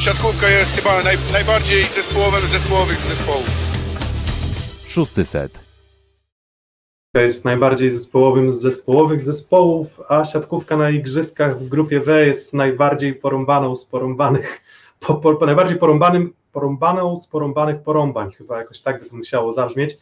[0.00, 3.50] siatkówka jest chyba naj, najbardziej zespołowym z zespołowych z zespołów.
[4.86, 5.60] Szósty set.
[7.14, 13.14] jest najbardziej zespołowym z zespołowych zespołów, a siatkówka na igrzyskach w grupie W jest najbardziej
[13.14, 14.60] porąbaną z porąbanych,
[15.06, 19.98] po, po, najbardziej porąbanym, porąbaną z porąbanych porąbań, chyba jakoś tak by to musiało zabrzmieć.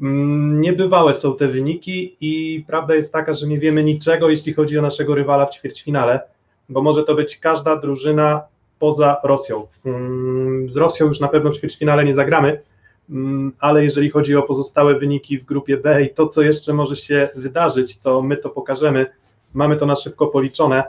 [0.00, 4.78] Mm, Niebywałe są te wyniki i prawda jest taka, że nie wiemy niczego, jeśli chodzi
[4.78, 6.20] o naszego rywala w ćwierćfinale,
[6.68, 8.42] bo może to być każda drużyna
[8.80, 9.66] poza Rosją.
[9.84, 12.62] Mm, Z Rosją już na pewno w ćwierćfinale nie zagramy,
[13.10, 16.96] Mm, ale jeżeli chodzi o pozostałe wyniki w grupie B i to, co jeszcze może
[16.96, 19.06] się wydarzyć, to my to pokażemy.
[19.54, 20.84] Mamy to na szybko policzone,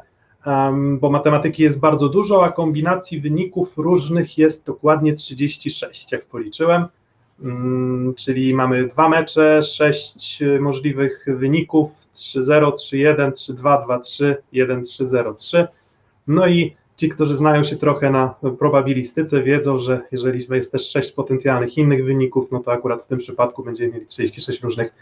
[0.99, 6.85] bo matematyki jest bardzo dużo, a kombinacji wyników różnych jest dokładnie 36, jak policzyłem.
[7.43, 15.67] Mm, czyli mamy dwa mecze, sześć możliwych wyników: 3-0, 3-1, 3-2, 2-3, 1-3, 0-3.
[16.27, 21.11] No i ci, którzy znają się trochę na probabilistyce, wiedzą, że jeżeli jest też sześć
[21.11, 24.93] potencjalnych innych wyników, no to akurat w tym przypadku będziemy mieli 36 różnych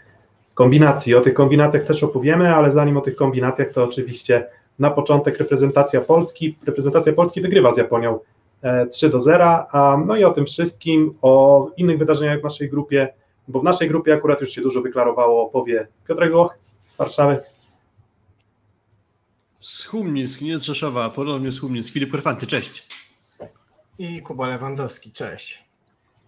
[0.54, 1.14] kombinacji.
[1.14, 4.46] O tych kombinacjach też opowiemy, ale zanim o tych kombinacjach, to oczywiście
[4.78, 6.56] na początek reprezentacja Polski.
[6.66, 8.18] Reprezentacja Polski wygrywa z Japonią
[8.62, 12.70] e, 3 do 0, a no i o tym wszystkim, o innych wydarzeniach w naszej
[12.70, 13.08] grupie,
[13.48, 16.58] bo w naszej grupie akurat już się dużo wyklarowało, opowie Piotrek Złoch
[16.94, 17.38] z Warszawy.
[19.60, 21.92] Z Humnisk, nie z Rzeszowa, a ponownie z Humnisk.
[21.92, 22.88] Filip Korfanty, cześć.
[23.98, 25.64] I Kuba Lewandowski, cześć.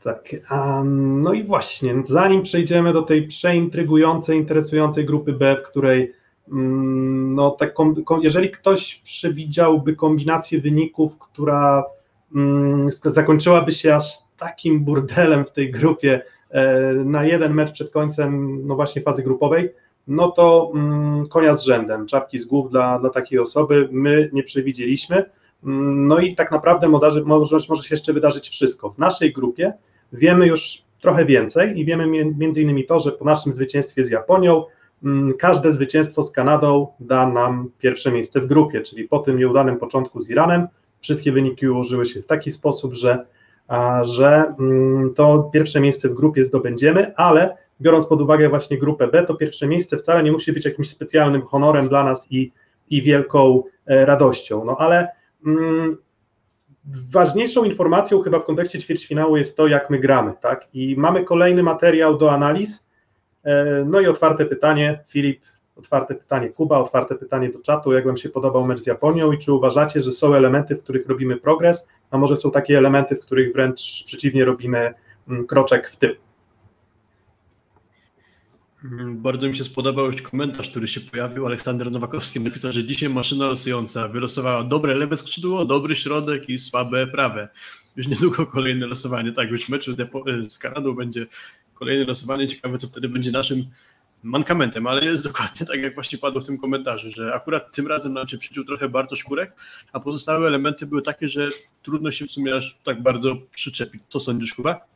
[0.04, 6.12] Tak, um, no i właśnie, zanim przejdziemy do tej przeintrygującej, interesującej grupy B, w której
[6.52, 11.84] mm, no tak, kom, kom, jeżeli ktoś przewidziałby kombinację wyników, która
[12.34, 18.60] mm, zakończyłaby się aż takim burdelem w tej grupie e, na jeden mecz przed końcem
[18.66, 19.70] no właśnie fazy grupowej,
[20.08, 24.42] no to mm, konia z rzędem, czapki z głów dla, dla takiej osoby, my nie
[24.42, 25.24] przewidzieliśmy,
[25.64, 28.90] Mm, no i tak naprawdę może, może, się jeszcze wydarzyć wszystko.
[28.90, 29.72] W naszej grupie
[30.12, 32.06] wiemy już trochę więcej i wiemy
[32.38, 34.64] między innymi to, że po naszym zwycięstwie z Japonią
[35.04, 39.76] mm, każde zwycięstwo z Kanadą da nam pierwsze miejsce w grupie, czyli po tym nieudanym
[39.76, 40.66] początku z Iranem
[41.00, 43.26] wszystkie wyniki ułożyły się w taki sposób, że,
[44.02, 44.54] że
[45.14, 49.66] to pierwsze miejsce w grupie zdobędziemy, ale biorąc pod uwagę właśnie grupę B, to pierwsze
[49.66, 52.52] miejsce wcale nie musi być jakimś specjalnym honorem dla nas i,
[52.90, 55.08] i wielką e, radością, no ale
[55.46, 55.96] mm,
[57.10, 60.68] ważniejszą informacją chyba w kontekście ćwierćfinału jest to, jak my gramy, tak?
[60.74, 62.88] I mamy kolejny materiał do analiz.
[63.44, 65.40] E, No i otwarte pytanie, Filip,
[65.76, 69.38] otwarte pytanie Kuba, otwarte pytanie do czatu, jak Wam się podobał mecz z Japonią i
[69.38, 73.20] czy uważacie, że są elementy, w których robimy progres, a może są takie elementy, w
[73.20, 74.94] których wręcz przeciwnie robimy
[75.28, 76.14] mm, kroczek w tył?
[79.14, 81.46] Bardzo mi się spodobał już komentarz, który się pojawił.
[81.46, 87.06] Aleksander Nowakowski napisał, że dzisiaj maszyna losująca wylosowała dobre lewe skrzydło, dobry środek i słabe
[87.06, 87.48] prawe.
[87.96, 89.32] Już niedługo kolejne losowanie.
[89.32, 89.94] Tak, już w meczu
[90.48, 91.26] z Kanadą będzie
[91.74, 92.46] kolejne losowanie.
[92.46, 93.66] Ciekawe, co wtedy będzie naszym
[94.22, 98.12] mankamentem, ale jest dokładnie tak, jak właśnie padło w tym komentarzu, że akurat tym razem
[98.12, 99.52] nam się przyciął trochę Bartosz Kurek,
[99.92, 101.50] a pozostałe elementy były takie, że
[101.82, 104.02] trudno się w sumie aż tak bardzo przyczepić.
[104.08, 104.91] Co sądzisz, Kuba?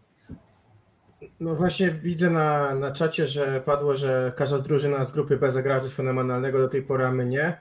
[1.40, 5.80] No właśnie widzę na, na czacie, że padło, że każda drużyna z grupy B zagrała
[5.80, 7.60] coś fenomenalnego, do tej pory a my nie.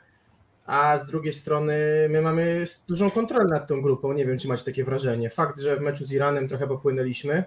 [0.65, 1.75] A z drugiej strony
[2.09, 4.13] my mamy dużą kontrolę nad tą grupą.
[4.13, 5.29] Nie wiem, czy macie takie wrażenie.
[5.29, 7.43] Fakt, że w meczu z Iranem trochę popłynęliśmy,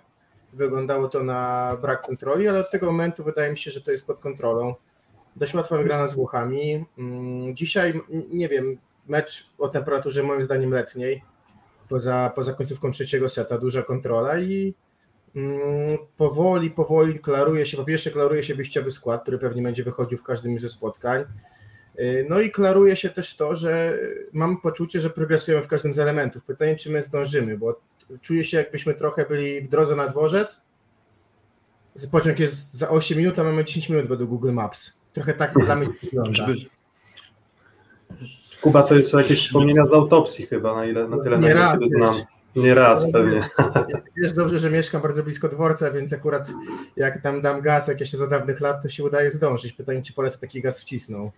[0.52, 4.06] wyglądało to na brak kontroli, ale od tego momentu wydaje mi się, że to jest
[4.06, 4.74] pod kontrolą.
[5.36, 6.84] Dość łatwa wygrana z Włochami.
[6.98, 8.00] Mm, Dzisiaj,
[8.30, 11.22] nie wiem, mecz o temperaturze moim zdaniem letniej,
[11.88, 14.74] poza, poza końcówką trzeciego seta, duża kontrola i
[16.16, 20.22] powoli, powoli klaruje się, po pierwsze klaruje się wyjściowy skład, który pewnie będzie wychodził w
[20.22, 21.24] każdym ze spotkań.
[22.00, 23.98] Y, No i klaruje się też to, że
[24.32, 26.44] mam poczucie, że progresujemy w każdym z elementów.
[26.44, 27.80] Pytanie, czy my zdążymy, bo
[28.20, 30.62] czuję się jakbyśmy trochę byli w drodze na dworzec.
[32.12, 34.92] Pociąg jest za 8 minut, a mamy 10 minut według Google Maps.
[35.12, 36.46] Trochę tak dla mnie wygląda.
[38.60, 42.14] Kuba, to jest jakieś wspomnienia z autopsji chyba, na, ile, na tyle, Nie raz, znam.
[42.56, 43.48] Nie raz pewnie.
[44.22, 46.52] Wiesz dobrze, że mieszkam bardzo blisko dworca, więc akurat
[46.96, 49.72] jak tam dam gaz, jak jeszcze za dawnych lat, to się udaje zdążyć.
[49.72, 51.32] Pytanie, czy polecę taki gaz wcisnął.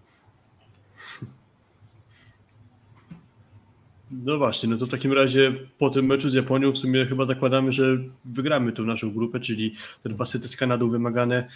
[4.11, 7.25] no właśnie, no to w takim razie po tym meczu z Japonią w sumie chyba
[7.25, 11.49] zakładamy, że wygramy tą naszą grupę, czyli te dwa sety z Kanadą wymagane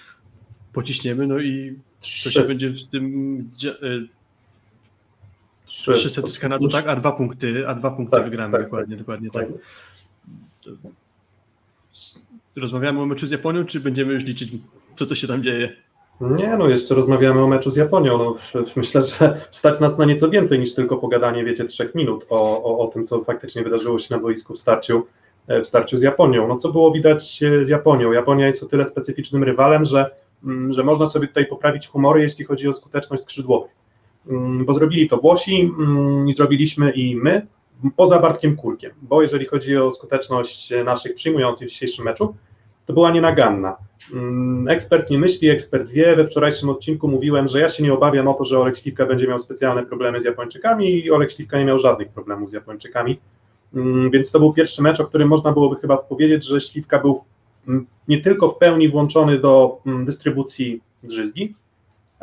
[0.73, 3.05] pociśniemy, no i co się będzie w tym
[3.65, 3.71] e,
[5.75, 5.93] Trzy.
[5.93, 6.88] trzy sety z Kanadą, tak?
[6.88, 9.47] A dwa punkty, a dwa punkty Tak, wygramy, tak, dokładnie, dokładnie tak.
[10.65, 10.75] Tak.
[12.56, 14.53] Rozmawiamy o meczu z Japonią, czy będziemy już liczyć,
[14.97, 15.73] co to się tam dzieje?
[16.21, 18.19] Nie, no jeszcze rozmawiamy o meczu z Japonią.
[18.19, 18.35] No,
[18.76, 22.79] myślę, że stać nas na nieco więcej niż tylko pogadanie, wiecie, trzech minut o, o,
[22.79, 25.06] o tym, co faktycznie wydarzyło się na boisku w starciu,
[25.47, 26.49] e, w starciu z Japonią.
[26.49, 28.12] No co było widać e, z Japonią?
[28.12, 30.11] Japonia jest o tyle specyficznym rywalem, że,
[30.44, 33.83] mm, że można sobie tutaj poprawić humory, jeśli chodzi o skuteczność skrzydłowych.
[34.31, 37.47] Mm, bo zrobili to Włosi mm, i zrobiliśmy i my,
[37.97, 42.35] poza Bartkiem Kulkiem, bo jeżeli chodzi o skuteczność naszych przyjmujących w dzisiejszym meczu,
[42.87, 43.76] to była nienaganna.
[44.12, 46.17] Mm, ekspert nie myśli, ekspert wie.
[46.17, 49.26] We wczorajszym odcinku mówiłem, że ja się nie obawiam o to, że Olek Śliwka będzie
[49.26, 53.19] miał specjalne problemy z Japończykami i Olek Śliwka nie miał żadnych problemów z Japończykami.
[54.12, 57.25] Więc to był pierwszy mecz, o którym można byłoby chyba powiedzieć, że Śliwka był
[58.09, 61.55] nie tylko w pełni włączony do dystrybucji drzyzgi,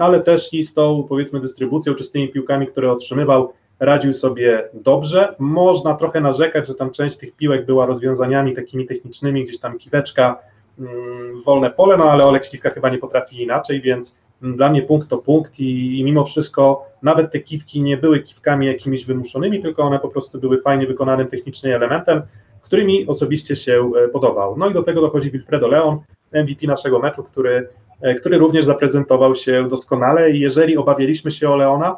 [0.02, 4.70] ale też i z tą powiedzmy dystrybucją czy z tymi piłkami, które otrzymywał, radził sobie
[4.74, 5.36] dobrze.
[5.40, 10.40] Można trochę narzekać, że tam część tych piłek była rozwiązaniami takimi technicznymi, gdzieś tam kiweczka,
[10.80, 15.10] mm, wolne pole, no ale Olek Śliwka chyba nie potrafi inaczej, więc dla mnie punkt
[15.10, 19.84] to punkt i, i, mimo wszystko nawet te kiwki nie były kiwkami jakimiś wymuszonymi, tylko
[19.84, 22.22] one po prostu były fajnie wykonanym technicznie elementem,
[22.62, 24.58] który mi osobiście się e, podobał.
[24.58, 26.00] No i do tego dochodzi Wilfredo Leon,
[26.34, 27.68] MVP naszego meczu, który,
[28.20, 31.98] który również zaprezentował się doskonale jeżeli obawialiśmy się o Leona,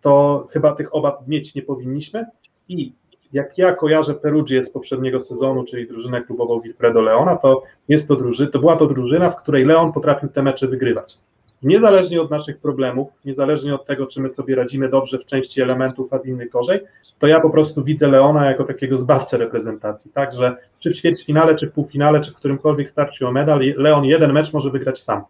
[0.00, 2.26] to chyba tych obaw mieć nie powinniśmy.
[2.68, 2.92] I
[3.32, 8.16] jak ja kojarzę Perugię z poprzedniego sezonu, czyli drużynę klubową Wilfredo Leona, to jest to
[8.16, 11.18] drużyna, to była to drużyna, w której Leon potrafił te mecze wygrywać.
[11.62, 16.12] Niezależnie od naszych problemów, niezależnie od tego, czy my sobie radzimy dobrze w części elementów,
[16.12, 16.80] a w innych gorzej,
[17.18, 21.54] to ja po prostu widzę Leona jako takiego zbawcę reprezentacji, tak, że czy w ćwierćfinale,
[21.54, 25.22] czy w półfinale, czy w którymkolwiek starciu o medal, Leon jeden mecz może wygrać sam.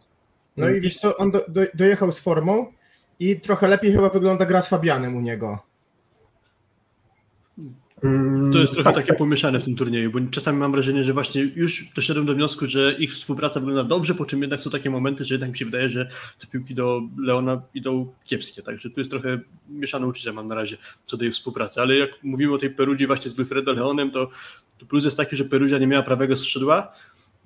[0.56, 2.66] No i wiesz co, on do, do, dojechał z formą,
[3.20, 5.58] i trochę lepiej chyba wygląda gra z Fabianem u niego.
[8.06, 11.42] Mm, to jest trochę takie pomieszane w tym turnieju, bo czasami mam wrażenie, że właśnie
[11.42, 15.24] już doszedłem do wniosku, że ich współpraca wygląda dobrze, po czym jednak są takie momenty,
[15.24, 16.08] że jednak mi się wydaje, że
[16.38, 19.38] te piłki do Leona idą kiepskie, także tu jest trochę
[19.68, 20.76] mieszane uczucia mam na razie
[21.06, 24.30] co do jej współpracy, ale jak mówimy o tej Perudzi właśnie z Wilfredo Leonem, to,
[24.78, 26.92] to plus jest taki, że Peruzia nie miała prawego skrzydła,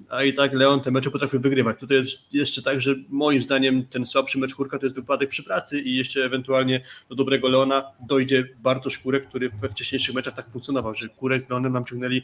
[0.09, 1.81] a i tak Leon te mecze potrafił wygrywać.
[1.81, 5.43] Tutaj jest jeszcze tak, że moim zdaniem ten słabszy mecz Kurka to jest wypadek przy
[5.43, 10.51] pracy i jeszcze ewentualnie do dobrego Leona dojdzie Bartosz Kurek, który we wcześniejszych meczach tak
[10.51, 12.23] funkcjonował, że Kurek z Leonem nam ciągnęli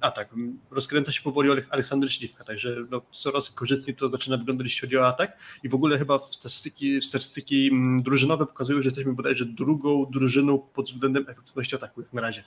[0.00, 0.34] atak.
[0.70, 5.06] Rozkręca się powoli Aleksander Śliwka, także no, coraz korzystniej to zaczyna wyglądać, jeśli chodzi o
[5.06, 10.58] atak i w ogóle chyba statystyki, statystyki mm, drużynowe pokazują, że jesteśmy bodajże drugą drużyną
[10.58, 12.44] pod względem efektywności ataku jak na razie.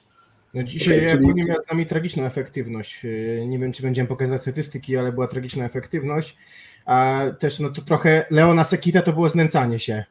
[0.53, 1.27] No dzisiaj okay, czyli...
[1.27, 3.05] Japonia miała z nami tragiczną efektywność.
[3.05, 6.37] Y, nie wiem, czy będziemy pokazywać statystyki, ale była tragiczna efektywność.
[6.85, 10.03] A też no to trochę Leona Sekita to było znęcanie się.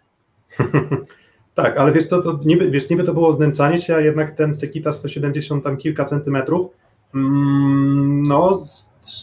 [1.54, 4.54] tak, ale wiesz co, to niby, wiesz, niby to było znęcanie się, a jednak ten
[4.54, 6.70] Sekita 170 tam kilka centymetrów,
[7.14, 8.58] mm, no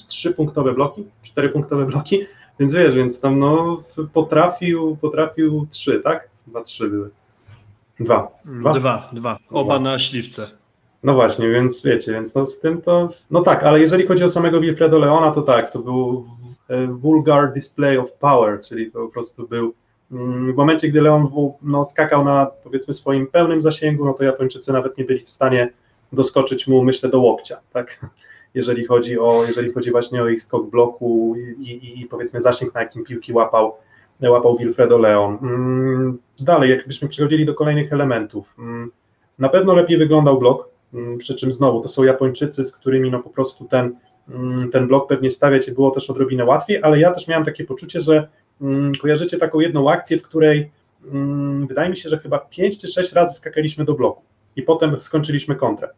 [0.10, 2.25] trzypunktowe bloki, czterypunktowe bloki,
[2.60, 3.83] więc wiesz, więc tam no
[4.13, 6.30] potrafił, potrafił trzy, tak?
[6.48, 7.10] Dwa, trzy były.
[8.00, 8.27] Dwa.
[8.45, 9.10] Dwa, dwa.
[9.13, 9.38] dwa.
[9.50, 9.92] Oba dwa.
[9.92, 10.59] na śliwce.
[11.04, 13.10] No właśnie, więc wiecie, więc no z tym to.
[13.31, 16.25] No tak, ale jeżeli chodzi o samego Wilfredo Leona, to tak, to był
[16.68, 19.74] e, vulgar display of power, czyli to po prostu był.
[20.12, 21.30] Mm, w momencie, gdy Leon
[21.62, 25.69] no, skakał na powiedzmy swoim pełnym zasięgu, no to Japończycy nawet nie byli w stanie
[26.13, 28.00] doskoczyć mu, myślę, do łokcia, tak?
[28.54, 32.74] Jeżeli chodzi o, jeżeli chodzi właśnie o ich skok bloku i, i, i powiedzmy zasięg,
[32.74, 33.74] na jakim piłki łapał,
[34.22, 35.38] łapał Wilfredo Leon.
[35.42, 38.56] Mm, dalej, jakbyśmy przechodzili do kolejnych elementów.
[38.60, 38.92] Mm,
[39.40, 40.69] na pewno lepiej wyglądał blok,
[41.18, 43.96] przy czym znowu to są Japończycy, z którymi no po prostu ten,
[44.30, 48.02] mm, ten blok pewnie stawiać było też odrobinę łatwiej, ale ja też miałem takie poczucie,
[48.02, 48.28] że
[48.62, 50.72] mm, kojarzycie taką jedną akcję, w której
[51.68, 54.22] wydaje mi się, że chyba 5 czy 6 razy skakaliśmy do bloku
[54.56, 55.90] i potem skończyliśmy kontrę.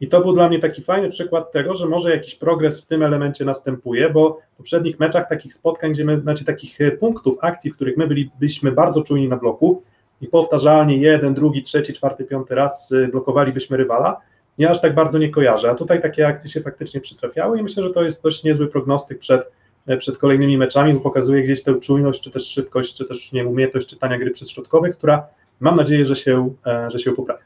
[0.00, 3.02] I to był dla mnie taki fajny przykład tego, że może jakiś progres w tym
[3.02, 7.70] elemencie następuje, bo w poprzednich meczach takich spotkań, gdzie my, znaczy takich e, punktów, akcji,
[7.70, 8.06] w których my
[8.38, 9.82] byliśmy bardzo czujni na bloku,
[10.20, 14.20] i powtarzalnie jeden, drugi, trzeci, czwarty, piąty raz y, blokowalibyśmy rywala,
[14.58, 17.82] ja aż tak bardzo nie kojarzę, a tutaj takie akcje się faktycznie przytrafiały i myślę,
[17.82, 19.50] że to jest dość niezły prognostyk przed,
[19.86, 23.46] e, przed kolejnymi meczami, bo pokazuje gdzieś tę czujność, czy też szybkość, czy też nie
[23.46, 25.26] umiejętność czytania gry przez środkowych, która
[25.60, 27.45] mam nadzieję, że się, e, że się poprawi.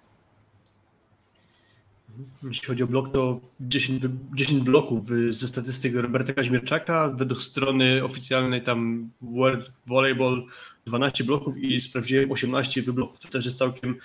[2.42, 4.02] Jeśli chodzi o blok, to 10,
[4.34, 10.46] 10 bloków ze statystyk Roberta Kaźmierczaka, według strony oficjalnej tam World Volleyball
[10.86, 13.20] 12 bloków i sprawdziłem 18 wybloków.
[13.20, 13.96] To też jest całkiem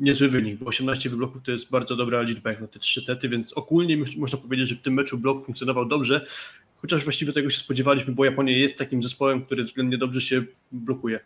[0.00, 3.28] niezły wynik, bo 18 wybloków to jest bardzo dobra liczba jak na te trzy sety,
[3.28, 6.26] więc ogólnie można powiedzieć, że w tym meczu blok funkcjonował dobrze,
[6.76, 11.20] chociaż właściwie tego się spodziewaliśmy, bo Japonia jest takim zespołem, który względnie dobrze się blokuje.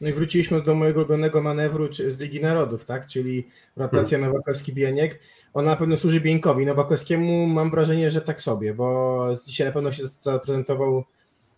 [0.00, 3.06] No i wróciliśmy do mojego ulubionego manewru z Ligi Narodów, tak?
[3.06, 4.34] Czyli rotacja hmm.
[4.34, 5.10] Nowakowski-Bieniek.
[5.54, 6.66] Ona na pewno służy Bieńkowi.
[6.66, 11.04] Nowakowskiemu mam wrażenie, że tak sobie, bo dzisiaj na pewno się zaprezentował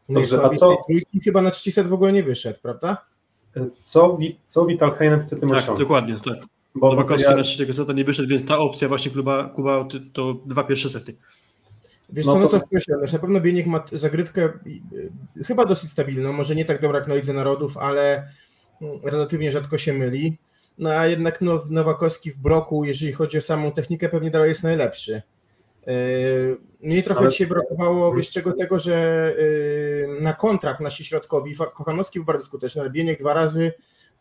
[0.09, 3.07] i Dobrze, a co- trójki chyba na trzeci set w ogóle nie wyszedł, prawda?
[3.83, 5.81] Co, co Vital Heinen chce tym Tak, osiągnąć?
[5.81, 6.39] dokładnie, tak.
[6.75, 9.99] Bo Nowakowski ja, na trzeciego seta nie wyszedł, więc ta opcja właśnie kluba Kuba to,
[10.13, 11.17] to dwa pierwsze sety.
[12.13, 12.61] Wiesz No co, no to-
[13.07, 14.51] co na pewno Bieniek ma zagrywkę y,
[15.41, 18.29] y, chyba dosyć stabilną, może nie tak dobra jak na Lidze Narodów, ale
[18.83, 20.39] mm, relatywnie rzadko się myli.
[20.79, 24.63] No a jednak no, Nowakowski w bloku, jeżeli chodzi o samą technikę, pewnie dalej jest
[24.63, 25.23] najlepszy.
[25.87, 25.93] Yy,
[26.83, 29.35] Mnie trochę Ale- dzisiaj brakowało, wiesz czego, tego, że
[30.21, 33.73] na kontrach nasi środkowi, Kochanowski był bardzo skuteczny, ale Bieniek dwa razy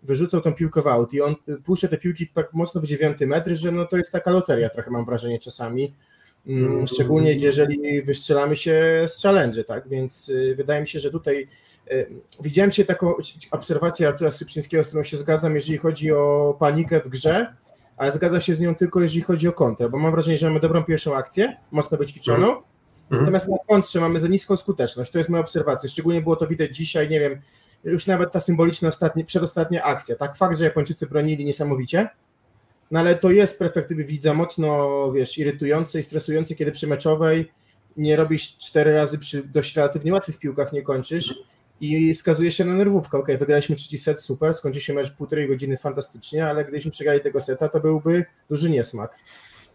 [0.04, 3.28] wyrzucał tą piłkę w aut i on y, puszcza te piłki tak mocno w dziewiąty
[3.28, 5.94] metr, że no to jest taka loteria trochę mam wrażenie czasami.
[6.48, 6.88] Mm.
[6.88, 9.88] Szczególnie jeżeli wystrzelamy się z challenge, tak?
[9.90, 11.48] Więc y, wydaje mi się, że tutaj
[11.92, 12.08] y,
[12.42, 13.14] widziałem się taką
[13.52, 17.56] obserwację Artura Skrzypczyńskiego, z którą się zgadzam, jeżeli chodzi o panikę w grze,
[17.98, 20.60] ale zgadza się z nią tylko jeżeli chodzi o kontrę, bo mam wrażenie, że mamy
[20.60, 22.62] dobrą pierwszą akcję, mocno wyćwiczoną,
[23.12, 23.22] Mhm.
[23.22, 25.12] natomiast na kontrze mamy za niską skuteczność.
[25.12, 25.90] To jest moja obserwacja.
[25.90, 27.42] Szczególnie było to widać dzisiaj, nie wiem,
[27.84, 30.16] już nawet ta symboliczna ostatnia, przedostatnia akcja.
[30.16, 32.10] Tak, fakt, że Japończycy bronili niesamowicie,
[32.92, 37.52] no ale to jest z perspektywy widza mocno, wiesz, irytujące i stresujące, kiedy przy meczowej
[37.98, 41.36] nie robisz cztery razy przy dość relatywnie łatwych piłkach, nie kończysz
[41.82, 43.18] i skazuje się na nerwówkę.
[43.18, 47.40] Okej, wygraliśmy trzeci set, super, skończy się mecz półtorej godziny fantastycznie, ale gdybyśmy przegrali tego
[47.40, 49.16] seta, to byłby duży niesmak.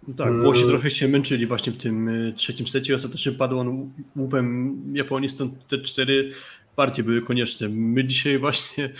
[0.08, 0.42] No Tak, Mm.
[0.42, 2.94] Włosi trochę się męczyli właśnie w tym y, trzecim secie.
[2.94, 6.30] Ostatecznie padł on łupem Japonii, stąd te cztery
[6.76, 7.68] partie były konieczne.
[7.68, 8.92] My dzisiaj właśnie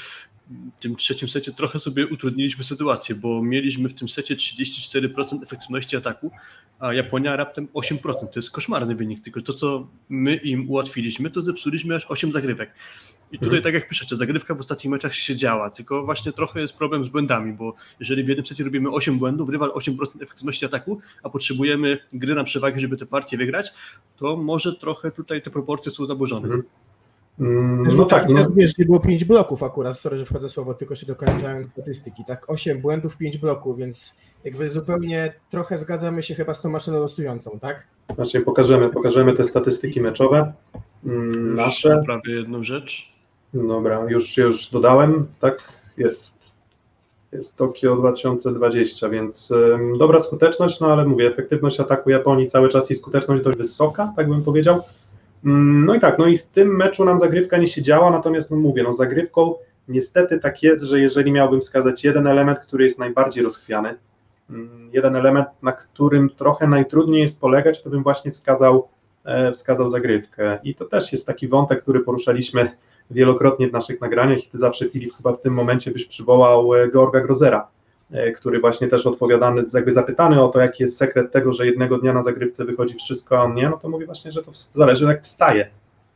[0.81, 6.31] tym trzecim secie trochę sobie utrudniliśmy sytuację, bo mieliśmy w tym secie 34% efektywności ataku,
[6.79, 7.99] a Japonia raptem 8%.
[8.15, 12.75] To jest koszmarny wynik, tylko to, co my im ułatwiliśmy, to zepsuliśmy aż 8 zagrywek.
[13.33, 13.62] I tutaj, Mhm.
[13.62, 17.09] tak jak piszecie, zagrywka w ostatnich meczach się działa, tylko właśnie trochę jest problem z
[17.09, 21.99] błędami, bo jeżeli w jednym secie robimy 8 błędów, rywal 8% efektywności ataku, a potrzebujemy
[22.12, 23.71] gry na przewagę, żeby tę partię wygrać,
[24.17, 26.49] to może trochę tutaj te proporcje są zaburzone.
[27.40, 30.75] Mm, Wiesz, No tak, no, wiesz, gdzie było 5 bloków akurat, sorry, że wchodzę słowo,
[30.75, 36.35] tylko się dokończałem statystyki, tak, 8 błędów, 5 bloków, więc jakby zupełnie trochę zgadzamy się
[36.35, 37.87] chyba z tą maszyną losującą, tak?
[38.16, 40.52] właśnie pokażemy, pokażemy te statystyki meczowe.
[41.05, 42.02] Mm, Nasze.
[42.07, 43.12] Prawie jedną rzecz.
[43.55, 46.37] Dobra, już, już dodałem, tak jest.
[47.33, 52.90] Jest Tokio 2020, więc ym, dobra skuteczność, no ale mówię, efektywność ataku Japonii cały czas
[52.90, 54.83] i skuteczność dość wysoka, tak bym powiedział.
[55.47, 58.57] Ym, no i tak, no i w tym meczu nam zagrywka nie siedziała, natomiast no
[58.57, 59.55] mówię, no zagrywką
[59.88, 63.95] niestety tak jest, że jeżeli miałbym wskazać jeden element, który jest najbardziej rozchwiany,
[64.50, 68.88] ym, jeden element, na którym trochę najtrudniej jest polegać, to bym właśnie wskazał,
[69.25, 70.59] e, wskazał zagrywkę.
[70.65, 72.71] I to też jest taki wątek, który poruszaliśmy
[73.11, 76.91] wielokrotnie w naszych nagraniach i ty zawsze, Filip, chyba w tym momencie byś przywołał e,
[76.91, 77.69] Georga Grozera,
[78.37, 82.13] który właśnie też odpowiadany, jakby zapytany o to, jaki jest sekret tego, że jednego dnia
[82.13, 85.23] na zagrywce wychodzi wszystko, a on nie, no to mówi właśnie, że to zależy jak
[85.23, 85.71] wstaje,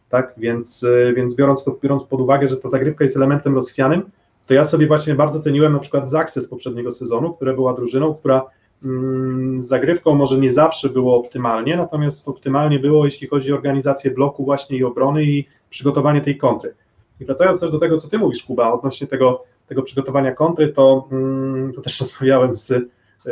[0.09, 4.03] tak, więc, e, więc biorąc, to, biorąc pod uwagę, że ta zagrywka jest elementem rozchwianym,
[4.47, 8.15] to ja sobie właśnie bardzo ceniłem na przykład Zaksy z poprzedniego sezonu, która była drużyną,
[8.15, 8.47] która
[8.85, 14.11] mm, z zagrywką może nie zawsze było optymalnie, natomiast optymalnie było, jeśli chodzi o organizację
[14.11, 16.75] bloku właśnie i obrony i przygotowanie tej kontry.
[17.21, 21.09] I wracając też do tego, co ty mówisz, Kuba, odnośnie tego, tego przygotowania kontry, to,
[21.13, 22.73] mm, to też rozmawiałem z,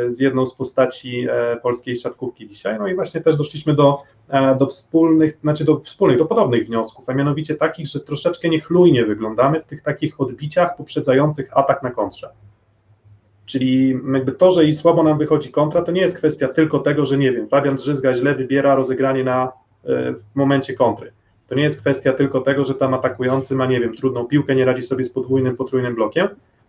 [0.09, 4.55] z jedną z postaci e, polskiej siatkówki dzisiaj, no i właśnie też doszliśmy do, e,
[4.55, 9.61] do wspólnych, znaczy do wspólnych, do podobnych wniosków, a mianowicie takich, że troszeczkę niechlujnie wyglądamy
[9.61, 12.29] w tych takich odbiciach poprzedzających atak na kontrze.
[13.45, 17.05] Czyli jakby to, że i słabo nam wychodzi kontra, to nie jest kwestia tylko tego,
[17.05, 19.51] że nie wiem, Fabian Drzyzga źle wybiera rozegranie na,
[19.85, 21.11] e, w momencie kontry.
[21.49, 24.65] To nie jest kwestia tylko tego, że tam atakujący ma, nie wiem, trudną piłkę, nie
[24.65, 26.27] radzi sobie z podwójnym, potrójnym blokiem,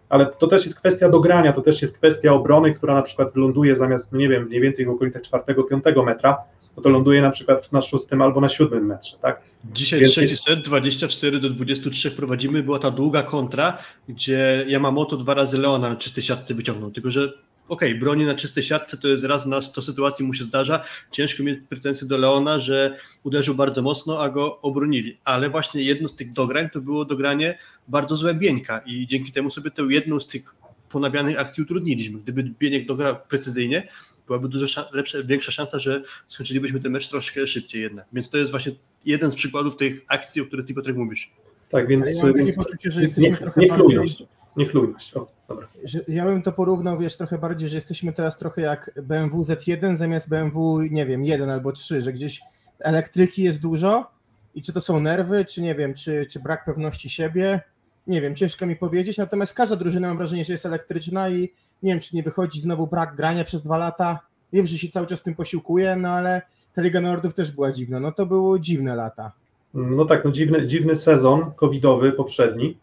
[0.09, 3.77] ale to też jest kwestia dogrania, to też jest kwestia obrony, która na przykład wyląduje
[3.77, 6.37] zamiast, no nie wiem, mniej więcej w okolicach czwartego, piątego metra,
[6.77, 9.41] to to ląduje na przykład na szóstym albo na siódmym metrze, tak?
[9.65, 15.35] Dzisiaj Więc trzeci set, 24 do 23 prowadzimy, była ta długa kontra, gdzie Yamamoto dwa
[15.35, 17.33] razy Leona na czystej siatce wyciągnął, tylko że
[17.71, 21.43] okej, broni na czystej siatce to jest raz na 100 sytuacji mu się zdarza, ciężko
[21.43, 26.17] mieć pretensje do Leona, że uderzył bardzo mocno, a go obronili, ale właśnie jedno z
[26.17, 27.59] tych dograń to było dogranie
[27.89, 30.55] bardzo złe Bieńka i dzięki temu sobie tę jedną z tych
[30.89, 32.19] ponabianych akcji utrudniliśmy.
[32.19, 33.89] Gdyby Bieniek dograł precyzyjnie,
[34.27, 38.07] byłaby dużo lepsza, większa szansa, że skończylibyśmy ten mecz troszkę szybciej jednak.
[38.13, 38.73] Więc to jest właśnie
[39.05, 41.33] jeden z przykładów tych akcji, o których ty Piotrek mówisz.
[41.71, 44.40] Tak, więc, ja mam takie więc poczucie, że jesteśmy nie, trochę niechlujność, bardziej...
[44.57, 45.69] niechlujność, o, dobra.
[46.09, 50.29] Ja bym to porównał, wiesz, trochę bardziej, że jesteśmy teraz trochę jak BMW Z1 zamiast
[50.29, 52.41] BMW, nie wiem, 1 albo 3, że gdzieś
[52.79, 54.11] elektryki jest dużo
[54.55, 57.61] i czy to są nerwy, czy nie wiem, czy, czy brak pewności siebie,
[58.07, 61.41] nie wiem, ciężko mi powiedzieć, natomiast każda drużyna mam wrażenie, że jest elektryczna i
[61.83, 64.21] nie wiem, czy nie wychodzi znowu brak grania przez dwa lata,
[64.53, 66.43] wiem, że się cały czas tym posiłkuje, no ale
[66.75, 69.33] ta Liga Nordów też była dziwna, no to były dziwne lata.
[69.75, 72.79] No tak, no dziwny, dziwny sezon covidowy poprzedni,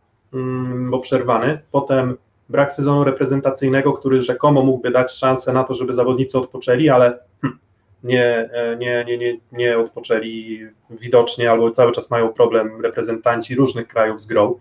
[0.90, 1.60] bo przerwany.
[1.72, 2.18] Potem
[2.50, 7.58] brak sezonu reprezentacyjnego, który rzekomo mógłby dać szansę na to, żeby zawodnicy odpoczęli, ale hm,
[8.04, 14.22] nie, nie, nie, nie, nie odpoczęli widocznie, albo cały czas mają problem reprezentanci różnych krajów
[14.22, 14.56] z grą.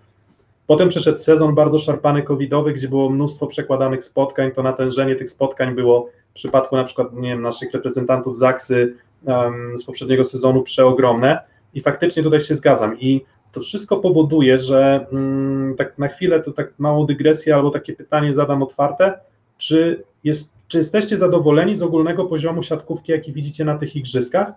[0.66, 5.75] Potem przyszedł sezon bardzo szarpany covidowy, gdzie było mnóstwo przekładanych spotkań, to natężenie tych spotkań
[5.75, 8.94] było w przypadku na przykład nie wiem, naszych reprezentantów Zaksy
[9.25, 11.38] um, z poprzedniego sezonu przeogromne
[11.75, 13.25] i faktycznie tutaj się zgadzam i
[13.57, 18.35] to wszystko powoduje, że um, tak na chwilę to tak małą dygresję albo takie pytanie
[18.35, 19.19] zadam otwarte,
[19.59, 24.53] czy, jest, czy jesteście zadowoleni z ogólnego poziomu siatkówki, jaki widzicie na tych igrzyskach?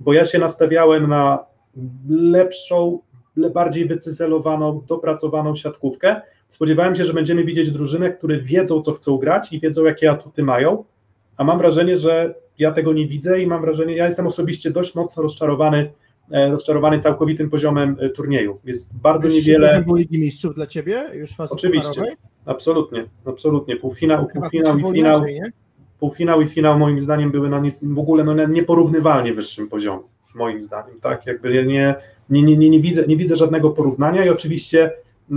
[0.00, 1.38] Bo ja się nastawiałem na
[2.10, 2.98] lepszą,
[3.54, 6.20] bardziej wycyzelowaną, dopracowaną siatkówkę.
[6.48, 10.42] Spodziewałem się, że będziemy widzieć drużynę, które wiedzą, co chcą grać i wiedzą, jakie atuty
[10.42, 10.84] mają,
[11.36, 14.94] a mam wrażenie, że ja tego nie widzę i mam wrażenie, ja jestem osobiście dość
[14.94, 15.90] mocno rozczarowany,
[16.30, 18.58] rozczarowany całkowitym poziomem e, turnieju.
[18.64, 19.82] Jest bardzo niewiele.
[19.86, 22.16] był Ligi Mistrzów dla ciebie już w fazie Oczywiście, pucharowej?
[22.46, 23.76] absolutnie, absolutnie.
[23.76, 25.52] Półfinał, Chyba półfinał było i finał, inaczej,
[26.00, 30.02] półfinał i finał moim zdaniem były na nie, w ogóle no, na nieporównywalnie wyższym poziomie,
[30.34, 31.94] moim zdaniem, tak, jakby ja nie,
[32.30, 34.92] nie, nie, nie, nie, widzę, nie widzę żadnego porównania i oczywiście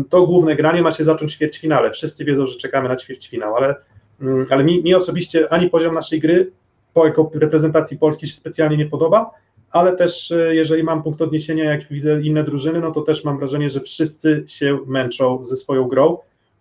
[0.10, 3.75] to główne granie ma się zacząć w ćwierćfinale, wszyscy wiedzą, że czekamy na ćwierćfinał, ale,
[4.22, 6.51] mm, ale mi, mi osobiście ani poziom naszej gry
[6.94, 9.32] po jako reprezentacji Polski się specjalnie nie podoba,
[9.71, 13.38] ale też e, jeżeli mam punkt odniesienia, jak widzę inne drużyny, no to też mam
[13.38, 16.17] wrażenie, że wszyscy się męczą ze swoją grą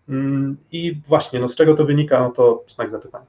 [0.09, 3.27] Mm, i właśnie, no z czego to wynika, no to znak zapytania.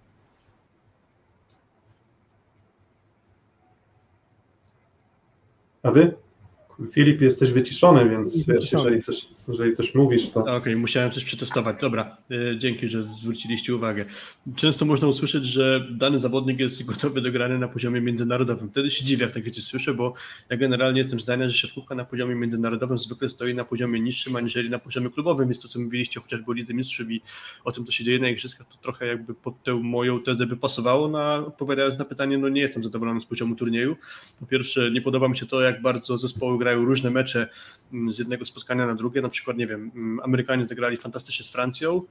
[5.84, 6.14] A wy?
[6.92, 8.84] Filip, jesteś wyciszony, więc Wyciszony.
[8.84, 10.40] jeżeli, coś, jeżeli coś mówisz, to...
[10.40, 11.76] Okej, musiałem coś przetestować.
[11.82, 14.06] Dobra, e, dzięki, że zwróciliście uwagę.
[14.56, 18.70] Często można usłyszeć, że dany zawodnik jest gotowy do grania na poziomie międzynarodowym.
[18.70, 20.14] Wtedy się dziwię, jak takie coś słyszę, bo
[20.50, 24.70] ja generalnie jestem zdania, że siatkówka na poziomie międzynarodowym zwykle stoi na poziomie niższym, aniżeli
[24.70, 25.50] na poziomie klubowym.
[25.50, 27.22] Jest to, co mówiliście chociażby o Lidze Mistrzów i
[27.64, 30.58] o tym, co się dzieje na igrzyskach, to trochę jakby pod tę moją tezę by
[30.58, 31.08] pasowało.
[31.08, 33.96] Na, odpowiadając na pytanie, no nie jestem zadowolony z poziomu turnieju.
[34.40, 37.50] Po pierwsze, nie podoba mi się to, jak bardzo zespoły grają różne mecze
[37.94, 39.22] mm, z jednego spotkania na drugie.
[39.22, 42.02] Na przykład, nie wiem, mm, Amerykanie zagrali fantastycznie z Francją,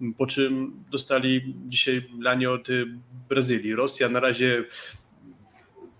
[0.00, 2.86] mm, po czym dostali dzisiaj lanie od y,
[3.28, 3.74] Brazylii.
[3.74, 4.64] Rosja na razie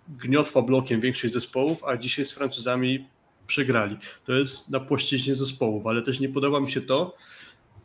[0.08, 3.08] gniotła blokiem większość zespołów, a dzisiaj z Francuzami
[3.46, 3.96] przegrali.
[4.24, 7.16] To jest na płaszczyźnie zespołów, ale też nie podoba mi się to,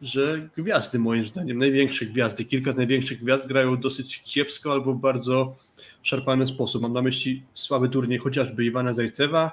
[0.02, 5.00] że gwiazdy moim zdaniem, największe gwiazdy, kilka z największych gwiazd grają dosyć kiepsko albo w
[5.00, 5.56] bardzo
[6.04, 6.82] szarpany sposób.
[6.82, 9.52] Mam na myśli słaby turniej chociażby Iwana Zajcewa,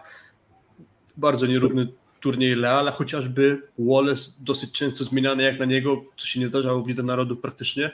[1.17, 1.89] bardzo nierówny
[2.25, 6.89] turniej Leala, chociażby Wallace dosyć często zmieniany jak na niego, co się nie zdarzało w
[6.89, 7.91] Lidze Narodów praktycznie.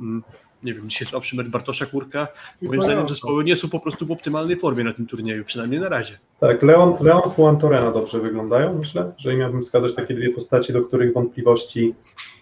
[0.00, 0.22] Mm,
[0.62, 2.28] Nie wiem, dzisiaj słabszy mecz Bartosza Kurka.
[2.62, 5.88] Moim zdaniem zespoły nie są po prostu w optymalnej formie na tym turnieju, przynajmniej na
[5.88, 6.18] razie.
[6.40, 10.82] Tak, Leon, Leon Juan Torena dobrze wyglądają, myślę, że miałbym wskazać takie dwie postaci, do
[10.82, 11.94] których wątpliwości,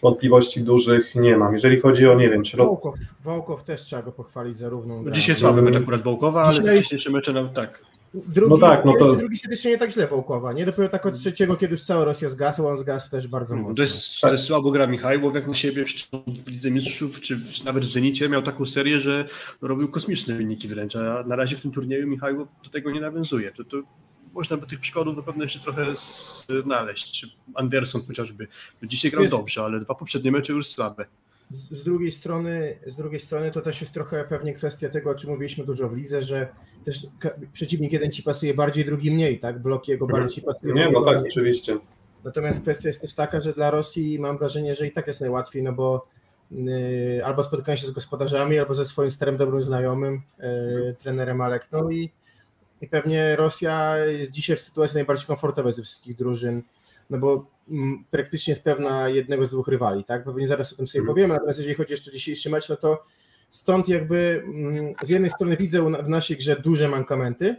[0.02, 1.52] wątpliwości dużych nie mam.
[1.52, 2.66] Jeżeli chodzi o, nie wiem, środ...
[2.68, 5.12] Wołkow, Wołkow też trzeba go pochwalić za równą grę.
[5.12, 7.84] Dzisiaj słaby mecz akurat Wołkowa, ale Dzisiaj- dzisiejsze mecze nam tak.
[8.14, 10.66] Drugi, No tak, no to- drugi się też nie tak źle Wołkowa, nie?
[10.66, 13.74] Dopiero tak od trzeciego, kiedy już cała Rosja zgasła, on zgasł też bardzo mocno.
[13.74, 16.06] To jest, to jest słabo gra Michajłow jak na siebie, czy
[16.44, 19.28] w Lidze Mistrzów, czy nawet w Zenicie miał taką serię, że
[19.62, 23.52] robił kosmiczne wyniki wręcz, a na razie w tym turnieju Michajłow do tego nie nawiązuje.
[23.52, 23.76] To, to
[24.34, 25.84] można by tych przykładów na pewno jeszcze trochę
[26.64, 27.26] znaleźć.
[27.54, 28.46] Anderson chociażby.
[28.82, 31.04] Dzisiaj grał Jest- dobrze, ale dwa poprzednie mecze już słabe.
[31.50, 35.14] Z, z, drugiej strony, z drugiej strony to też jest trochę pewnie kwestia tego, o
[35.14, 36.48] czym mówiliśmy dużo w lidze, że
[36.84, 37.06] też
[37.52, 39.62] przeciwnik jeden ci pasuje bardziej, drugi mniej, tak?
[39.62, 40.74] Blok jego bardziej ci pasuje.
[40.74, 41.78] Nie, no tak, oczywiście.
[42.24, 45.62] Natomiast kwestia jest też taka, że dla Rosji mam wrażenie, że i tak jest najłatwiej,
[45.62, 46.06] no bo
[46.50, 51.90] yy, albo spotkają się z gospodarzami, albo ze swoim starym dobrym znajomym, yy, trenerem Alekną
[51.90, 52.10] i,
[52.80, 56.62] i pewnie Rosja jest dzisiaj w sytuacji najbardziej komfortowej ze wszystkich drużyn,
[57.10, 57.46] no bo
[58.10, 60.24] praktycznie jest pewna jednego z dwóch rywali, tak?
[60.24, 61.14] Pewnie zaraz o tym sobie Mhm.
[61.14, 63.04] powiemy, natomiast jeżeli chodzi jeszcze o dzisiejszy mecz, no to
[63.50, 64.44] stąd jakby
[65.02, 67.56] z jednej strony widzę w naszej grze duże mankamenty,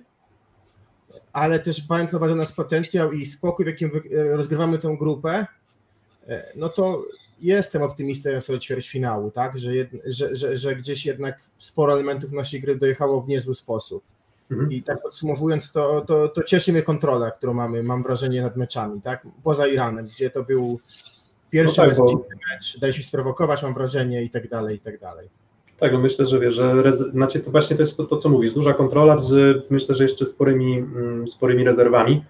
[1.33, 5.45] ale też mając na uwadze nasz potencjał i spokój, w jakim e, rozgrywamy tę grupę,
[6.27, 7.05] e, no to
[7.39, 9.59] jestem optymistą co do ćwierćfinału, tak?
[9.59, 14.03] Że, jed, że, że, że gdzieś jednak sporo elementów naszej gry dojechało w niezły sposób.
[14.51, 14.71] Mhm.
[14.71, 19.01] I tak podsumowując, to, to, to cieszy mnie kontrola, którą mamy, mam wrażenie, nad meczami,
[19.01, 19.27] tak?
[19.43, 20.79] Poza Iranem, gdzie to był
[21.49, 24.99] pierwszy No tak, bo- mecz, daj się sprowokować, mam wrażenie, i tak dalej, i tak
[24.99, 25.29] dalej.
[25.79, 26.97] Tak, no myślę, że wiesz, że rez...
[26.97, 30.25] znaczy to właśnie to jest to, to, co mówisz, duża kontrola z myślę, że jeszcze
[30.25, 32.25] sporymi, mm, sporymi rezerwami.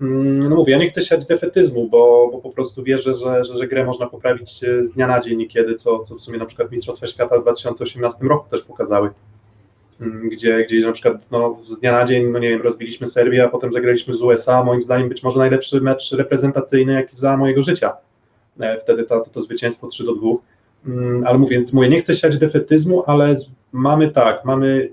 [0.00, 3.56] Mm, No mówię, ja nie chcę siać defetyzmu, bo, bo po prostu wierzę, że, że,
[3.56, 6.46] że grę można poprawić e, z dnia na dzień niekiedy, co, co w sumie na
[6.46, 9.10] przykład Mistrzostwa Świata w 2018 roku też pokazały.
[10.00, 13.44] Mm, gdzie, gdzie na przykład no, z dnia na dzień, no nie wiem, rozbiliśmy Serbię,
[13.44, 17.62] a potem zagraliśmy z USA, moim zdaniem być może najlepszy mecz reprezentacyjny, jaki za mojego
[17.62, 17.92] życia.
[18.60, 20.28] E, wtedy to, to, to zwycięstwo 3 do 2.
[20.86, 23.34] Mm, ale mówię, więc mówię, nie chcę siać defetyzmu, ale
[23.72, 24.90] mamy tak, mamy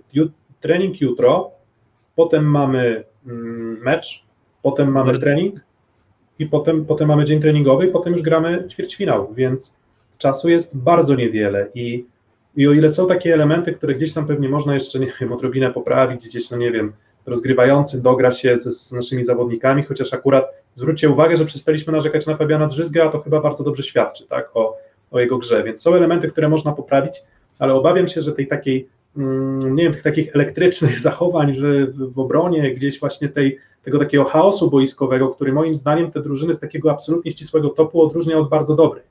[0.59, 1.51] trening jutro,
[2.15, 4.25] potem mamy mm, mecz,
[4.61, 5.59] potem mamy trening
[6.39, 9.77] i potem, potem mamy dzień treningowy i potem już gramy ćwierćfinał, więc
[10.17, 12.05] czasu jest bardzo niewiele i,
[12.55, 15.73] i o ile są takie elementy, które gdzieś tam pewnie można jeszcze, nie wiem, odrobinę
[15.73, 16.93] poprawić, gdzieś, no nie wiem,
[17.25, 22.35] rozgrywający dogra się z, z naszymi zawodnikami, chociaż akurat zwróćcie uwagę, że przestaliśmy narzekać na
[22.35, 24.77] Fabiana Drzyzga, a to chyba bardzo dobrze świadczy, tak, o,
[25.11, 27.21] o jego grze, więc są elementy, które można poprawić,
[27.59, 28.87] ale obawiam się, że tej takiej,
[29.17, 33.99] mm, nie wiem, tych takich elektrycznych zachowań że w, w obronie, gdzieś właśnie tej, tego
[33.99, 38.49] takiego chaosu boiskowego, który moim zdaniem te drużyny z takiego absolutnie ścisłego topu odróżnia od
[38.49, 39.11] bardzo dobrych.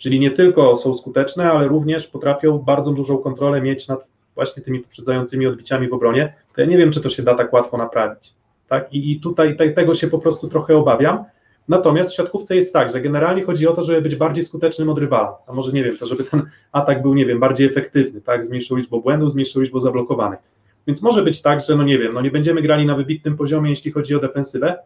[0.00, 4.80] Czyli nie tylko są skuteczne, ale również potrafią bardzo dużą kontrolę mieć nad właśnie tymi
[4.80, 6.34] poprzedzającymi odbiciami w obronie.
[6.54, 8.34] To ja nie wiem, czy to się da tak łatwo naprawić.
[8.68, 8.92] Tak?
[8.92, 11.24] I, i tutaj tego się po prostu trochę obawiam.
[11.68, 14.98] Natomiast w siatkówce jest tak, że generalnie chodzi o to, żeby być bardziej skutecznym od
[14.98, 15.36] rywala.
[15.46, 18.44] A może nie wiem, to żeby ten atak był, nie wiem, bardziej efektywny, tak?
[18.44, 20.38] Zmniejszył liczbę błędów, zmniejszył liczbę zablokowanych.
[20.86, 23.70] Więc może być tak, że no nie wiem, no nie będziemy grali na wybitnym poziomie,
[23.70, 24.78] jeśli chodzi o defensywę,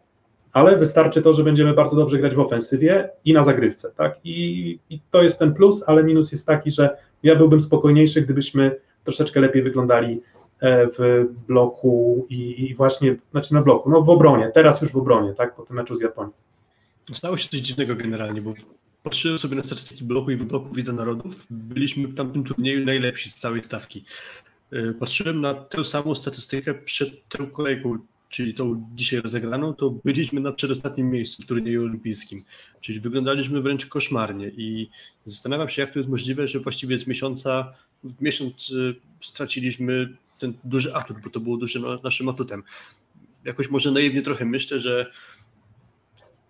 [0.55, 4.19] ale wystarczy to, że będziemy bardzo dobrze grać w ofensywie i na zagrywce, tak?
[4.23, 8.75] I, I, to jest ten plus, ale minus jest taki, że ja byłbym spokojniejszy, gdybyśmy
[9.03, 10.21] troszeczkę lepiej wyglądali
[10.59, 15.33] e, w bloku i, właśnie, znaczy na bloku, no w obronie, teraz już w obronie,
[15.33, 16.31] tak, po tym meczu z Japonią.
[17.13, 18.53] Stało się coś dziwnego generalnie, bo
[19.03, 21.45] patrzyłem sobie na statystyki bloku i w bloku Widza Narodów.
[21.49, 24.05] Byliśmy w tamtym turnieju najlepsi z całej stawki.
[24.71, 27.97] E, patrzyłem na tę samą statystykę przed tą kolejką,
[28.29, 32.43] czyli tą dzisiaj rozegraną, to byliśmy na przedostatnim miejscu w turnieju olimpijskim.
[32.81, 34.89] Czyli wyglądaliśmy wręcz koszmarnie i
[35.25, 40.53] zastanawiam się, jak to jest możliwe, że właściwie z miesiąca w miesiąc e, straciliśmy ten
[40.63, 42.63] duży atut, bo to było dużym naszym atutem.
[43.45, 45.11] Jakoś może naiwnie trochę myślę, że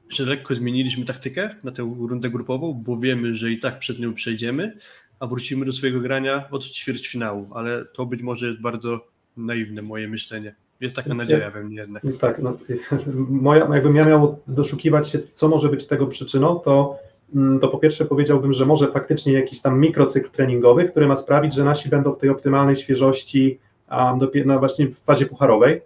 [0.09, 4.13] że lekko zmieniliśmy taktykę na tę rundę grupową, bo wiemy, że i tak przed nią
[4.13, 4.77] przejdziemy,
[5.19, 9.07] a wrócimy do swojego grania od ćwierćfinału, ale to być może jest bardzo
[9.38, 10.55] naiwne moje myślenie.
[10.81, 12.03] Jest taka nadzieja we mnie jednak.
[12.19, 12.57] Tak, no,
[13.29, 16.97] moja, jakbym ja miał doszukiwać się, co może być tego przyczyną, to,
[17.35, 21.53] mm, to po pierwsze powiedziałbym, że może faktycznie jakiś tam mikrocykl treningowy, który ma sprawić,
[21.53, 25.81] że nasi będą w tej optymalnej świeżości a, dopiero, no właśnie w fazie pucharowej,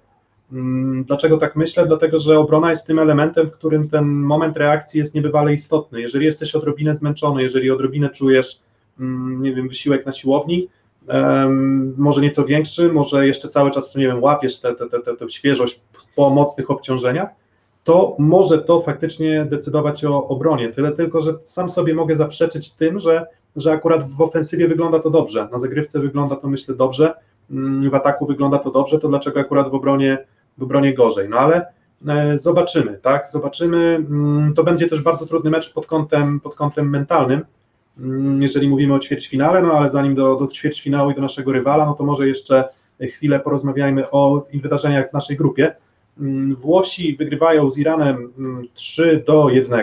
[0.51, 1.85] Mm, dlaczego tak myślę?
[1.85, 6.01] Dlatego, że obrona jest tym elementem, w którym ten moment reakcji jest niebywale istotny.
[6.01, 8.59] Jeżeli jesteś odrobinę zmęczony, jeżeli odrobinę czujesz,
[8.99, 10.67] mm, nie wiem, wysiłek na siłowni,
[11.97, 15.29] może nieco większy, może jeszcze cały czas, nie wiem, łapiesz tę te, te, te, te
[15.29, 15.81] świeżość
[16.15, 17.29] po mocnych obciążeniach,
[17.83, 20.69] to może to faktycznie decydować o obronie.
[20.69, 25.09] Tyle tylko, że sam sobie mogę zaprzeczyć tym, że, że akurat w ofensywie wygląda to
[25.09, 27.13] dobrze, na zagrywce wygląda to myślę dobrze,
[27.51, 30.25] mm, w ataku wygląda to dobrze, to dlaczego akurat w obronie
[30.59, 31.29] w obronie gorzej.
[31.29, 31.65] No ale
[32.07, 33.29] e, zobaczymy, tak?
[33.29, 33.77] Zobaczymy.
[34.09, 37.45] Mm, to będzie też bardzo trudny mecz pod kątem, pod kątem mentalnym,
[38.39, 41.93] jeżeli mówimy o ćwierćfinale, no ale zanim do, do ćwierćfinału i do naszego rywala, no
[41.93, 42.69] to może jeszcze
[43.01, 45.75] chwilę porozmawiajmy o wydarzeniach w naszej grupie.
[46.19, 48.33] Mm, Włosi wygrywają z Iranem
[48.73, 49.79] 3 do 1,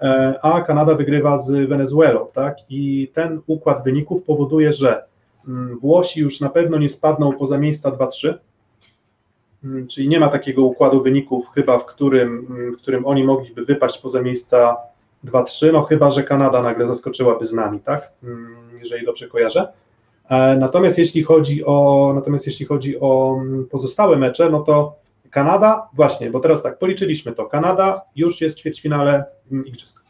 [0.00, 2.56] e, a Kanada wygrywa z Wenezuelą, tak?
[2.68, 5.04] I ten układ wyników powoduje, że
[5.80, 8.34] Włosi już na pewno nie spadną poza miejsca 2-3,
[9.66, 13.64] Mm, czyli nie ma takiego układu wyników chyba, w którym, mm, w którym oni mogliby
[13.64, 14.76] wypaść poza miejsca
[15.24, 19.68] 2-3, no chyba, że Kanada nagle zaskoczyłaby z nami, tak, mm, jeżeli dobrze kojarzę.
[20.28, 24.96] E, natomiast jeśli chodzi o, natomiast jeśli chodzi o pozostałe mecze, no to
[25.30, 29.24] Kanada, właśnie, bo teraz tak, policzyliśmy to, Kanada już jest w ćwierćfinale
[29.64, 30.06] Igrzysk.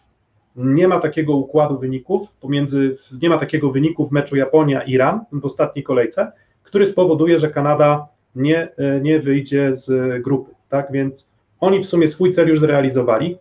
[0.57, 5.83] Nie ma takiego układu wyników pomiędzy, nie ma takiego wyniku w meczu Japonia-Iran w ostatniej
[5.83, 10.55] kolejce, który spowoduje, że Kanada nie, e, nie wyjdzie z grupy.
[10.69, 13.39] Tak więc oni w sumie swój cel już zrealizowali.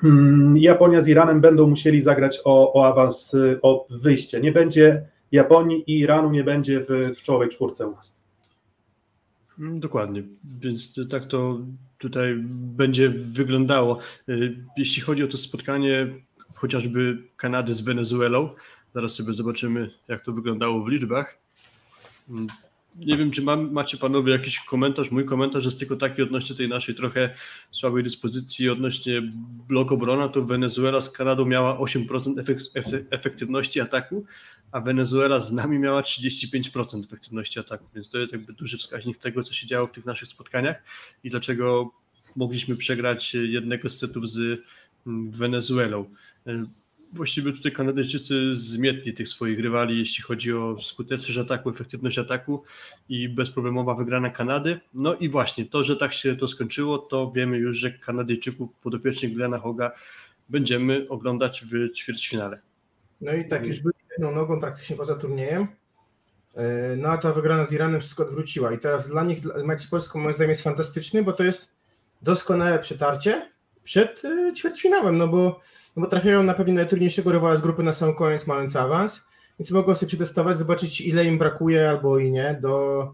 [0.00, 4.40] Hmm, Japonia z Iranem będą musieli zagrać o, o awans, o wyjście.
[4.40, 8.16] Nie będzie Japonii i Iranu nie będzie w, w czołowej czwórce u nas.
[9.58, 10.22] Mm, dokładnie,
[10.60, 11.58] więc tak to
[11.98, 12.36] tutaj
[12.76, 13.98] będzie wyglądało.
[14.28, 14.32] E,
[14.76, 16.06] jeśli chodzi o to spotkanie
[16.54, 18.48] chociażby Kanady z Wenezuelą,
[18.94, 21.38] zaraz sobie zobaczymy, jak to wyglądało w liczbach.
[22.96, 25.10] Nie wiem, czy mam, macie panowie jakiś komentarz.
[25.10, 27.34] Mój komentarz jest tylko taki odnośnie tej naszej trochę
[27.70, 29.22] słabej dyspozycji odnośnie
[29.68, 32.42] bloku obrona, to Wenezuela z Kanadą miała 8%
[33.10, 34.24] efektywności ataku,
[34.72, 39.42] a Wenezuela z nami miała 35% efektywności ataku, więc to jest jakby duży wskaźnik tego,
[39.42, 40.82] co się działo w tych naszych spotkaniach
[41.24, 41.90] i dlaczego
[42.36, 44.60] mogliśmy przegrać jednego z setów z
[45.06, 46.04] mm, Wenezuelą.
[47.12, 52.62] Właściwie tutaj Kanadyjczycy zmietli tych swoich rywali, jeśli chodzi o skuteczność ataku, efektywność ataku
[53.08, 54.80] i bezproblemowa wygrana Kanady.
[54.94, 59.34] No i właśnie to, że tak się to skończyło, to wiemy już, że Kanadyjczyków podopiecznych
[59.34, 59.90] Glena Hoga
[60.48, 62.60] będziemy oglądać w ćwierćfinale.
[63.20, 65.66] No i tak już byli jedną nogą praktycznie poza turniejem.
[66.54, 69.86] E, no a ta wygrana z Iranem wszystko odwróciła i teraz dla nich mecz z
[69.86, 71.74] Polską moim zdaniem jest fantastyczny, bo to jest
[72.22, 73.50] doskonałe przetarcie
[73.84, 75.60] przed e, ćwierćfinałem, no bo,
[75.96, 79.26] no bo trafiają na pewnie najtrudniejszego rywala z grupy na sam koniec, mając awans,
[79.58, 83.06] więc mogą sobie przetestować, zobaczyć ile im brakuje albo i nie do,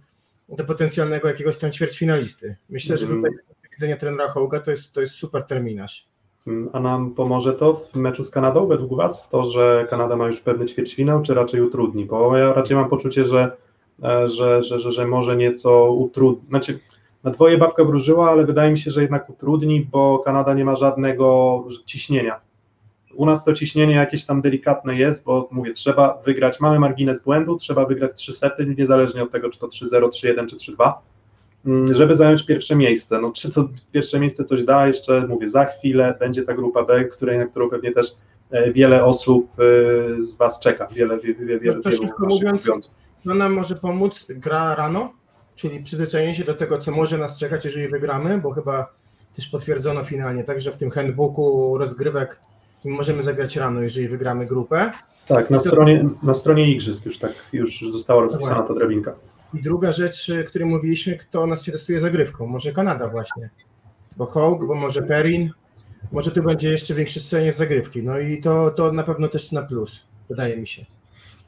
[0.49, 2.57] do potencjalnego jakiegoś tam ćwierćfinalisty.
[2.71, 3.31] Myślę, że tutaj
[3.69, 6.09] z widzenia trenera Hołga to jest, to jest super terminarz.
[6.47, 9.29] Mm, a nam pomoże to w meczu z Kanadą według Was?
[9.29, 12.05] To, że Kanada ma już pewny ćwierćfinał, czy raczej utrudni?
[12.05, 13.57] Bo ja raczej mam poczucie, że,
[14.03, 16.49] e, że, że, że, że może nieco utrudni.
[16.49, 16.79] Znaczy,
[17.27, 20.75] na dwoje babka wróżyła, ale wydaje mi się, że jednak utrudni, bo Kanada nie ma
[20.75, 22.41] żadnego ciśnienia.
[23.15, 27.57] U nas to ciśnienie jakieś tam delikatne jest, bo mówię, trzeba wygrać, mamy margines błędu,
[27.57, 30.93] trzeba wygrać trzy sety, niezależnie od tego, czy to 3-0, 3-1 czy 3-2,
[31.67, 33.21] mm, żeby zająć pierwsze miejsce.
[33.21, 37.05] No, czy to pierwsze miejsce coś da, jeszcze mówię, za chwilę będzie ta grupa B,
[37.05, 38.07] której, na którą pewnie też
[38.51, 42.71] e, wiele osób e, z Was czeka, wiele, wiele, wiele, no to szybko mówiąc,
[43.25, 44.27] no nam może pomóc?
[44.29, 45.13] Gra rano,
[45.57, 48.93] czyli przyzwyczajenie się do tego, co może nas czekać, jeżeli wygramy, bo chyba
[49.35, 52.41] też potwierdzono finalnie, także w tym handbooku rozgrywek
[52.85, 54.93] możemy zagrać rano, jeżeli wygramy grupę.
[55.29, 55.65] Tak, na, to...
[55.65, 59.15] stronie, na stronie Igrzysk już tak już została rozpisana ta drabinka.
[59.55, 62.47] I druga rzecz, o której mówiliśmy, kto nas testuje zagrywką.
[62.47, 63.51] Może Kanada właśnie,
[64.17, 65.51] bo Hawk, bo może Perin,
[66.13, 68.03] może tu będzie jeszcze większe scenie z zagrywki.
[68.03, 70.87] No i to, to na pewno też na plus, wydaje mi się.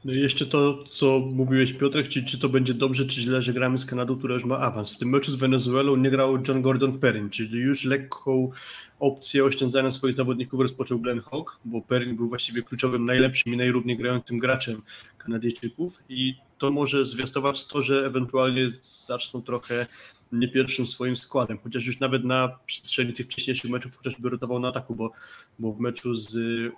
[0.05, 3.77] No jeszcze to, co mówiłeś Piotrek, czy, czy to będzie dobrze, czy źle, że gramy
[3.77, 4.91] z Kanadą, która już ma awans.
[4.93, 8.51] W tym meczu z Wenezuelą nie grał John Gordon Perrin, czyli już lekką
[8.99, 13.97] opcję oszczędzania swoich zawodników rozpoczął Glenn Hawk, bo Perrin był właściwie kluczowym, najlepszym i najrówniej
[13.97, 14.81] grającym graczem
[15.17, 18.69] Kanadyjczyków i to może zwiastować to, że ewentualnie
[19.05, 19.87] zaczną trochę
[20.31, 24.67] nie pierwszym swoim składem, chociaż już nawet na przestrzeni tych wcześniejszych meczów chociażby rotował na
[24.67, 25.11] ataku, bo,
[25.59, 26.35] bo w meczu z,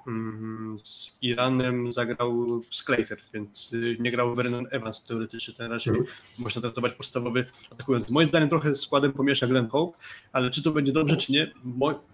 [0.08, 6.06] mm, z Iranem zagrał Sclater, więc y, nie grał Vernon Evans, teoretycznie ten raczej mm.
[6.40, 8.14] można traktować podstawowy atakujący.
[8.14, 9.98] Moim zdaniem trochę składem pomiesza Glenn Hope,
[10.34, 12.12] ale czy to będzie dobrze, czy nie, Mo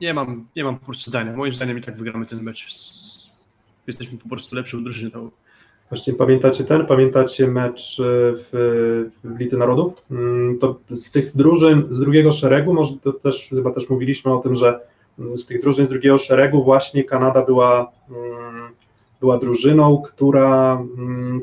[0.00, 1.36] nie mam, nie mam po prostu zdania.
[1.36, 2.66] Moim zdaniem i tak wygramy ten mecz.
[3.86, 5.30] Jesteśmy po prostu lepszą drużyną.
[5.90, 8.48] Właśnie pamiętacie ten, pamiętacie mecz e, w,
[9.24, 9.92] w Lidze Narodów?
[10.10, 14.38] Mm, to z tych drużyn z drugiego szeregu, może to też chyba też mówiliśmy o
[14.38, 14.80] tym, że
[15.18, 18.70] mm, z tych drużyn z drugiego szeregu właśnie Kanada była, mm,
[19.20, 20.82] była drużyną, która,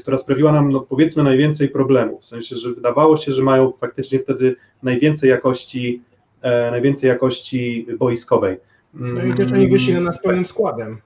[0.02, 2.22] która sprawiła nam no powiedzmy najwięcej problemów.
[2.22, 6.02] W sensie, że wydawało się, że mają faktycznie wtedy najwięcej jakości,
[6.42, 8.58] e, najwięcej jakości boiskowej.
[8.94, 10.98] No i też oni wyszli na nas pełnym składem.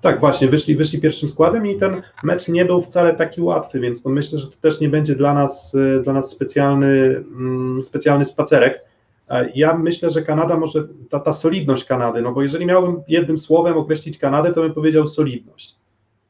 [0.00, 4.02] Tak, właśnie, wyszli, wyszli pierwszym składem i ten mecz nie był wcale taki łatwy, więc
[4.02, 8.24] to myślę, że to też nie będzie dla nas, y, dla nas specjalny, mm, specjalny
[8.24, 8.90] spacerek.
[9.54, 13.76] Ja myślę, że Kanada może, ta, ta solidność Kanady, no bo jeżeli miałbym jednym słowem
[13.76, 15.74] określić Kanadę, to bym powiedział solidność.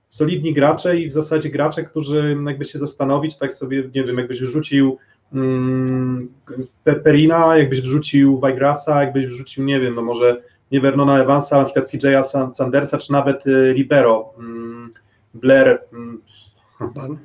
[0.08, 4.40] Solidni gracze i w zasadzie gracze, którzy jakby się zastanowić, tak sobie, nie wiem, jakbyś
[4.40, 4.98] wrzucił
[5.32, 6.28] mm,
[7.04, 11.92] Perina, jakbyś wrzucił Weigrasa, jakbyś wrzucił, nie wiem, no może nie Vernona Evansa, na przykład
[11.92, 14.90] TJ'a Sandersa, czy nawet y, Libero, mm,
[15.34, 16.22] Blair, mm,
[16.94, 17.18] Ban.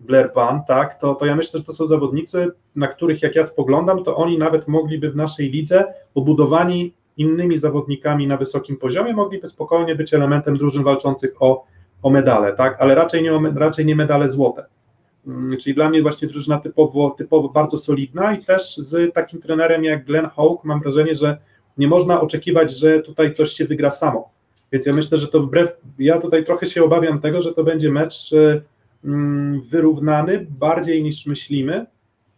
[0.00, 3.46] Blair Ban, tak, to, to ja myślę, że to są zawodnicy, na których jak ja
[3.46, 9.46] spoglądam, to oni nawet mogliby w naszej lidze, obudowani innymi zawodnikami na wysokim poziomie, mogliby
[9.46, 11.64] spokojnie być elementem drużyn walczących o,
[12.02, 14.66] o medale, tak, ale raczej nie, raczej nie medale złote.
[15.26, 19.84] Mm, czyli dla mnie właśnie drużyna typowo, typowo bardzo solidna i też z takim trenerem
[19.84, 21.38] jak Glenn Hawk mam wrażenie, że
[21.78, 24.30] nie można oczekiwać, że tutaj coś się wygra samo.
[24.72, 27.90] Więc ja myślę, że to wbrew, ja tutaj trochę się obawiam tego, że to będzie
[27.90, 28.60] mecz e,
[29.04, 31.86] mm, wyrównany bardziej niż myślimy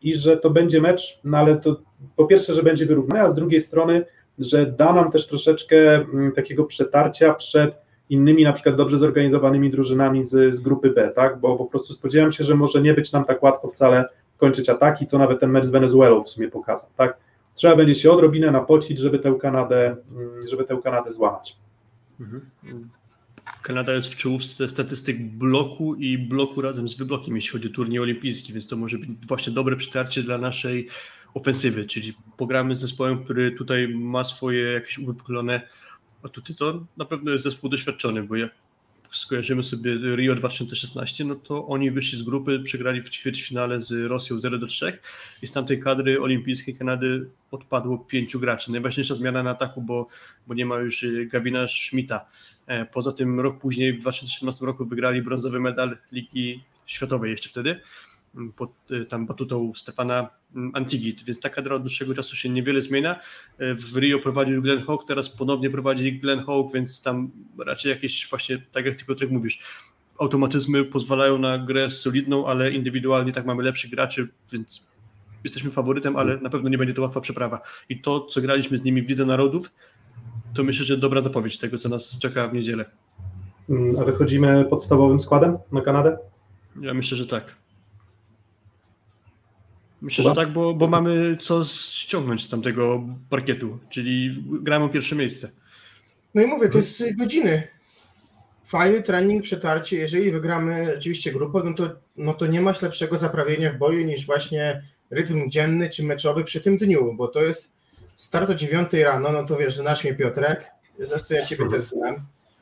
[0.03, 1.81] i że to będzie mecz, no ale to
[2.17, 4.05] po pierwsze, że będzie wyrównany, a z drugiej strony,
[4.39, 7.75] że da nam też troszeczkę mm, takiego przetarcia przed
[8.11, 12.33] innymi na przykład dobrze zorganizowanymi drużynami z, z grupy B, tak, bo po prostu spodziewam
[12.33, 15.65] się, że może nie być nam tak łatwo wcale kończyć ataki, co nawet ten mecz
[15.65, 17.17] z Wenezuelą w sumie pokazał, tak,
[17.59, 21.57] trzeba będzie się odrobinę napocić, żeby tę Kanadę, mm, żeby tę Kanadę złamać.
[22.21, 22.41] Mhm.
[23.63, 28.01] Kanada jest w czołówce statystyk bloku i bloku razem z wyblokiem, jeśli chodzi o turniej
[28.01, 30.89] olimpijski, więc to może być właśnie dobre przytarcie dla naszej
[31.35, 35.61] ofensywy, czyli pogramy z zespołem, który tutaj ma swoje jakieś uwypuklone
[36.23, 38.51] atuty, to na pewno jest zespół doświadczony, bo jak
[39.11, 44.41] skojarzymy sobie Rio 2016, no to oni wyszli z grupy, przegrali w ćwierćfinale z Rosją
[44.41, 44.99] 0 do 3
[45.43, 48.73] i z tamtej kadry olimpijskiej Kanady odpadło pięciu graczy.
[48.73, 50.09] Najważniejsza zmiana na ataku, bo,
[50.47, 52.27] bo nie ma już y, Gavina Schmidta.
[52.67, 57.81] E, poza tym rok później, w 2017 roku wygrali brązowy medal Ligi Światowej jeszcze wtedy,
[58.57, 60.31] pod y, tam batutą Stefana
[60.73, 63.21] Antigit, więc ta kadra od dłuższego czasu się niewiele zmienia.
[63.59, 68.29] E, w Rio prowadził Glenn Hawk, teraz ponownie prowadzi Glenn Hawk, więc tam raczej jakieś
[68.31, 69.59] właśnie, tak jak ty Piotrek mówisz,
[70.19, 74.83] automatyzmy pozwalają na grę solidną, ale indywidualnie tak mamy lepszych graczy, więc
[75.45, 77.61] jesteśmy faworytem, ale na pewno nie będzie to łatwa przeprawa.
[77.89, 79.71] I to, co graliśmy z nimi w Lidze Narodów,
[80.55, 82.85] to myślę, że dobra zapowiedź tego, co nas czeka w niedzielę.
[83.69, 86.19] Mm, a wychodzimy podstawowym składem na Kanadę?
[86.81, 87.57] Ja myślę, że tak.
[90.03, 95.17] Myślę, że tak, bo, bo mamy co ściągnąć z tamtego parkietu, czyli gramy o pierwsze
[95.17, 95.51] miejsce.
[96.35, 97.69] No i mówię, to jest godziny.
[98.65, 99.97] Fajny trening, przetarcie.
[99.97, 104.27] Jeżeli wygramy oczywiście grupę, no to, no to nie masz lepszego zaprawienia w boju niż
[104.27, 107.77] właśnie rytm dzienny czy meczowy przy tym dniu, bo to jest
[108.17, 112.15] start o 9 rano, no to wiesz, znasz mnie Piotrek, zresztą ja ciebie też znam.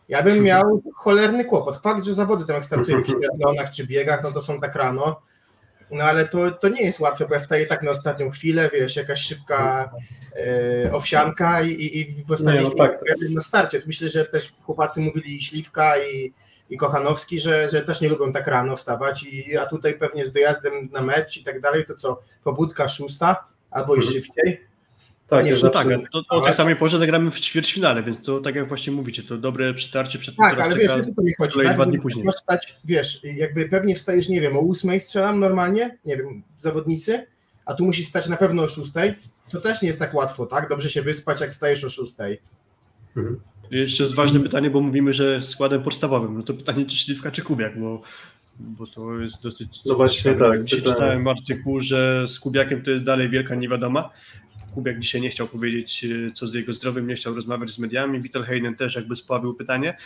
[0.08, 1.82] Ja bym miał cholerny kłopot.
[1.82, 4.74] Fakt, że zawody tam jak startuję w jakichś triatlonach czy biegach, no to są tak
[4.74, 5.22] rano,
[5.90, 8.96] no ale to, to nie jest łatwe, bo ja staję tak na ostatnią chwilę, wiesz,
[8.96, 9.90] jakaś szybka
[10.86, 13.00] e, owsianka i, i, w ostatniej no chwili tak.
[13.30, 13.82] na starcie.
[13.86, 16.32] Myślę, że też chłopacy mówili i Śliwka i,
[16.70, 20.32] i Kochanowski, że, że też nie lubią tak rano wstawać, i, a tutaj pewnie z
[20.32, 24.14] dojazdem na mecz i tak dalej, to co, pobudka szósta albo i Mhm.
[24.14, 24.66] szybciej.
[25.28, 28.40] Tak, Nie, No zawsze- tak, to, o tej samej porze zagramy w ćwierćfinale, więc to
[28.40, 31.52] tak jak właśnie mówicie, to dobre przetarcie przed Tak, ale wiesz, o co mi chodzi,
[31.52, 31.76] kolej tak?
[31.76, 32.24] dwa dni później.
[32.24, 37.26] Masz stać, wiesz, jakby pewnie wstajesz, nie wiem, o ósmej strzelam normalnie, nie wiem, zawodnicy,
[37.64, 39.14] a tu musisz stać na pewno o szóstej,
[39.50, 40.68] to też nie jest tak łatwo, tak?
[40.68, 42.40] Dobrze się wyspać, jak wstajesz o szóstej.
[43.16, 43.40] Mhm.
[43.70, 46.36] Jeszcze jest ważne pytanie, bo mówimy, że składem podstawowym.
[46.36, 48.02] No to pytanie, czy Śliwka, czy Kubiak, bo,
[48.58, 49.68] bo to jest dosyć.
[49.86, 54.10] No właśnie tak, czytałem artykuł, że z Kubiakiem to jest dalej wielka niewiadoma.
[54.76, 58.20] Kubiak dzisiaj nie chciał powiedzieć, e, co z jego zdrowiem, nie chciał rozmawiać z mediami.
[58.20, 59.96] Wittelheinen też jakby spławił pytanie,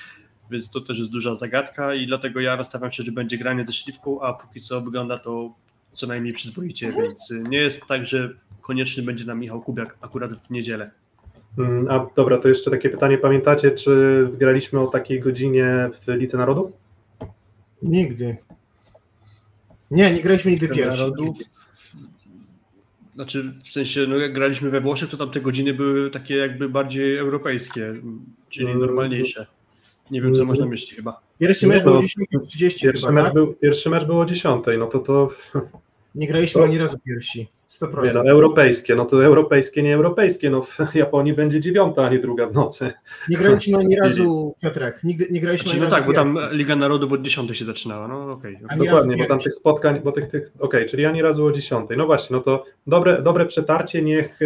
[0.50, 3.72] więc to też jest duża zagadka i dlatego ja nastawiam się, że będzie granie ze
[3.72, 5.54] Śliwką, a póki co wygląda to
[5.94, 10.32] co najmniej przyzwoicie, więc e, nie jest tak, że konieczny będzie nam Michał Kubiak akurat
[10.32, 10.90] w niedzielę.
[11.58, 13.18] Mm, A dobra, to jeszcze takie pytanie.
[13.18, 16.72] Pamiętacie, czy graliśmy o takiej godzinie w Lidze Narodów?
[17.82, 18.36] Nigdy.
[19.90, 20.98] Nie, nie graliśmy nigdy pierwsi.
[20.98, 21.38] Narodów.
[23.20, 26.68] Znaczy, w sensie, no jak graliśmy we Włoszech, to tam te godziny były takie jakby
[26.68, 27.94] bardziej europejskie,
[28.48, 28.78] czyli Mm.
[28.80, 29.46] normalniejsze.
[30.10, 31.20] Nie wiem, co można myśleć chyba.
[31.38, 33.34] Pierwszy mecz to- był 10.30 Pierwszy chyba, mecz, tak?
[33.34, 35.28] był, pierwszy mecz był o 10, no to to
[36.14, 37.48] Nie graliśmy ani razu pierwsi.
[37.70, 38.04] 100%.
[38.04, 40.50] nie, no, europejskie, no to europejskie, nie europejskie.
[40.50, 42.92] No w Japonii będzie dziewiąta, a nie druga w nocy.
[43.28, 46.38] Nie graliśmy ani razu, Piotrek, nigdy nie graliśmy Znaczy, ani no razu tak, bo tam.
[46.52, 48.58] Liga Narodów od 10 się zaczynała, no okej.
[48.68, 51.90] Ani Dokładnie, bo tam tych spotkań, bo tych, tych okej, czyli ani razu o 10.
[51.96, 54.40] No właśnie, no to dobre, dobre przetarcie, niech,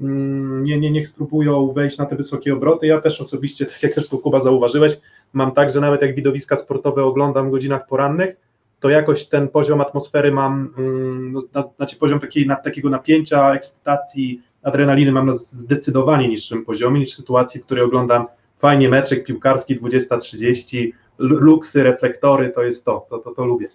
[0.00, 2.86] mm, nie, nie, niech spróbują wejść na te wysokie obroty.
[2.86, 5.00] Ja też osobiście, tak jak zresztą Kuba zauważyłeś,
[5.32, 8.36] mam tak, że nawet jak widowiska sportowe oglądam w godzinach porannych,
[8.80, 14.42] to jakoś ten poziom atmosfery mam, mm, no, zna- znaczy poziom takiej, takiego napięcia, ekscytacji,
[14.62, 18.26] adrenaliny mam na zdecydowanie niższym poziomie niż w sytuacji, w której oglądam
[18.58, 23.68] fajnie meczek piłkarski 20.30, l- luksy, reflektory, to jest to, to, to, to lubię.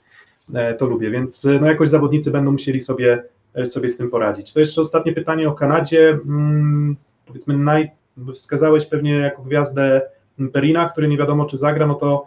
[0.54, 3.24] E, To lubię, więc e, no jakoś zawodnicy będą musieli sobie,
[3.56, 4.54] e, sobie z tym poradzić.
[4.54, 6.10] To jeszcze ostatnie pytanie o Kanadzie.
[6.10, 7.92] Mm, Powiedzmy, naj,
[8.34, 10.02] wskazałeś pewnie jako gwiazdę
[10.54, 12.26] Perina, który nie wiadomo czy zagra, no to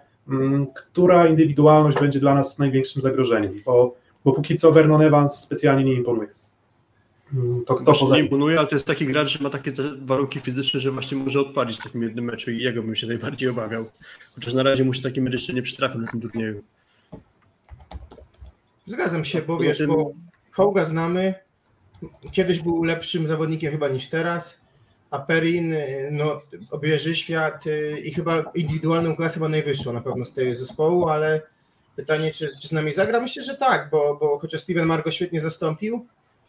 [0.75, 3.53] która indywidualność będzie dla nas największym zagrożeniem?
[3.65, 6.29] Bo, bo póki co Vernon Evans specjalnie nie imponuje.
[7.35, 9.73] Mm, To kto Właśnie poza nie imponuje, ale to jest taki gracz, że ma takie
[10.03, 13.49] warunki fizyczne, że właśnie może odpalić w takim jednym meczu i jego bym się najbardziej
[13.49, 13.85] obawiał.
[14.35, 16.63] Chociaż na razie mu się taki jeszcze nie przytrafił na tym turnieju.
[18.87, 20.13] Zgadzam się, bo Poza wiesz, tym- bo
[20.51, 21.35] Hołga znamy,
[22.33, 24.61] kiedyś był lepszym zawodnikiem chyba niż teraz,
[25.11, 26.41] a Perin y, no,
[26.71, 31.43] obieży świat y, i chyba indywidualną klasę ma najwyższą na pewno z tego zespołu, ale
[31.97, 33.21] pytanie, czy, czy z nami zagra?
[33.21, 36.07] Myślę, że tak, bo, bo chociaż Steven Margo świetnie zastąpił,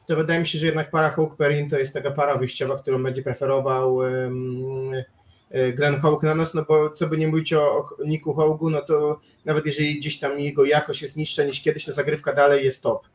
[0.08, 3.24] to wydaje mi się, że jednak para Hawk-Perin to jest taka para wyjściowa, którą będzie
[3.24, 8.34] preferował y, Glenn Hawk na nas, no bo co by nie mówić o, o Niku
[8.34, 12.34] Hołgu, no to nawet jeżeli gdzieś tam jego jakość jest niższa niż kiedyś, to zagrywka
[12.34, 13.08] dalej jest top.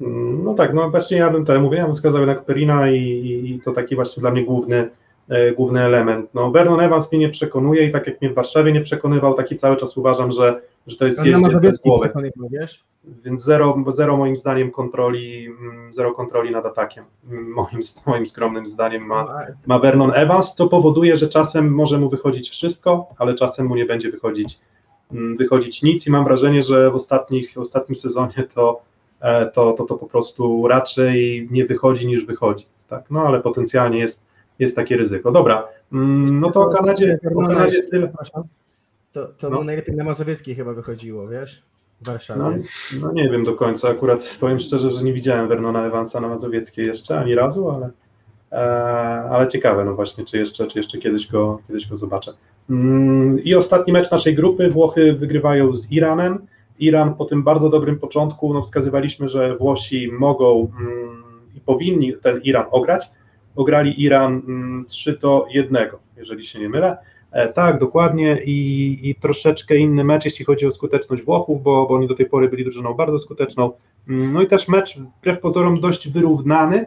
[0.00, 2.98] Mm, No tak, no właśnie ja bym tyle mówię, ja bym wskazał jednak Perina i,
[3.44, 4.88] i to taki właśnie dla mnie główny,
[5.28, 6.34] e, główny element.
[6.34, 9.56] No Vernon Evans mnie nie przekonuje i tak jak mnie w Warszawie nie przekonywał, taki
[9.56, 12.84] cały czas uważam, że że to jest jeździec przekonywał, wiesz?
[13.24, 17.04] Więc zero, zero moim zdaniem kontroli, mm, zero kontroli nad atakiem.
[17.30, 22.10] Mm, Moim, moim skromnym zdaniem ma, ma Vernon Evans, co powoduje, że czasem może mu
[22.10, 24.58] wychodzić wszystko, ale czasem mu nie będzie wychodzić,
[25.12, 28.80] mm, wychodzić nic i mam wrażenie, że w, ostatnich, w ostatnim sezonie to,
[29.54, 32.66] to, to, to po prostu raczej nie wychodzi niż wychodzi.
[32.88, 33.04] Tak?
[33.10, 34.26] No ale potencjalnie jest,
[34.58, 35.32] jest takie ryzyko.
[35.32, 38.12] Dobra, mm, no to o Kanadzie, o Kanadzie tyle.
[39.12, 39.64] To, to No.
[39.64, 41.62] najlepiej na Mazowieckiej chyba wychodziło, wiesz?
[42.00, 42.40] W Warszawie.
[42.40, 42.50] No,
[43.00, 46.86] no nie wiem do końca, akurat powiem szczerze, że nie widziałem Vernona Evansa na Mazowieckiej
[46.86, 47.90] jeszcze ani razu, ale,
[48.52, 48.56] e,
[49.30, 52.32] ale ciekawe, no właśnie, czy jeszcze, czy jeszcze kiedyś, go, kiedyś go zobaczę.
[52.70, 56.46] Mm, I ostatni mecz naszej grupy, Włochy wygrywają z Iranem.
[56.82, 61.22] Iran po tym bardzo dobrym początku, no wskazywaliśmy, że Włosi mogą mm,
[61.54, 63.10] i powinni ten Iran ograć.
[63.56, 66.96] Ograli Iran mm, 3 do 1, jeżeli się nie mylę.
[67.32, 71.94] E, Tak, dokładnie I, i troszeczkę inny mecz, jeśli chodzi o skuteczność Włochów, bo, bo
[71.94, 73.72] oni do tej pory byli drużyną bardzo skuteczną.
[74.08, 76.86] Mm, No i też mecz wbrew pozorom dość wyrównany.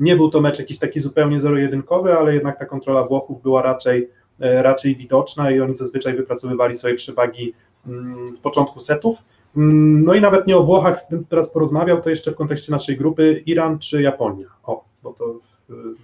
[0.00, 4.08] Nie był to mecz jakiś taki zupełnie zero-jedynkowy, ale jednak ta kontrola Włochów była raczej,
[4.40, 7.54] e, raczej widoczna i oni zazwyczaj wypracowywali swoje przewagi
[7.86, 9.18] mm, w początku setów.
[9.56, 12.96] Mm, No i nawet nie o Włochach bym teraz porozmawiał, to jeszcze w kontekście naszej
[12.96, 14.46] grupy Iran czy Japonia.
[14.62, 15.40] O, bo to
[15.70, 15.96] mm,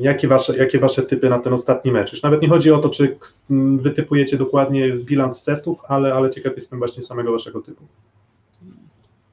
[0.00, 2.12] Jakie wasze, jakie wasze typy na ten ostatni mecz?
[2.12, 3.18] Już nawet nie chodzi o to, czy
[3.50, 7.84] mm, wy typujecie dokładnie bilans setów, ale, ale ciekaw jestem właśnie samego waszego typu.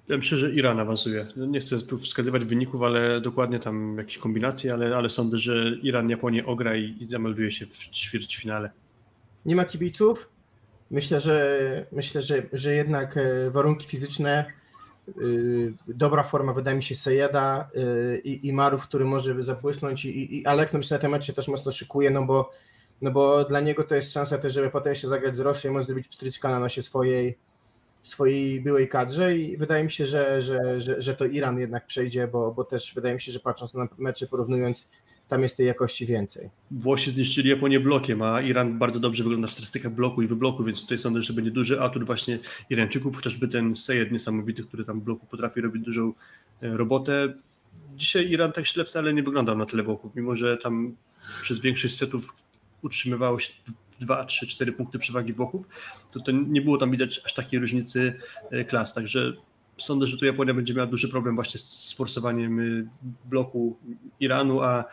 [0.09, 1.27] Ja myślę, że Iran awansuje.
[1.35, 5.71] No, Nie chcę tu wskazywać wyników, ale dokładnie tam jakieś kombinacje, ale, ale sądzę, że
[5.83, 8.71] Iran Japonię ogra i, i zamelduje się w ćwierćfinale.
[9.45, 10.29] Nie ma kibiców.
[10.91, 14.45] Myślę, że myślę, że, że jednak e, warunki fizyczne,
[15.21, 20.39] y, dobra forma wydaje mi się Sejeda y, i, i Marów, który może zabłysnąć i,
[20.39, 22.51] i Alek no myślę, na mecz się też mocno szykuje, no bo,
[23.01, 25.85] no bo dla niego to jest szansa też, żeby potem się zagrać z Rosją, może
[25.85, 27.37] zrobić pstryczka na nosie swojej
[28.01, 32.27] swojej byłej kadrze i wydaje mi się, że, że, że, że to Iran jednak przejdzie,
[32.27, 34.87] bo, bo też wydaje mi się, że patrząc na mecze, porównując,
[35.31, 36.49] tam jest tej jakości więcej.
[36.71, 40.81] Włosi zniszczyli Japonię blokiem, a Iran bardzo dobrze wygląda w statystykach bloku i wybloku, więc
[40.81, 45.03] tutaj sądzę, że będzie duży atut właśnie Irańczyków, chociażby ten Sejed niesamowity, który tam w
[45.03, 46.13] bloku potrafi robić dużą
[46.61, 47.33] e, robotę.
[47.95, 50.95] Dzisiaj Iran tak źle wcale nie wyglądał na tle Włochów, mimo że tam
[51.41, 52.35] przez większość setów
[52.81, 53.53] utrzymywało się
[53.99, 55.65] 2, 3, 4 punkty przewagi Włochów,
[56.13, 58.19] to, to nie było tam widać aż takiej różnicy
[58.51, 59.33] e, klas, także
[59.85, 62.87] sądzę, że tu Japonia będzie miała duży problem właśnie z z forsowaniem y,
[63.25, 63.77] bloku
[64.19, 64.85] Iranu, a,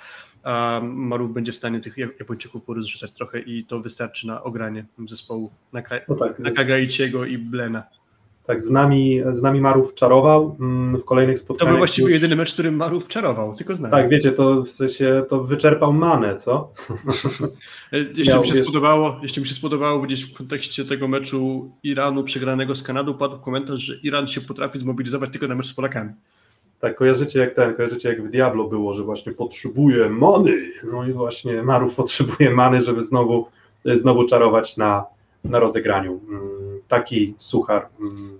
[0.42, 5.50] a Marów będzie w stanie tych Japończyków porozrzucać trochę i to wystarczy na ogranie zespołu
[5.72, 7.97] Naka, No tak, Nakagaiciego i Blena.
[8.48, 11.72] Tak z, nami, z nami Marów czarował mm, w kolejnych To spotkaniach.
[11.72, 13.92] był właściwie już- jedyny mecz, w którym Marów czarował, tylko z nami.
[13.92, 16.72] Tak, wiecie, to w sensie to wyczerpał manę, co?
[18.16, 21.70] Jeśli miał, mi się wiesz- spodobało, jeśli mi się spodobało gdzieś w kontekście tego meczu
[21.82, 25.74] Iranu przegranego z Kanadą, padł komentarz, że Iran się potrafi zmobilizować tylko na mecz z
[25.74, 26.10] Polakami.
[26.80, 30.70] Tak, kojarzycie jak ten, kojarzycie jak w Diablo było, że właśnie potrzebuje many.
[30.92, 33.46] No i właśnie Marów potrzebuje many, żeby znowu,
[33.84, 35.04] znowu czarować na,
[35.44, 36.20] na rozegraniu.
[36.28, 38.38] Mm, Taki suchar mm,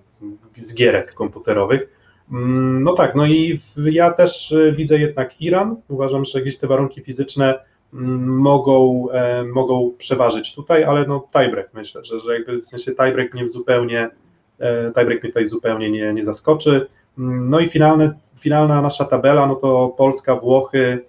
[0.57, 1.89] z gierek komputerowych.
[2.33, 5.77] Mm, No tak, no i ja też y, widzę jednak Iran.
[5.89, 7.59] Uważam, że jakieś te warunki fizyczne
[7.93, 13.35] mogą, e, mogą przeważyć tutaj, ale no tiebreak myślę, że, że jakby w sensie tiebreak
[13.35, 14.11] mnie zupełnie,
[14.59, 16.87] e, tiebreak mnie tutaj zupełnie nie, nie zaskoczy.
[17.17, 21.05] No i finalne, finalna nasza tabela, no to Polska, Włochy,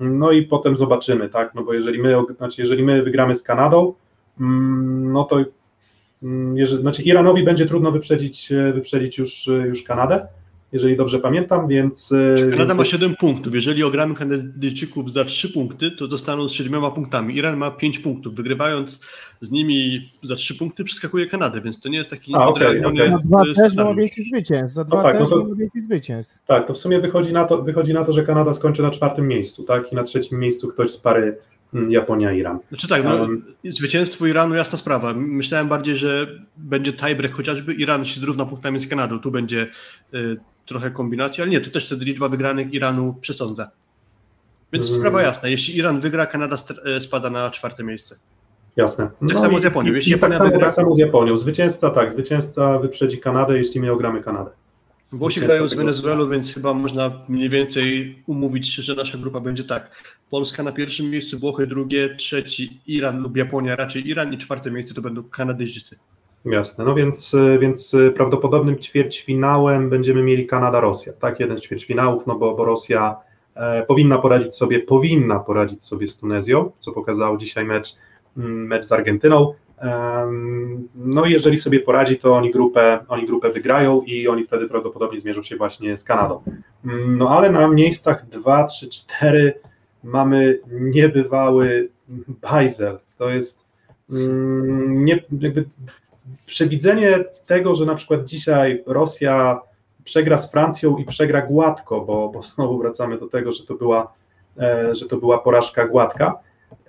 [0.00, 3.94] no i potem zobaczymy, tak, no bo jeżeli my, znaczy jeżeli my wygramy z Kanadą,
[4.40, 5.44] mm, no to
[6.22, 10.26] mm, jeżeli, znaczy Iranowi będzie trudno wyprzedzić, e, wyprzedzić już, e, już Kanadę,
[10.72, 12.12] jeżeli dobrze pamiętam, więc...
[12.12, 13.54] e, Kanada ma więc- 7 punktów.
[13.54, 17.36] Jeżeli ogramy Kanadyjczyków za 3 punkty, to zostaną z 7 punktami.
[17.36, 18.34] Iran ma 5 punktów.
[18.34, 19.00] Wygrywając
[19.40, 23.10] z nimi za 3 punkty, przeskakuje Kanadę, więc to nie jest taki A, odrealniony okej.
[23.10, 25.80] Za dwa e, też ma więcej zwycięstw, za dwa tak, no też to- ma więcej
[25.82, 26.38] zwycięstw.
[26.46, 29.28] Tak, to w sumie wychodzi na to, wychodzi na to, że Kanada skończy na czwartym
[29.28, 31.36] miejscu, tak, i na trzecim miejscu ktoś z pary
[31.74, 32.58] mm, Japonia-Iran.
[32.68, 35.14] Znaczy tak, no, Um, zwycięstwo Iranu jasna sprawa.
[35.14, 39.18] Myślałem bardziej, że będzie tiebreak chociażby Iran się zrówna punktami z Kanadą.
[39.18, 39.66] Tu będzie
[40.14, 40.36] y,
[40.70, 43.70] trochę kombinacji, ale nie, tu też wtedy liczba wygranych Iranu przesądza.
[44.72, 44.98] Więc Mm.
[45.00, 45.48] sprawa jasna.
[45.48, 46.56] Jeśli Iran wygra, Kanada
[46.96, 48.16] e, spada na czwarte miejsce.
[48.76, 49.10] Jasne.
[49.28, 49.92] Tak samo i- z Japonią.
[49.92, 51.38] Jeśli tak, samo, wygra- tak samo z Japonią.
[51.38, 54.50] Zwycięzca, tak, zwycięzca wyprzedzi Kanadę, jeśli my ogramy Kanadę.
[55.12, 59.64] Włosi grają z Wenezuelą, więc chyba można mniej więcej umówić się, że nasza grupa będzie
[59.64, 59.90] tak.
[60.30, 64.94] Polska na pierwszym miejscu, Włochy drugie, trzeci Iran lub Japonia, raczej Iran i czwarte miejsce
[64.94, 65.98] to będą Kanadyjczycy.
[66.44, 72.26] Jasne, no więc, y, więc y, prawdopodobnym ćwierćfinałem będziemy mieli Kanada-Rosja, tak, jeden z ćwierćfinałów,
[72.26, 73.16] no bo, bo Rosja
[73.54, 77.96] e, powinna poradzić sobie, powinna poradzić sobie z Tunezją, co pokazał dzisiaj mecz,
[78.36, 79.54] mm, mecz z Argentyną.
[79.78, 84.68] Em, No i jeżeli sobie poradzi, to oni grupę, oni grupę wygrają i oni wtedy
[84.68, 86.42] prawdopodobnie zmierzą się właśnie z Kanadą.
[86.84, 89.54] Mm, No ale na miejscach 2, 3, 4
[90.04, 91.88] mamy niebywały
[92.42, 92.98] bajzel.
[93.18, 93.60] To jest
[94.10, 95.64] mm, nie, jakby
[96.46, 99.60] przewidzenie tego, że na przykład dzisiaj Rosja
[100.04, 104.12] przegra z Francją i przegra gładko, bo, bo znowu wracamy do tego, że to była,
[104.58, 106.38] e, że to była porażka gładka.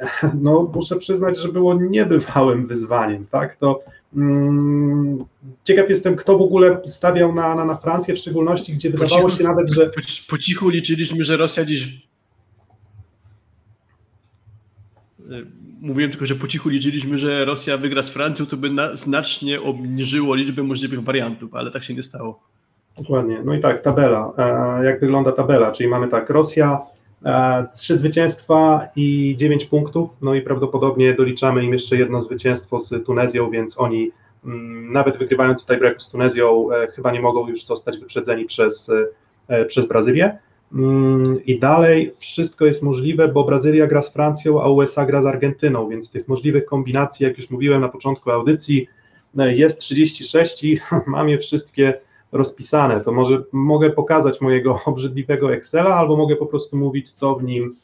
[0.41, 3.55] No, muszę przyznać, że było niebywałym wyzwaniem, tak?
[3.55, 3.83] To
[4.15, 5.25] mm,
[5.63, 9.43] ciekaw jestem, kto w ogóle stawiał na, na, na Francję, w szczególności, gdzie wydawało się
[9.43, 12.07] nawet, że Po, po cichu liczyliśmy, że Rosja dziś.
[15.81, 19.61] Mówiłem tylko, że po cichu liczyliśmy, że Rosja wygra z Francją, to by na, znacznie
[19.61, 22.39] obniżyło liczbę możliwych wariantów, ale tak się nie stało.
[22.97, 23.41] Dokładnie.
[23.45, 24.33] No i tak, tabela.
[24.37, 25.71] E, Jak wygląda tabela?
[25.71, 26.81] Czyli mamy tak, Rosja,
[27.25, 33.05] e, trzy zwycięstwa i dziewięć punktów, no i prawdopodobnie doliczamy im jeszcze jedno zwycięstwo z
[33.05, 34.11] Tunezją, więc oni
[34.45, 38.91] mm, nawet wygrywając w tiebreaku z Tunezją, e, chyba nie mogą już zostać wyprzedzeni przez,
[39.67, 40.37] przez Brazylię.
[40.73, 45.25] Mm, I dalej wszystko jest możliwe, bo Brazylia gra z Francją, a USA gra z
[45.25, 48.87] Argentyną, więc tych możliwych kombinacji, jak już mówiłem na początku audycji,
[49.37, 51.93] e, jest 36 i mam je wszystkie
[52.31, 53.01] rozpisane.
[53.01, 57.75] To może mogę pokazać mojego obrzydliwego Excela, albo mogę po prostu mówić, co w nim,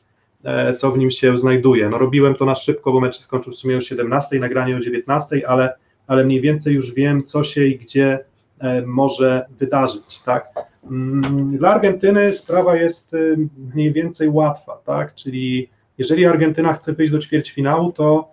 [0.44, 1.90] e, co w nim się znajduje.
[1.90, 5.48] No robiłem to na szybko, bo mecz skończył w sumie o 17, nagranie o 19,
[5.48, 5.74] ale,
[6.08, 8.20] ale mniej więcej już wiem, co się i gdzie
[8.60, 10.68] e, może wydarzyć, tak?
[10.92, 13.38] Mm, Dla Argentyny sprawa jest y,
[13.76, 15.16] mniej więcej łatwa, tak?
[15.16, 18.28] Czyli jeżeli Argentyna chce wyjść do ćwierćfinału, to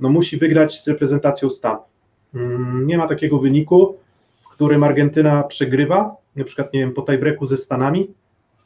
[0.00, 1.84] no, musi wygrać z reprezentacją Stanów.
[2.34, 3.96] Mm, Nie ma takiego wyniku,
[4.40, 8.10] w którym Argentyna przegrywa, na przykład nie wiem, po tiebreaku ze Stanami,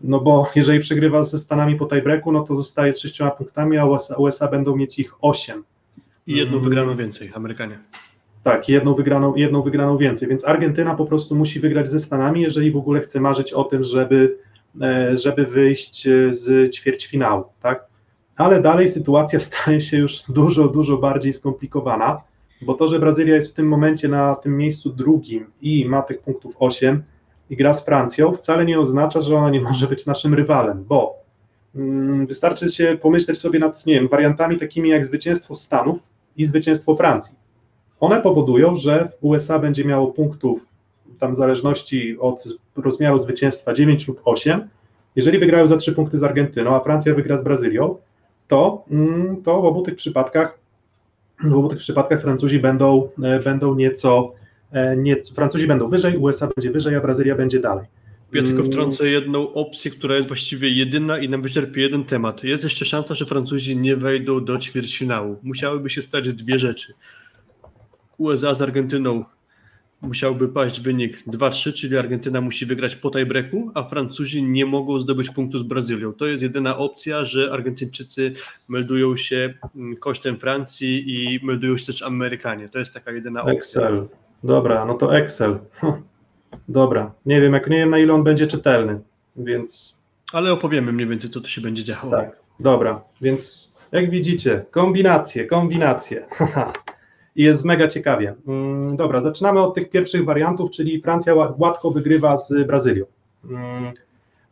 [0.00, 3.84] no bo jeżeli przegrywa ze Stanami po tiebreaku, no to zostaje z sześcioma punktami, a
[3.84, 5.64] USA, USA będą mieć ich osiem.
[6.26, 6.64] I jedną Mm.
[6.64, 7.78] wygraną więcej, Amerykanie.
[8.42, 12.70] Tak, jedną wygraną, jedną wygraną więcej, więc Argentyna po prostu musi wygrać ze Stanami, jeżeli
[12.70, 14.38] w ogóle chce marzyć o tym, żeby,
[14.80, 17.86] e, żeby wyjść e, z ćwierćfinału, tak?
[18.36, 22.20] Ale dalej sytuacja staje się już dużo, dużo bardziej skomplikowana,
[22.62, 26.20] bo to, że Brazylia jest w tym momencie na tym miejscu drugim i ma tych
[26.20, 27.02] punktów 8
[27.50, 31.14] i gra z Francją, wcale nie oznacza, że ona nie może być naszym rywalem, bo
[31.74, 36.96] mm, wystarczy się pomyśleć sobie nad, nie wiem, wariantami takimi jak zwycięstwo Stanów i zwycięstwo
[36.96, 37.41] Francji
[38.02, 40.60] one powodują, że USA będzie miało punktów,
[41.18, 42.44] tam w zależności od
[42.76, 44.68] rozmiaru zwycięstwa 9 lub 8.
[45.16, 47.96] Jeżeli wygrają za 3 punkty z Argentyną, a Francja wygra z Brazylią,
[48.48, 50.58] to, mm, to w obu tych przypadkach
[51.44, 54.32] w obu tych przypadkach Francuzi będą, e, będą nieco,
[54.72, 57.86] e, nieco, Francuzi będą wyżej, USA będzie wyżej, a Brazylia będzie dalej.
[58.32, 58.72] Ja tylko Mm.
[58.72, 62.44] wtrącę jedną opcję, która jest właściwie jedyna i nam wyczerpie jeden temat.
[62.44, 65.36] Jest jeszcze szansa, że Francuzi nie wejdą do ćwierćfinału.
[65.42, 66.94] Musiałyby się stać dwie rzeczy.
[68.22, 69.24] USA z Argentyną
[70.02, 75.30] musiałby paść wynik 2-3, czyli Argentyna musi wygrać po tiebreaku, a Francuzi nie mogą zdobyć
[75.30, 76.12] punktu z Brazylią.
[76.12, 78.32] To jest jedyna opcja, że Argentyńczycy
[78.68, 82.68] meldują się mm, kosztem Francji i meldują się też Amerykanie.
[82.68, 83.52] To jest taka jedyna opcja.
[83.52, 84.06] Excel.
[84.44, 85.58] Dobra, no to Excel.
[86.68, 89.00] Dobra, nie wiem, jak nie wiem na ile on będzie czytelny,
[89.36, 89.98] więc
[90.32, 92.10] Ale opowiemy mniej więcej, co tu się będzie działo.
[92.10, 92.36] Tak.
[92.60, 96.26] Dobra, więc jak widzicie, kombinacje, kombinacje.
[97.36, 98.34] I jest mega ciekawie.
[98.48, 103.04] Mm, Dobra, zaczynamy od tych pierwszych wariantów, czyli Francja ła- gładko wygrywa z Brazylią.
[103.50, 103.92] Mm,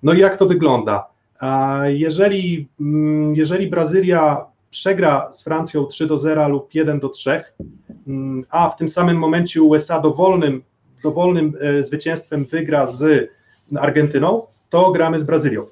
[0.02, 1.06] No i jak to wygląda?
[1.84, 7.42] Jeżeli, mm, jeżeli Brazylia przegra z Francją 3 do 0 lub 1 do 3,
[8.06, 10.62] mm, a w tym samym momencie USA dowolnym,
[11.02, 13.30] dowolnym e, zwycięstwem wygra z
[13.76, 15.66] Argentyną, to gramy z Brazylią.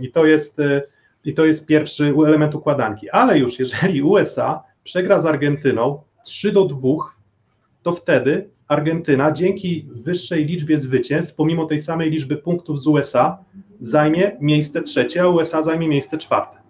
[0.00, 0.82] I to jest, e,
[1.24, 3.10] i to jest pierwszy element układanki.
[3.10, 6.78] Ale już jeżeli USA przegra z Argentyną 3 do 2,
[7.82, 13.44] to wtedy Argentyna dzięki wyższej liczbie zwycięstw, pomimo tej samej liczby punktów z USA,
[13.80, 16.60] zajmie miejsce trzecie, a USA zajmie miejsce czwarte.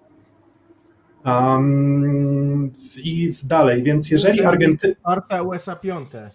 [1.25, 4.95] Um, I dalej, więc jeżeli Argentyna.
[4.95, 6.31] Czwarte, USA piąte.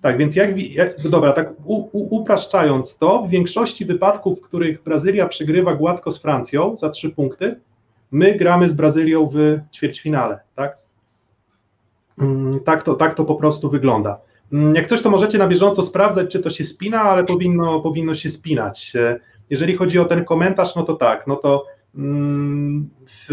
[0.00, 4.82] Tak, więc jak, jak dobra, tak u, u, upraszczając to, w większości wypadków, w których
[4.82, 7.60] Brazylia przegrywa gładko z Francją za trzy punkty,
[8.12, 10.78] my gramy z Brazylią w ćwierćfinale, tak?
[12.18, 14.18] Mm, Tak to, tak to po prostu wygląda.
[14.52, 18.14] Mm, Jak coś, to możecie na bieżąco sprawdzać, czy to się spina, ale powinno, powinno
[18.14, 18.92] się spinać.
[18.96, 21.64] E, Jeżeli chodzi o ten komentarz, no to tak, no to
[21.96, 23.26] mm, w,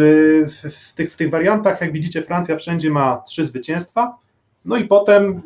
[0.47, 4.15] w, w, tych, w tych wariantach, jak widzicie, Francja wszędzie ma trzy zwycięstwa,
[4.65, 5.41] no i potem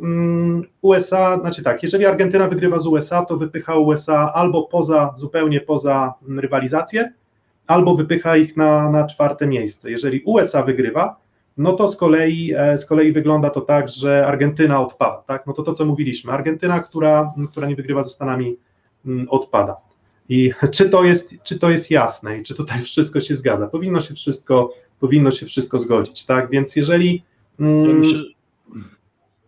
[0.82, 6.14] USA, znaczy tak, jeżeli Argentyna wygrywa z USA, to wypycha USA albo poza, zupełnie poza
[6.38, 7.14] rywalizację,
[7.68, 9.92] albo wypycha ich na, na czwarte miejsce.
[9.92, 11.20] Jeżeli USA wygrywa,
[11.58, 15.48] no to z kolei, e, z kolei wygląda to tak, że Argentyna odpada, tak?
[15.48, 18.58] No to to, co mówiliśmy, Argentyna, która, która nie wygrywa ze Stanami,
[19.06, 19.78] mm, odpada.
[20.30, 23.68] I czy to jest, czy to jest jasne i czy tutaj wszystko się zgadza?
[23.68, 26.50] Powinno się wszystko, powinno się wszystko zgodzić, tak?
[26.50, 27.24] Więc jeżeli.
[27.60, 28.20] Mm, Ja myślę,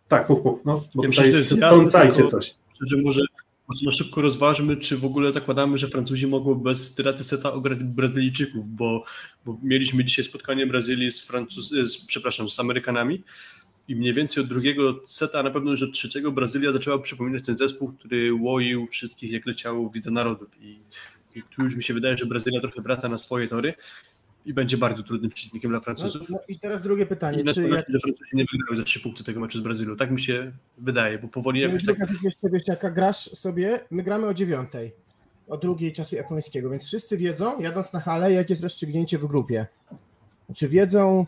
[0.08, 1.52] tak, mów, mów, no, bo Ja myślę, tutaj że jest
[1.98, 2.56] jasne, coś.
[2.82, 3.22] że może,
[3.68, 8.76] może szybko rozważmy, czy w ogóle zakładamy, że Francuzi mogą bez straty seta ograć Brazylijczyków,
[8.76, 9.06] bo,
[9.46, 13.24] bo mieliśmy dzisiaj spotkanie Brazylii z, Francuz, z, przepraszam, z Amerykanami
[13.88, 17.46] i mniej więcej od drugiego seta, a na pewno już od trzeciego Brazylia zaczęła przypominać
[17.46, 20.48] ten zespół, który łoił wszystkich jak leciało w Lidze Narodów.
[20.62, 20.80] I,
[21.36, 23.74] i tu już mi się wydaje, że Brazylia trochę wraca na swoje tory
[24.46, 26.30] i będzie bardzo trudnym przeciwnikiem dla No, Francuzów.
[26.30, 27.44] no i teraz drugie I pytanie.
[27.44, 29.96] na Czy jak, Francuzi nie wygrają za trzy punkty tego meczu z Brazylią.
[29.96, 31.98] Tak mi się wydaje, bo powoli no i jakoś tak
[32.52, 34.94] wiesz, jaka grasz sobie, my gramy o dziewiątej,
[35.48, 39.68] o drugiej czasu japońskiego, więc wszyscy wiedzą, jadąc na halę, jakie jest rozstrzygnięcie w grupie.
[40.56, 41.26] Czy wiedzą,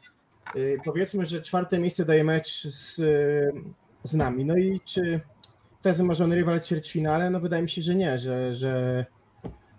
[0.56, 2.96] y, powiedzmy, że czwarte miejsce daje mecz z,
[4.04, 5.22] z nami, no i czy
[5.82, 7.30] to jest wymarzony rywal w ćwierćfinale?
[7.30, 9.06] No wydaje mi się, że nie, że, że,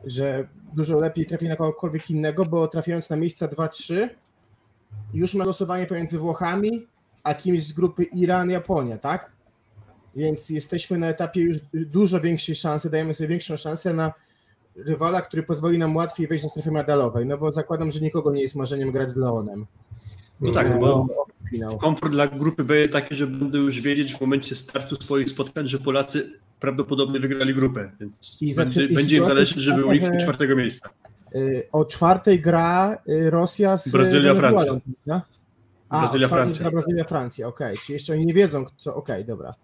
[0.04, 4.08] że dużo lepiej trafi na kogokolwiek innego, bo trafiając na miejsca 2-3,
[5.14, 6.86] już ma losowanie pomiędzy Włochami,
[7.22, 9.32] a kimś z grupy Iran-Japonia, tak?
[10.16, 14.12] Więc jesteśmy na etapie już dużo większej szansy, dajemy sobie większą szansę na
[14.76, 18.42] rywala, który pozwoli nam łatwiej wejść do strefy medalowej, no bo zakładam, że nikogo nie
[18.42, 19.66] jest marzeniem grać z Leonem.
[20.40, 21.78] No tak, E, bo o finał.
[21.78, 25.68] komfort dla grupy B jest taki, że będę już wiedzieć w momencie startu swoich spotkań,
[25.68, 30.20] że Polacy prawdopodobnie wygrali grupę, więc I będzie, i będzie im zależeć, żeby uniknąć że-
[30.22, 30.88] czwartego miejsca.
[31.34, 34.80] Y, O czwartej gra y, Rosja z Brazylia, Wenezuelą, Francja.
[35.06, 35.26] prawda?
[35.88, 36.62] A, Brazylia, o czwartej Francja.
[36.62, 37.76] gra Brazylia, Francja, okej.
[37.78, 39.54] Czyli jeszcze oni nie wiedzą, co, okej, dobra.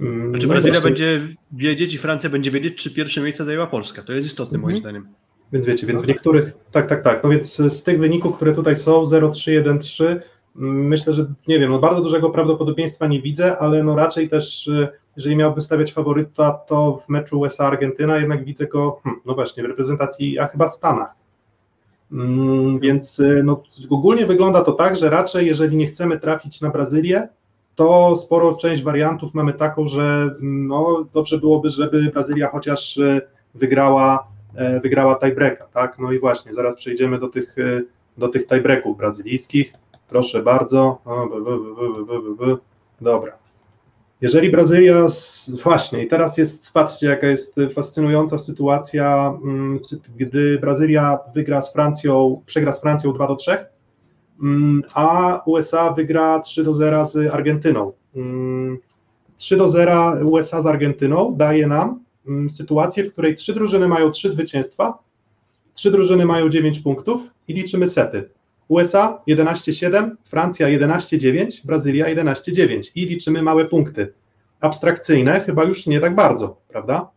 [0.00, 0.90] Mm, Znaczy no Brazylia właśnie.
[0.90, 1.20] będzie
[1.52, 4.02] wiedzieć i Francja będzie wiedzieć, czy pierwsze miejsce zajęła Polska.
[4.02, 4.82] To jest istotne moim Mhm.
[4.82, 5.14] zdaniem.
[5.52, 8.76] Więc wiecie, więc w niektórych, tak, tak, tak, no więc z tych wyników, które tutaj
[8.76, 10.20] są, 0, 3, 1, 3,
[10.56, 14.68] mm, myślę, że nie wiem, no bardzo dużego prawdopodobieństwa nie widzę, ale no raczej też,
[14.68, 19.62] y, jeżeli miałbym stawiać faworyta, to w meczu USA-Argentyna jednak widzę go, hmm, no właśnie,
[19.62, 21.14] w reprezentacji, a chyba Stanach.
[22.12, 26.70] Mm, Więc y, no, ogólnie wygląda to tak, że raczej jeżeli nie chcemy trafić na
[26.70, 27.28] Brazylię,
[27.74, 33.20] to sporo część wariantów mamy taką, że mm, no, dobrze byłoby, żeby Brazylia chociaż y,
[33.54, 35.98] wygrała e, wygrała tiebreaka, tak?
[35.98, 37.82] No i właśnie, zaraz przejdziemy do tych, e,
[38.18, 39.74] do tych tiebreaków brazylijskich.
[40.08, 40.98] Proszę bardzo.
[43.00, 43.41] Dobra.
[44.22, 45.06] Jeżeli Brazylia,
[45.62, 49.80] właśnie, i teraz jest, patrzcie, jaka jest fascynująca sytuacja, mm,
[50.16, 53.56] gdy Brazylia wygra z Francją, przegra z Francją 2 do 3,
[54.42, 57.92] mm, a USA wygra 3 do 0 z Argentyną.
[58.16, 58.78] Mm,
[59.36, 64.10] 3 do 0 USA z Argentyną daje nam mm, sytuację, w której trzy drużyny mają
[64.10, 64.98] trzy zwycięstwa,
[65.74, 68.28] trzy drużyny mają 9 punktów i liczymy sety.
[68.72, 74.12] USA 11-7, Francja 11-9, Brazylia 11-9 i liczymy małe punkty.
[74.60, 77.10] Abstrakcyjne chyba już nie tak bardzo, prawda?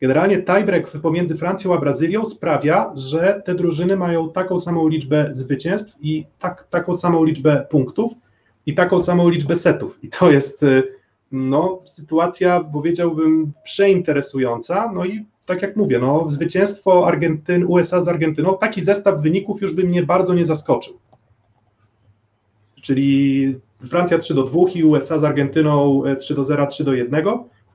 [0.00, 5.94] Generalnie tiebreak pomiędzy Francją a Brazylią sprawia, że te drużyny mają taką samą liczbę zwycięstw
[6.00, 8.12] i tak, taką samą liczbę punktów
[8.66, 9.98] i taką samą liczbę setów.
[10.02, 10.82] I to jest y,
[11.32, 14.92] no, sytuacja, powiedziałbym, przeinteresująca.
[14.94, 19.74] No i tak jak mówię, no, zwycięstwo Argentyn, USA z Argentyną, taki zestaw wyników już
[19.74, 20.98] by mnie bardzo nie zaskoczył.
[22.82, 23.56] Czyli
[23.88, 27.26] Francja 3 do 2 i USA z Argentyną e, 3 do 0, 3 do 1.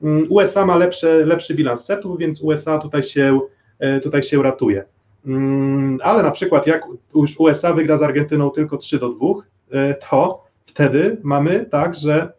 [0.02, 3.40] Mm, USA ma lepsze, lepszy bilans setów, więc USA tutaj się,
[3.78, 4.84] e, tutaj się ratuje.
[5.26, 9.26] Mm, Ale na przykład jak już USA wygra z Argentyną tylko 3 do 2,
[9.70, 12.32] e, to wtedy mamy tak, że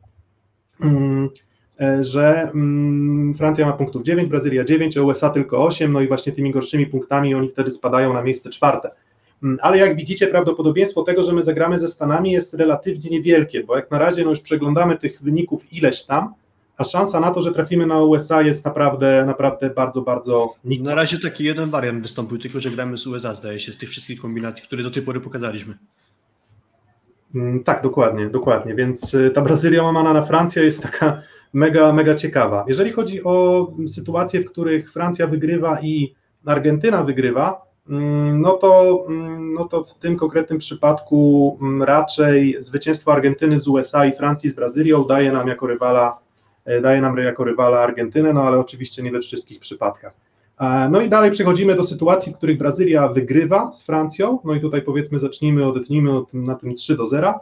[0.82, 1.30] mm, e,
[2.02, 6.34] że mm, Francja ma punktów 9, Brazylia 9, a USA tylko 8, no i właśnie
[6.34, 8.92] tymi gorszymi punktami oni wtedy spadają na miejsce czwarte.
[9.44, 13.76] Mm, Ale jak widzicie, prawdopodobieństwo tego, że my zagramy ze Stanami jest relatywnie niewielkie, bo
[13.76, 16.34] jak na razie no już przeglądamy tych wyników ileś tam,
[16.78, 20.86] a szansa na to, że trafimy na USA jest naprawdę, naprawdę bardzo, bardzo nikła.
[20.86, 23.90] Na razie taki jeden wariant wystąpił, tylko że gramy z USA, zdaje się, z tych
[23.90, 25.78] wszystkich kombinacji, które do tej pory pokazaliśmy.
[27.36, 28.76] Mm, Tak, dokładnie, dokładnie.
[28.76, 31.22] Więc y, ta Brazylia łamana na Francję jest taka
[31.54, 32.66] mega, mega ciekawa.
[32.68, 39.54] Jeżeli chodzi o sytuacje, w których Francja wygrywa i Argentyna wygrywa, mm, no to, mm,
[39.54, 44.54] no to w tym konkretnym przypadku mm, raczej zwycięstwo Argentyny z USA i Francji z
[44.54, 46.20] Brazylią daje nam jako rywala,
[46.66, 50.14] e, daje nam jako rywala Argentynę, no ale oczywiście nie we wszystkich przypadkach.
[50.60, 54.40] E, No i dalej przechodzimy do sytuacji, w których Brazylia wygrywa z Francją.
[54.44, 57.40] No i tutaj powiedzmy zacznijmy, odetnijmy na tym 3 do 0.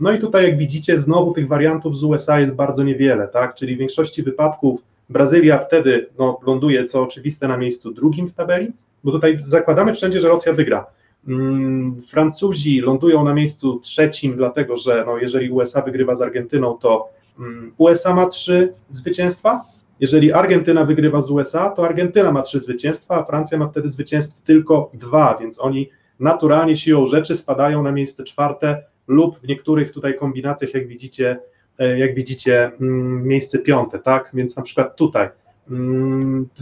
[0.00, 3.54] No i tutaj jak widzicie znowu tych wariantów z USA jest bardzo niewiele, tak?
[3.54, 8.72] Czyli w większości wypadków Brazylia wtedy no, ląduje, co oczywiste, na miejscu drugim w tabeli,
[9.04, 10.86] bo tutaj zakładamy wszędzie, że Rosja wygra.
[11.28, 17.08] Mm, Francuzi lądują na miejscu trzecim, dlatego że no, jeżeli USA wygrywa z Argentyną, to
[17.38, 19.64] mm, USA ma trzy zwycięstwa.
[20.00, 24.42] Jeżeli Argentyna wygrywa z USA, to Argentyna ma trzy zwycięstwa, a Francja ma wtedy zwycięstw
[24.42, 25.90] tylko dwa, więc oni
[26.20, 28.82] naturalnie siłą rzeczy spadają na miejsce czwarte
[29.12, 31.38] lub w niektórych tutaj kombinacjach, jak widzicie,
[31.78, 34.30] e, jak widzicie, mm, miejsce piąte, tak?
[34.34, 35.28] Więc na przykład tutaj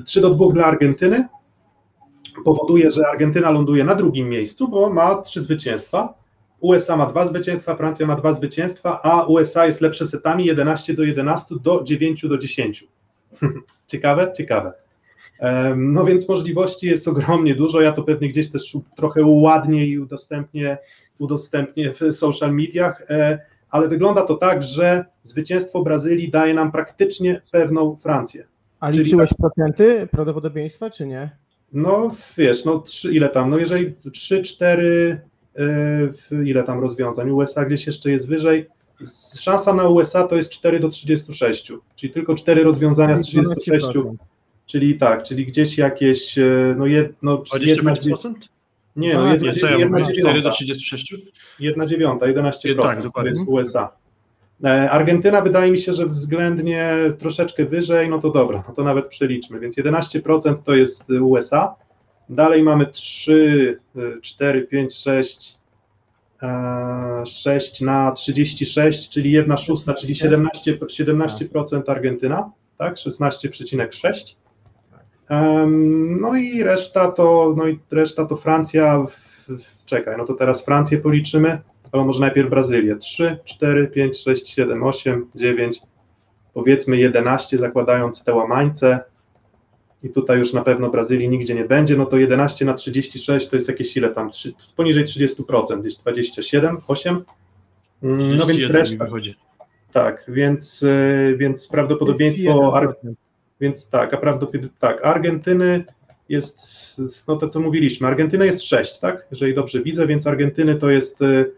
[0.04, 1.28] 3 do 2 dla Argentyny,
[2.44, 6.14] powoduje, że Argentyna ląduje na drugim miejscu, bo ma trzy zwycięstwa.
[6.60, 11.02] USA ma dwa zwycięstwa, Francja ma dwa zwycięstwa, a USA jest lepsze setami 11 do
[11.02, 12.84] 11 do 9 do 10.
[13.86, 14.32] ciekawe?
[14.36, 14.72] Ciekawe.
[15.76, 17.80] No więc możliwości jest ogromnie dużo.
[17.80, 20.78] Ja to pewnie gdzieś też trochę ładniej i udostępnię,
[21.20, 23.38] udostępnię w social mediach, e,
[23.70, 28.46] ale wygląda to tak, że zwycięstwo Brazylii daje nam praktycznie pewną Francję.
[28.80, 31.30] A liczyłeś tak, procenty prawdopodobieństwa, czy nie?
[31.72, 35.20] No wiesz, no trzy, ile tam, no jeżeli 3, 4,
[36.30, 38.66] yy, ile tam rozwiązań, USA gdzieś jeszcze jest wyżej,
[39.38, 43.86] szansa na USA to jest 4 do 36, czyli tylko 4 rozwiązania z 36,
[44.66, 47.36] czyli tak, czyli gdzieś jakieś, e, no jedno...
[47.36, 48.34] 25%?
[48.96, 51.14] Nie, no jedna, nie, jedna, 4 do 36?
[51.60, 53.92] Jedna dziewiąta, 11% tak, to jest USA.
[54.64, 59.06] E, Argentyna wydaje mi się, że względnie troszeczkę wyżej, no to dobra, no to nawet
[59.06, 61.74] przeliczmy, więc 11% to jest USA,
[62.28, 63.78] dalej mamy 3,
[64.22, 65.58] 4, 5, 6,
[67.26, 70.46] 6 na 36, czyli 1 szósta, czyli 17%,
[70.86, 74.36] 17% Argentyna, tak, 16,6.
[76.20, 79.06] No i reszta to, no i reszta to Francja,
[79.86, 81.58] czekaj, no to teraz Francję policzymy,
[81.92, 82.96] ale może najpierw Brazylię.
[82.96, 85.80] 3, 4, 5, 6, 7, 8, 9,
[86.54, 89.00] powiedzmy 11, zakładając te łamańce.
[90.02, 93.56] I tutaj już na pewno Brazylii nigdzie nie będzie, no to 11 na 36 to
[93.56, 97.24] jest jakieś ile tam, 3, poniżej 30%, gdzieś 27, 8.
[98.02, 99.06] Mm, no więc reszta.
[99.92, 102.76] Tak, więc, y, więc prawdopodobieństwo.
[102.76, 102.96] Ar...
[103.60, 105.84] Więc tak, a prawdopodobieństwo tak, Argentyny
[106.28, 106.60] jest,
[107.28, 109.26] no to co mówiliśmy, Argentyna jest 6, tak?
[109.30, 111.52] Jeżeli dobrze widzę, więc Argentyny to jest y,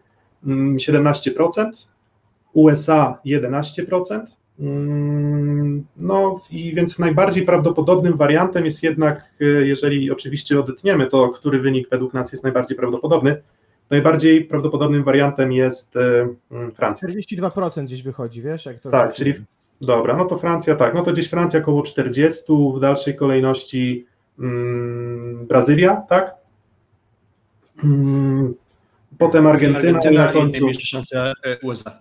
[0.47, 1.71] 17%,
[2.53, 4.27] USA 11%.
[4.61, 11.61] Mm, no i więc najbardziej prawdopodobnym wariantem jest jednak, e, jeżeli oczywiście odetniemy to, który
[11.61, 13.43] wynik według nas jest najbardziej prawdopodobny,
[13.91, 17.09] najbardziej prawdopodobnym wariantem jest e, mm, Francja.
[17.09, 18.67] 42% gdzieś wychodzi, wiesz?
[18.67, 19.35] Jak to tak, czyli
[19.87, 22.43] dobra, no to Francja tak, no to gdzieś Francja około 40,
[22.77, 24.07] w dalszej kolejności
[24.39, 26.35] mm, Brazylia, tak?
[27.85, 28.55] Mm,
[29.19, 30.59] Potem Argentyna, Argentyna i na końcu...
[30.59, 31.99] I najmniejsze szanse USA.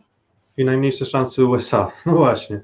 [0.57, 1.91] I najmniejsze szanse USA.
[2.05, 2.61] No właśnie.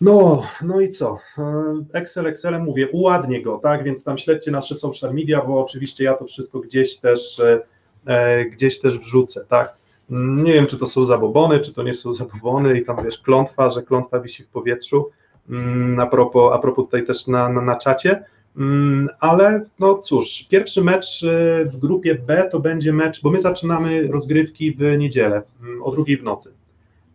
[0.00, 1.18] No, no i co?
[1.38, 3.84] E, Excel, Excel mówię, uładnie go, tak?
[3.84, 7.60] Więc tam śledźcie nasze social media, bo oczywiście ja to wszystko gdzieś też e,
[8.06, 9.76] e gdzieś też wrzucę, tak?
[10.10, 13.70] Nie wiem, czy to są zabobony, czy to nie są zabobony i tam wiesz, klątwa,
[13.70, 15.10] że klątwa wisi w powietrzu.
[15.50, 18.24] Mm, a propos, a propos tutaj też na, na, na czacie.
[18.56, 23.40] Mm, ale no cóż, pierwszy mecz y, w grupie B to będzie mecz, bo my
[23.40, 26.54] zaczynamy rozgrywki w niedzielę mm, o drugiej w nocy.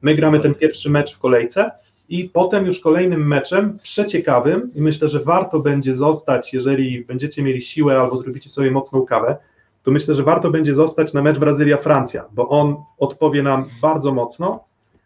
[0.02, 1.72] My gramy ten pierwszy mecz w kolejce
[2.10, 7.62] i potem już kolejnym meczem, przeciekawym i myślę, że warto będzie zostać, jeżeli będziecie mieli
[7.62, 9.38] siłę albo zrobicie sobie mocną kawę,
[9.84, 14.64] to myślę, że warto będzie zostać na mecz Brazylia-Francja, bo on odpowie nam bardzo mocno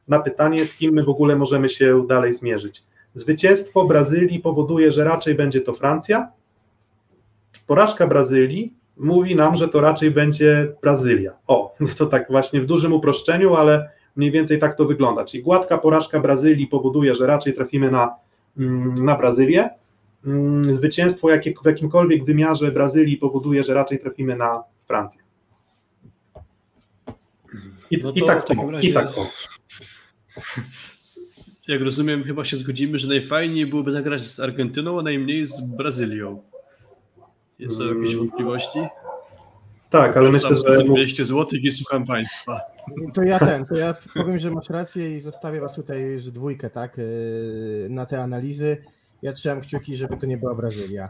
[0.07, 2.83] na pytanie, z kim my w ogóle możemy się dalej zmierzyć.
[3.15, 6.31] Zwycięstwo Brazylii powoduje, że raczej będzie to Francja.
[7.67, 11.31] Porażka Brazylii mówi nam, że to raczej będzie Brazylia.
[11.47, 15.25] O, to tak właśnie w dużym uproszczeniu, ale mniej więcej tak to wygląda.
[15.25, 18.15] Czyli gładka porażka Brazylii powoduje, że raczej trafimy na,
[18.57, 19.69] mm, na Brazylię.
[20.25, 25.21] Mm, zwycięstwo jakie, w jakimkolwiek wymiarze Brazylii powoduje, że raczej trafimy na Francję.
[27.91, 28.89] I, no i tak, razie...
[28.89, 29.09] i tak.
[31.67, 36.41] Jak rozumiem, chyba się zgodzimy, że najfajniej byłoby zagrać z Argentyną, a najmniej z Brazylią.
[37.59, 38.79] Jest to jakieś wątpliwości?
[39.89, 40.83] Tak, ale myślę, że...
[40.83, 42.61] 200 zł i słucham Państwa.
[43.13, 46.69] To ja ten, to ja powiem, że masz rację i zostawię Was tutaj że dwójkę,
[46.69, 48.77] tak, yy, na te analizy.
[49.23, 51.09] Ja trzymam kciuki, żeby to nie była Brazylia.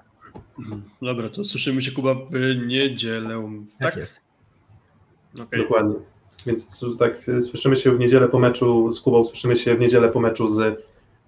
[1.02, 3.50] Dobra, to słyszymy się Kuba w niedzielę.
[3.80, 4.22] Tak, tak jest.
[5.34, 5.60] Okay.
[5.60, 5.96] Dokładnie.
[6.46, 10.20] Więc tak słyszymy się w niedzielę po meczu z Kubą, słyszymy się w niedzielę po
[10.20, 10.86] meczu z,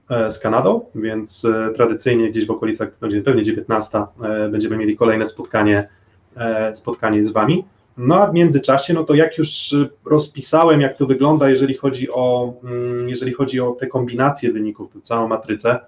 [0.10, 4.98] e, z Kanadą, więc e, tradycyjnie gdzieś w okolicach, będzie pewnie 19, e, będziemy mieli
[4.98, 5.90] kolejne spotkanie,
[6.74, 7.66] spotkanie z Wami.
[7.98, 9.76] No a w międzyczasie, no to jak już
[10.06, 15.02] rozpisałem, jak to wygląda, jeżeli chodzi o, mm, jeżeli chodzi o te kombinacje wyników, tę
[15.02, 15.80] całą matrycę,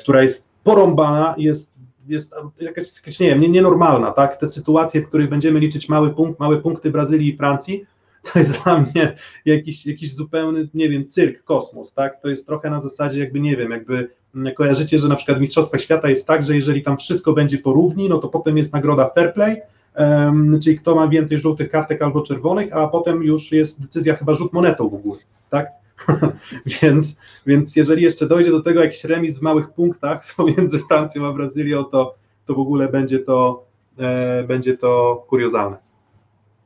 [0.00, 1.74] która jest porąbana, jest
[2.08, 4.36] jest jakaś, nie wiem, nie, nienormalna, tak?
[4.36, 7.84] Te sytuacje, w których będziemy liczyć mały punkt, małe punkty Brazylii i Francji,
[8.32, 12.20] to jest dla mnie jakiś, jakiś zupełny, nie wiem, cyrk, kosmos, tak?
[12.20, 15.40] To jest trochę na zasadzie jakby, nie wiem, jakby mm, kojarzycie, że na przykład w
[15.40, 19.10] Mistrzostwach Świata jest tak, że jeżeli tam wszystko będzie porówni, no to potem jest nagroda
[19.14, 19.56] fair play,
[19.96, 24.34] um, czyli kto ma więcej żółtych kartek albo czerwonych, a potem już jest decyzja chyba
[24.34, 25.18] rzut monetą w ogóle,
[25.50, 25.66] tak?
[26.82, 31.32] więc, więc jeżeli jeszcze dojdzie do tego jakiś remis w małych punktach pomiędzy Francją a
[31.32, 32.14] Brazylią, to,
[32.46, 33.66] to w ogóle będzie to,
[33.98, 35.76] e, będzie to kuriozalne.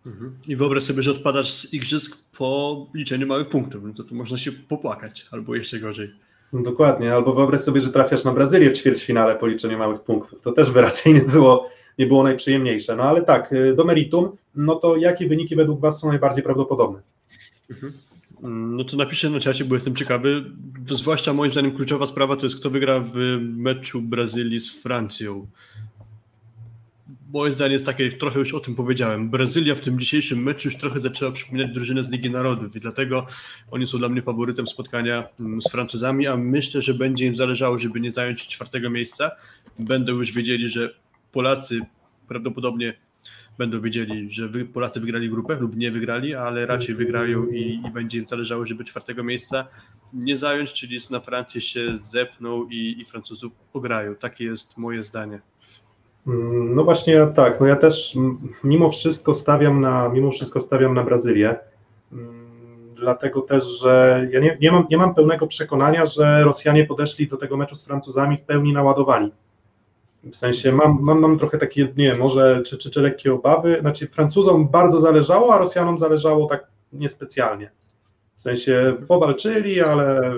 [0.06, 0.38] Mhm.
[0.48, 4.38] I wyobraź sobie, że odpadasz z igrzysk po liczeniu małych punktów, no to tu można
[4.38, 6.10] się popłakać, albo jeszcze gorzej.
[6.52, 10.40] No dokładnie, albo wyobraź sobie, że trafiasz na Brazylię w ćwierćfinale po liczeniu małych punktów.
[10.42, 12.96] To też by raczej nie było, nie było najprzyjemniejsze.
[12.96, 17.00] No ale tak, y, do meritum, no to jakie wyniki według Was są najbardziej prawdopodobne?
[17.70, 17.92] Mhm.
[18.42, 20.44] Mm, no to napiszę na czacie, bo jestem ciekawy.
[20.86, 25.46] Zwłaszcza moim zdaniem kluczowa sprawa to jest, kto wygra w meczu Brazylii z Francją
[27.32, 29.30] moje zdanie jest takie, trochę już o tym powiedziałem.
[29.30, 33.26] Brazylia w tym dzisiejszym meczu już trochę zaczęła przypominać drużynę z Ligi Narodów i dlatego
[33.70, 37.78] oni są dla mnie faworytem spotkania mm, z Francuzami, a myślę, że będzie im zależało,
[37.78, 39.30] żeby nie zająć czwartego miejsca.
[39.78, 40.94] Będą już wiedzieli, że
[41.32, 41.80] Polacy
[42.28, 42.94] prawdopodobnie
[43.58, 48.18] będą wiedzieli, że Polacy wygrali grupę lub nie wygrali, ale raczej wygrają i, i będzie
[48.18, 49.64] im zależało, żeby czwartego miejsca
[50.12, 54.14] nie zająć, czyli na Francję się zepną i, i Francuzów pograją.
[54.14, 55.40] Takie jest moje zdanie.
[56.26, 58.16] Mm, no właśnie tak, no ja też
[58.64, 61.56] mimo wszystko stawiam na, mimo wszystko stawiam na Brazylię,
[62.12, 62.48] mm,
[62.96, 67.36] dlatego też, że ja nie, nie, mam, nie mam pełnego przekonania, że Rosjanie podeszli do
[67.36, 69.32] tego meczu z Francuzami w pełni naładowani.
[70.24, 74.06] W sensie mam, mam, mam trochę takie, nie może czy, czy, czy lekkie obawy, znaczy
[74.06, 77.70] Francuzom bardzo zależało, a Rosjanom zależało tak niespecjalnie.
[78.34, 80.32] W sensie powalczyli, ale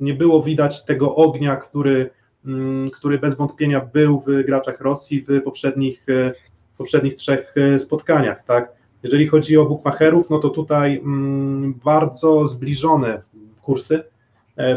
[0.00, 2.10] nie było widać tego ognia, który
[2.46, 6.32] Mm, który bez wątpienia był w graczach Rosji w poprzednich, e,
[6.78, 8.44] poprzednich trzech e, spotkaniach.
[8.44, 8.72] Tak?
[9.02, 13.22] Jeżeli chodzi o bookmacherów, no to tutaj mm, bardzo zbliżone
[13.62, 14.04] kursy,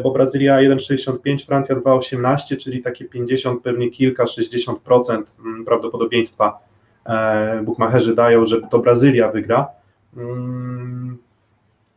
[0.04, 6.60] bo Brazylia 1,65, Francja 2,18, czyli takie 50, pewnie kilka, 60% mm, prawdopodobieństwa
[7.64, 9.68] bookmacherzy dają, że to Brazylia wygra.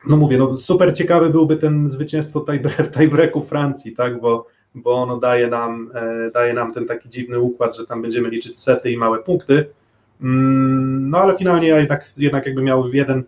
[0.08, 5.16] No mówię, no super ciekawy byłby ten zwycięstwo w tiebreaku Francji, tak, bo bo ono
[5.18, 8.96] daje nam, e, daje nam ten taki dziwny układ, że tam będziemy liczyć sety i
[8.96, 9.66] małe punkty.
[10.22, 13.24] Mm, no ale finalnie ja jednak, jednak jakby miał jeden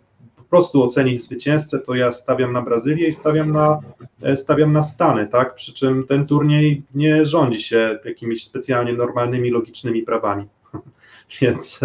[0.53, 3.81] prostu ocenić zwycięzcę, to ja stawiam na Brazylię i stawiam na,
[4.23, 5.55] e, stawiam na Stany, tak?
[5.55, 10.45] Przy czym ten turniej nie rządzi się jakimiś specjalnie normalnymi, logicznymi prawami.
[11.41, 11.81] więc,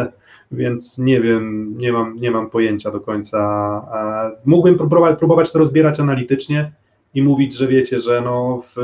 [0.52, 3.40] więc nie wiem, nie mam, nie mam pojęcia do końca.
[4.46, 6.72] Mógłbym próbować, próbować to rozbierać analitycznie,
[7.14, 8.76] i mówić, że wiecie, że no w,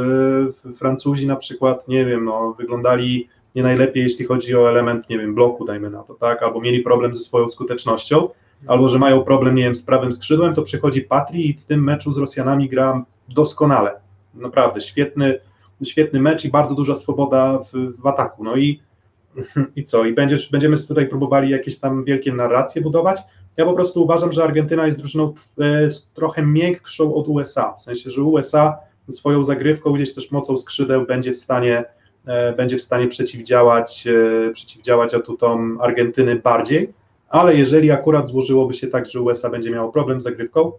[0.53, 5.19] w Francuzi na przykład, nie wiem, no wyglądali nie najlepiej, jeśli chodzi o element, nie
[5.19, 8.29] wiem, bloku, dajmy na to, tak, albo mieli problem ze swoją skutecznością,
[8.67, 11.83] albo że mają problem, nie wiem, z prawym skrzydłem, to przychodzi Patri i w tym
[11.83, 13.91] meczu z Rosjanami gra doskonale.
[14.33, 15.39] Naprawdę, świetny,
[15.83, 18.43] świetny mecz i bardzo duża swoboda w, w ataku.
[18.43, 18.81] No i,
[19.75, 20.05] i co?
[20.05, 23.19] I będziesz, będziemy tutaj próbowali jakieś tam wielkie narracje budować,
[23.57, 28.09] ja po prostu uważam, że Argentyna jest drużyną e, trochę miększą od USA, w sensie,
[28.09, 28.77] że USA
[29.09, 31.85] swoją zagrywką, gdzieś też mocą skrzydeł będzie w stanie,
[32.25, 36.93] e, będzie w stanie przeciwdziałać, e, przeciwdziałać atutom Argentyny bardziej,
[37.33, 40.71] ale jeżeli akurat złożyłoby się tak, że USA będzie miało problem z zagrywką,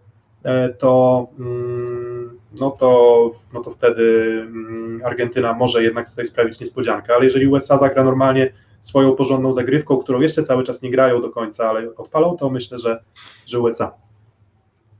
[0.78, 7.24] to, mm, no to, no to wtedy mm, Argentyna może jednak tutaj sprawić niespodziankę, ale
[7.24, 11.68] jeżeli USA zagra normalnie swoją porządną zagrywką, którą jeszcze cały czas nie grają do końca,
[11.68, 13.04] ale odpalą, to myślę, że,
[13.46, 13.92] że USA.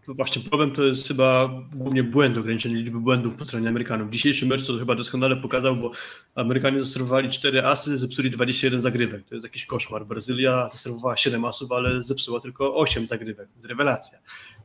[0.09, 4.11] Właśnie, problem to jest chyba głównie błęd, ograniczenie liczby błędów po stronie Amerykanów.
[4.11, 5.91] Dzisiejszy mecz to chyba doskonale pokazał, bo
[6.35, 9.25] Amerykanie zaserwowali 4 asy, zepsuli 21 zagrywek.
[9.25, 10.07] To jest jakiś koszmar.
[10.07, 13.49] Brazylia zaserwowała 7 asów, ale zepsuła tylko 8 zagrywek.
[13.63, 14.19] Rewelacja.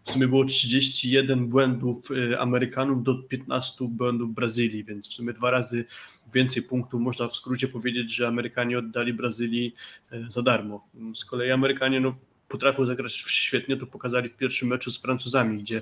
[0.03, 5.51] W sumie było 31 błędów y, Amerykanów do 15 błędów Brazylii, więc w sumie dwa
[5.51, 5.85] razy
[6.33, 7.01] więcej punktów.
[7.01, 9.73] Można w skrócie powiedzieć, że Amerykanie oddali Brazylii
[10.13, 10.87] y, za darmo.
[11.15, 12.15] Z kolei Amerykanie no,
[12.49, 15.81] potrafią zagrać świetnie, to pokazali w pierwszym meczu z Francuzami, gdzie,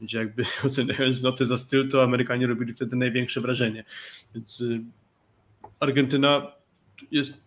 [0.00, 3.84] gdzie jakby oceniając noty za styl, to Amerykanie robili wtedy największe wrażenie.
[4.34, 4.80] Więc y,
[5.80, 6.52] Argentyna
[7.10, 7.44] jest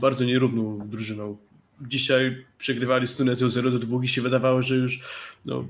[0.00, 1.36] bardzo nierówną drużyną.
[1.80, 5.00] Dzisiaj przegrywali z Tunezją 0 do 2 i się wydawało, że już
[5.46, 5.68] no,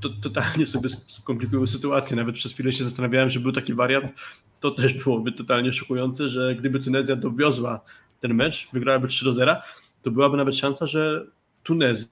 [0.00, 2.16] to, totalnie sobie skomplikują sytuację.
[2.16, 4.12] Nawet przez chwilę się zastanawiałem, że był taki wariant.
[4.60, 7.80] To też byłoby totalnie szokujące, że gdyby Tunezja dowiozła
[8.20, 9.56] ten mecz, wygrałaby 3 do 0,
[10.02, 11.26] to byłaby nawet szansa, że
[11.66, 12.08] Tunezja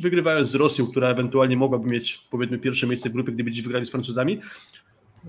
[0.00, 3.86] wygrywając z Rosją, która ewentualnie mogłaby mieć powiedzmy pierwsze miejsce w grupie, gdyby dziś wygrali
[3.86, 4.40] z Francuzami,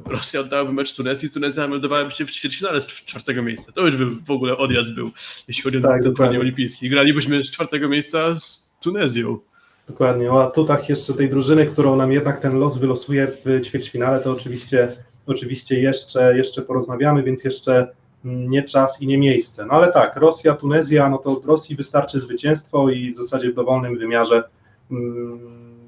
[0.05, 3.71] Rosja oddałaby mecz Tunezji, Tunezja meldowałaby się w ćwierćfinale z czwartego miejsca.
[3.71, 5.11] To już by w ogóle odjazd był,
[5.47, 6.13] jeśli chodzi Tak, o ten dokładnie.
[6.15, 6.89] turniej olimpijski.
[6.89, 9.39] Gralibyśmy z czwartego miejsca z Tunezją.
[9.87, 10.31] Dokładnie.
[10.31, 14.91] O atutach jeszcze tej drużyny, którą nam jednak ten los wylosuje w ćwierćfinale, to oczywiście,
[15.25, 17.87] oczywiście jeszcze, jeszcze porozmawiamy, więc jeszcze
[18.25, 19.65] nie czas i nie miejsce.
[19.65, 23.53] No ale tak, Rosja, Tunezja, no to od Rosji wystarczy zwycięstwo i w zasadzie w
[23.53, 24.43] dowolnym wymiarze,
[24.91, 25.39] mm,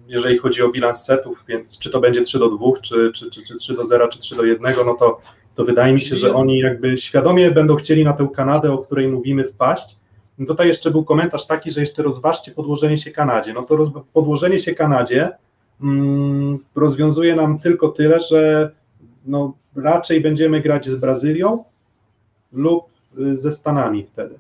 [0.08, 3.44] jeżeli chodzi o bilans setów, więc czy to będzie 3 do 2, czy, czy, czy,
[3.44, 5.22] czy 3 do 0, czy 3 do 1, no to,
[5.56, 9.08] to wydaje mi się, że oni jakby świadomie będą chcieli na tę Kanadę, o której
[9.08, 9.98] mówimy, wpaść.
[10.38, 13.54] No tutaj jeszcze był komentarz taki, że jeszcze rozważcie podłożenie się Kanadzie.
[13.54, 15.30] No to roz, podłożenie się Kanadzie
[15.82, 18.72] mm, rozwiązuje nam tylko tyle, że
[19.26, 21.64] no, raczej będziemy grać z Brazylią
[22.54, 22.84] lub
[23.20, 24.40] y, ze Stanami wtedy.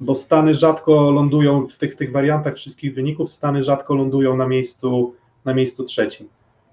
[0.00, 5.14] Bo Stany rzadko lądują w tych, tych wariantach wszystkich wyników, Stany rzadko lądują na miejscu,
[5.44, 6.28] na miejscu trzecim.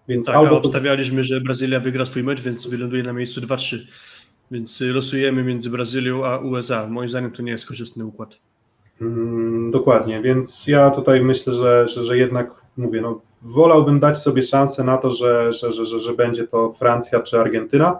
[0.08, 3.78] Więc Tak, albo obstawialiśmy, że Brazylia wygra swój mecz, więc wyląduje na miejscu 2-3.
[4.52, 6.88] Więc y, losujemy między Brazylią a USA.
[6.88, 8.40] Moim zdaniem to nie jest korzystny układ.
[9.02, 14.42] Mm, dokładnie, więc ja tutaj myślę, że, że, że jednak mówię, no, wolałbym dać sobie
[14.42, 18.00] szansę na to, że, że, że, że, że będzie to Francja czy Argentyna,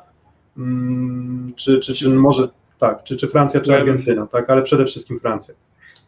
[1.56, 2.48] czy, czy, czy może
[2.80, 5.54] tak, czy, czy Francja czy Argentyna, tak, ale przede wszystkim Francja.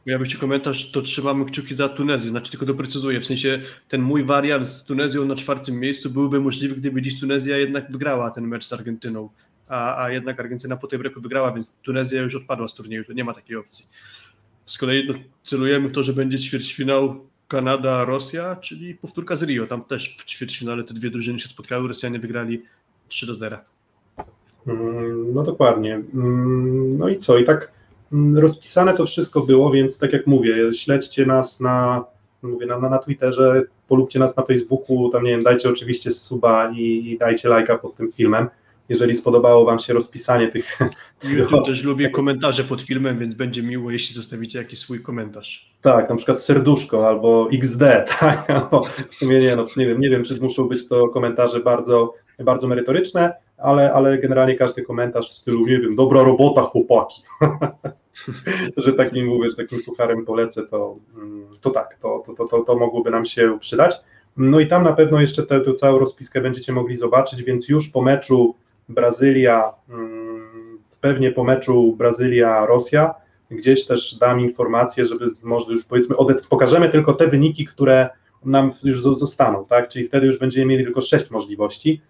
[0.05, 4.23] Miałbyś ci komentarz, to trzymamy kciuki za Tunezję, znaczy tylko doprecyzuję, w sensie ten mój
[4.23, 8.65] wariant z Tunezją na czwartym miejscu byłby możliwy, gdyby dziś Tunezja jednak wygrała ten mecz
[8.65, 9.29] z Argentyną,
[9.67, 13.13] a, a jednak Argentyna po tej breku wygrała, więc Tunezja już odpadła z turnieju, to
[13.13, 13.85] nie ma takiej opcji.
[14.65, 15.13] Z kolei no,
[15.43, 20.83] celujemy w to, że będzie ćwierćfinał Kanada-Rosja, czyli powtórka z Rio, tam też w ćwierćfinale
[20.83, 22.63] te dwie drużyny się spotkały, Rosjanie wygrali
[23.07, 23.72] 3 do 0.
[24.67, 26.01] Mm, No dokładnie.
[26.13, 27.37] Mm, No i co?
[27.37, 27.71] I tak
[28.13, 32.05] mm, rozpisane to wszystko było, więc tak jak mówię, śledźcie nas na,
[32.41, 36.81] mówię, na, na, Twitterze, polubcie nas na Facebooku, tam nie wiem, dajcie oczywiście suba i,
[37.11, 38.47] i dajcie lajka pod tym filmem,
[38.89, 40.79] jeżeli spodobało Wam się rozpisanie tych,
[41.23, 45.73] YouTube też lubi komentarze pod filmem, więc będzie miło, jeśli zostawicie jakiś swój komentarz.
[45.81, 47.81] tak, na przykład serduszko albo XD,
[48.19, 51.59] tak, albo w sumie nie, no nie wiem, nie wiem, czy muszą być to komentarze
[51.59, 53.33] bardzo, bardzo merytoryczne,
[53.63, 57.21] ale, ale generalnie każdy komentarz w stylu, nie wiem, dobra robota chłopaki,
[58.77, 62.75] że takim mówię, że takim sucharem polecę, to, mm, to tak, to, to, to, to,
[62.75, 63.95] mogłoby nam się przydać.
[64.37, 68.01] No i tam na pewno jeszcze tę całą rozpiskę będziecie mogli zobaczyć, więc już po
[68.01, 68.55] meczu
[68.89, 73.13] Brazylia, mm, pewnie po meczu Brazylia-Rosja,
[73.51, 76.15] gdzieś też dam informację, żeby może już powiedzmy,
[76.49, 78.09] pokażemy tylko te wyniki, które
[78.45, 79.87] nam już zo- zostaną, tak?
[79.87, 82.01] Czyli wtedy już będziemy mieli tylko sześć możliwości,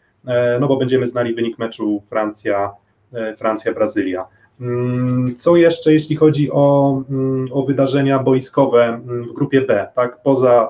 [0.60, 2.72] no bo będziemy znali wynik meczu Francja,
[3.14, 4.26] e, Francja-Brazylia.
[4.62, 10.22] Mm, Co jeszcze, jeśli chodzi o, mm, o wydarzenia boiskowe mm, w grupie B, tak?
[10.24, 10.70] Poza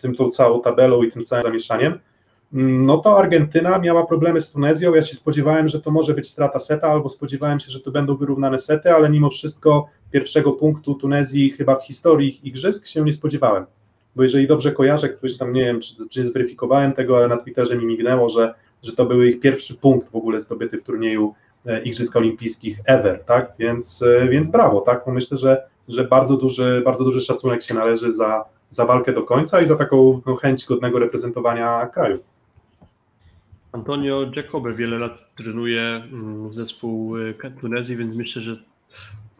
[0.00, 1.98] tym tą całą tabelą i tym całym zamieszaniem,
[2.52, 4.94] no to Argentyna miała problemy z Tunezją.
[4.94, 8.16] Ja się spodziewałem, że to może być strata seta, albo spodziewałem się, że to będą
[8.16, 13.12] wyrównane sety, ale mimo wszystko pierwszego punktu Tunezji chyba w historii ich igrzysk się nie
[13.12, 13.66] spodziewałem.
[14.16, 17.76] Bo jeżeli dobrze kojarzę, ktoś tam nie wiem, czy, czy zweryfikowałem tego, ale na Twitterze
[17.76, 21.34] mi mignęło, że, że to był ich pierwszy punkt w ogóle zdobyty w turnieju
[21.66, 23.52] e, Igrzysk Olimpijskich ever, tak?
[23.58, 25.02] Więc, e, więc brawo, tak?
[25.06, 29.22] Bo myślę, że, że bardzo, duży, bardzo duży szacunek się należy za, za walkę do
[29.22, 32.18] końca i za taką no, chęć godnego reprezentowania kraju.
[33.72, 38.56] Antonio Jacobe wiele lat trenuje mm, zespół y, Tunezji, więc myślę, że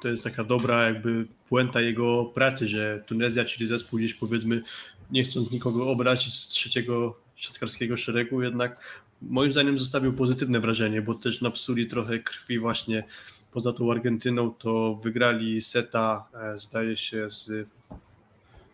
[0.01, 4.63] to jest taka dobra jakby puenta jego pracy, że Tunezja, czyli zespół gdzieś powiedzmy,
[5.11, 8.81] nie chcąc nikogo obrazić z trzeciego siatkarskiego szeregu, jednak
[9.29, 13.05] moim zdaniem zostawił pozytywne wrażenie, bo też napsuli trochę krwi właśnie
[13.53, 17.69] poza tą Argentyną, to wygrali seta, e, zdaje się z...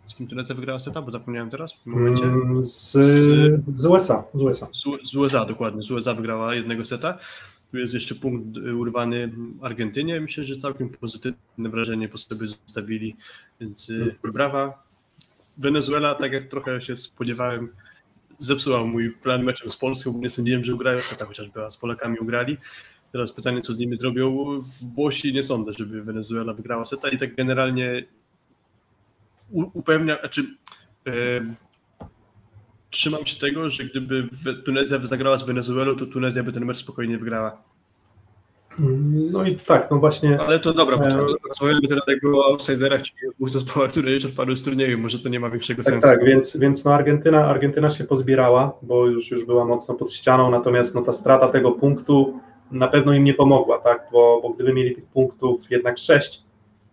[0.06, 1.02] Z kim Tunezja wygrała seta?
[1.02, 2.24] Bo zapomniałem teraz w tym momencie.
[2.24, 2.92] Mm, Z,
[3.72, 4.68] z USA, z USA.
[4.72, 5.82] Z, z USA, dokładnie.
[5.82, 7.18] Z USA wygrała jednego seta.
[7.70, 9.32] Tu jest jeszcze punkt urwany
[9.62, 10.20] Argentynie.
[10.20, 13.16] Myślę, że całkiem pozytywne wrażenie po sobie zostawili,
[13.60, 14.82] więc y, brawa.
[15.58, 17.68] Wenezuela, tak jak trochę się spodziewałem,
[18.38, 21.76] zepsuła mój plan meczem z Polską, bo nie sądziłem, że ugrają seta, chociażby a z
[21.76, 22.56] Polakami ugrali.
[23.12, 24.46] Teraz pytanie, co z nimi zrobią.
[24.94, 28.04] Włosi nie sądzę, żeby Wenezuela wygrała seta i tak generalnie
[29.50, 30.44] u- upewnia, znaczy
[31.04, 31.56] em,
[32.90, 34.28] trzymam się tego, że gdyby
[34.64, 37.62] Tunezja zagrała z Wenezuelą, to Tunezja by ten mecz spokojnie wygrała.
[39.32, 40.40] No i tak, no właśnie.
[40.40, 41.10] Ale to dobra, bo E.
[41.10, 44.98] to rozmawiamy teraz jakby o outsiderach, czyli o dwóch zespołach, które już odpadły z turnieju.
[44.98, 46.08] Może to nie ma większego Tak, sensu.
[46.08, 50.50] tak, więc, więc no Argentyna, Argentyna się pozbierała, bo już, już była mocno pod ścianą,
[50.50, 54.72] natomiast no ta strata tego punktu na pewno im nie pomogła, tak, bo, bo gdyby
[54.72, 56.42] mieli tych punktów jednak sześć,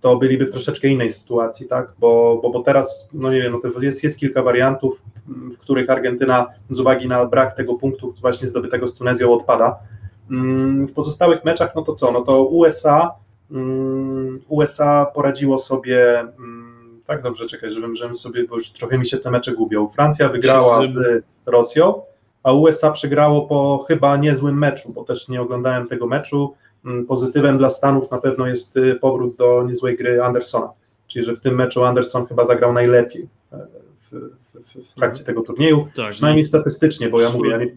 [0.02, 1.94] to byliby w troszeczkę innej sytuacji, tak?
[2.00, 5.90] Bo, bo, bo teraz, no nie wiem, no to jest, jest kilka wariantów, w których
[5.90, 9.76] Argentyna z uwagi na brak tego punktu właśnie zdobytego z Tunezją odpada.
[10.88, 12.12] W pozostałych meczach, no to co?
[12.12, 13.12] No to USA,
[14.48, 16.28] USA poradziło sobie
[17.06, 19.88] tak dobrze, czekaj, żebym, żebym sobie, bo już trochę mi się te mecze gubią.
[19.88, 22.02] Francja wygrała z Rosją,
[22.44, 26.54] a USA przegrało po chyba niezłym meczu, bo też nie oglądałem tego meczu.
[26.86, 30.70] Mm, pozytywem dla Stanów na pewno jest y, powrót do niezłej gry Andersona,
[31.08, 33.58] czyli że w tym meczu Anderson chyba zagrał najlepiej e,
[34.00, 34.16] w,
[34.54, 37.68] w, w trakcie tego turnieju, tak, przynajmniej statystycznie, bo ja mówię, ja nie,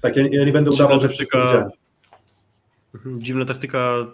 [0.00, 1.68] tak, ja, ja nie będę udawał, że wszystko widziałem.
[2.94, 4.06] Mhm, dziwna taktyka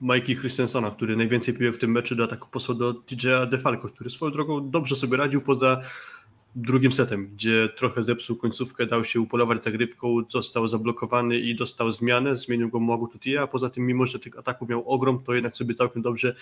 [0.00, 4.10] Mikey Christensona, który najwięcej piłek w tym meczu do ataku posłał do TJ'a DeFalco, który
[4.10, 5.80] swoją drogą dobrze sobie radził poza
[6.56, 12.36] drugim setem, gdzie trochę zepsuł końcówkę, dał się upolować zagrywką, został zablokowany i dostał zmianę,
[12.36, 15.56] zmienił go Młagu Tutia, a poza tym mimo, że tych ataków miał ogrom, to jednak
[15.56, 16.34] sobie całkiem dobrze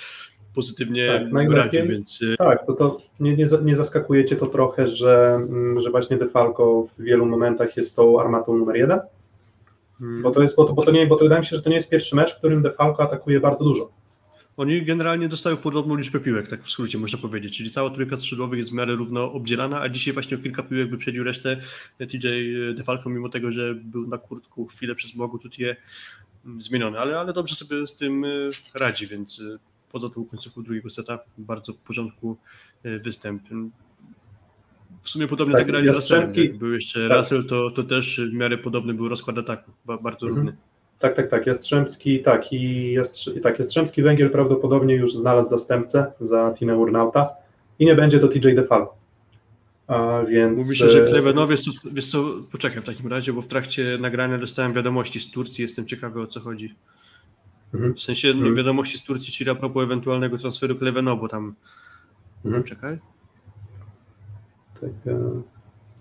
[0.55, 2.23] pozytywnie tak, radził, więc...
[2.23, 6.87] Y, tak, to, to nie, nie, nie zaskakujecie to trochę, że, mm, że właśnie DeFalco
[6.99, 9.01] w wielu momentach jest tą armatą numer jeden?
[9.99, 10.23] Hmm.
[10.23, 11.71] Bo to jest, bo to, bo to nie, bo to wydaje mi się, że to
[11.71, 14.02] nie jest pierwszy mecz, w którym DeFalco atakuje bardzo dużo.
[14.57, 18.59] Oni generalnie dostają podobną liczbę piłek, tak w skrócie można powiedzieć, czyli cała trójka skrzydłowych
[18.59, 21.61] jest w miarę równo obdzielana, a dzisiaj właśnie o kilka piłek wyprzedził resztę
[21.99, 22.29] TJ
[22.75, 25.77] DeFalco, mimo tego, że był na kurtku chwilę przez Bogu je
[26.45, 29.43] mm, zmieniony, ale, ale dobrze sobie z tym y, radzi, więc
[29.93, 32.37] poza tą końcówką drugiego seta bardzo w porządku
[32.85, 33.43] występ.
[35.03, 36.29] W sumie podobnie tak, tak grali z Russellem.
[36.37, 37.19] Jak był jeszcze tak.
[37.19, 40.35] Russell, to, to też w miarę podobny był rozkład ataku, bardzo mhm.
[40.35, 40.57] równy.
[41.03, 41.47] Tak, tak, tak.
[41.47, 47.31] Jastrzębski, tak, i Jastrze, tak, Jastrzębski Węgiel prawdopodobnie już znalazł zastępcę za Tinę Urnauta
[47.79, 48.95] i nie będzie to TJ DeFalco.
[49.87, 50.65] A więc...
[50.65, 53.99] Mówi się, że Klevenow, wiesz co, wiesz co, poczekaj w takim razie, bo w trakcie
[54.01, 56.75] nagrania dostałem wiadomości z Turcji, jestem ciekawy o co chodzi.
[57.75, 57.95] Mhm.
[57.95, 58.55] W sensie mhm.
[58.55, 61.55] wiadomości z Turcji, czyli a propos ewentualnego transferu Klevenow, bo tam...
[62.45, 62.65] Mhm.
[62.65, 62.99] Czekaj.
[64.81, 65.43] Tak, e,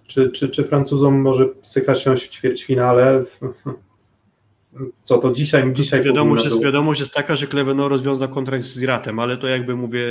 [0.08, 3.24] czy, czy, czy Francuzom może psycha siąść w ćwierćfinale?
[5.02, 5.74] Co to dzisiaj?
[5.74, 9.76] dzisiaj wiadomość, jest, wiadomość jest taka, że Kleveno rozwiązał kontrakt z Iratem, ale to jakby
[9.76, 10.06] mówię,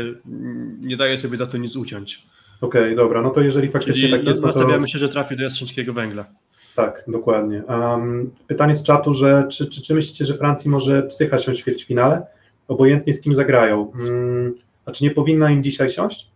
[0.81, 2.27] nie daje sobie za to nic uciąć.
[2.61, 4.43] Okej, okay, dobra, no to jeżeli faktycznie Czyli tak jest.
[4.43, 4.87] Nastawiamy no to...
[4.87, 6.25] się, że trafi do Jastrzębskiego Węgla.
[6.77, 7.63] Tak, dokładnie.
[7.69, 11.63] Um, pytanie z czatu, że czy, czy, czy myślicie, że Francji może psycha siąść w
[11.63, 12.23] ćwierćfinale?
[12.69, 13.93] Obojętnie z kim zagrają.
[14.01, 14.55] Um,
[14.87, 16.30] a czy nie powinna im dzisiaj siąść?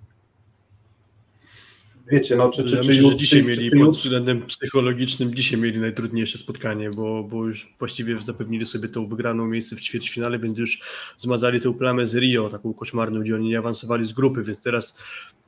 [2.10, 5.34] Wiecie, no czy, czy, ja czy, myślę, że dzisiaj czy, mieli czy, pod względem psychologicznym
[5.34, 10.38] dzisiaj mieli najtrudniejsze spotkanie, bo, bo już właściwie zapewnili sobie tą wygraną miejsce w ćwierćfinale,
[10.38, 10.80] więc już
[11.18, 14.98] zmazali tę plamę z Rio, taką koszmarną, gdzie oni nie awansowali z grupy, więc teraz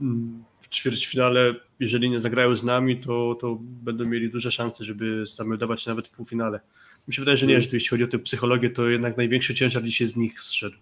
[0.00, 5.26] mm, w ćwierćfinale, jeżeli nie zagrają z nami, to, to będą mieli duże szanse, żeby
[5.26, 6.61] zameldować nawet w półfinale.
[7.09, 7.62] Mi się wydaje, że nie, mm.
[7.62, 10.76] że jeśli chodzi o tę psychologię, to jednak największy ciężar dzisiaj z nich zszedł.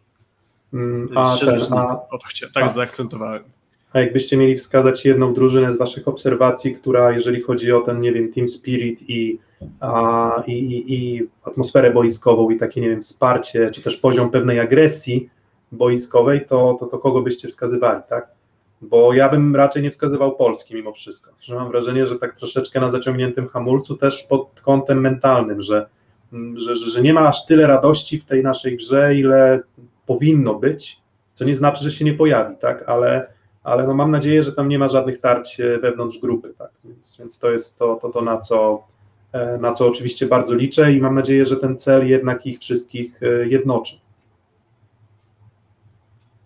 [0.73, 3.45] Mm, a, ten, z nich, a, o to tak a, zaakcentowałem.
[3.95, 8.13] A jakbyście mieli wskazać jedną drużynę z Waszych obserwacji, która, jeżeli chodzi o ten, nie
[8.13, 9.39] wiem, team spirit i,
[9.81, 14.61] a, i, i, i atmosferę boiskową i takie, nie wiem, wsparcie, czy też poziom pewnej
[14.61, 15.31] agresji
[15.73, 18.29] boiskowej, to, to, to kogo byście wskazywali, tak?
[18.83, 21.31] Bo ja bym raczej nie wskazywał Polski mimo wszystko.
[21.41, 25.87] Że mam wrażenie, że tak troszeczkę na zaciągniętym hamulcu też pod kątem mentalnym, że,
[26.55, 29.61] że, że nie ma aż tyle radości w tej naszej grze, ile
[30.07, 31.01] powinno być,
[31.33, 32.89] co nie znaczy, że się nie pojawi, tak?
[32.89, 33.35] Ale
[33.65, 36.71] ale no mam nadzieję, że tam nie ma żadnych tarć e, wewnątrz grupy, tak?
[36.85, 38.87] więc, więc to jest to, to, to na, co,
[39.33, 43.23] e, na co oczywiście bardzo liczę i mam nadzieję, że ten cel jednak ich wszystkich
[43.23, 43.97] e, jednoczy.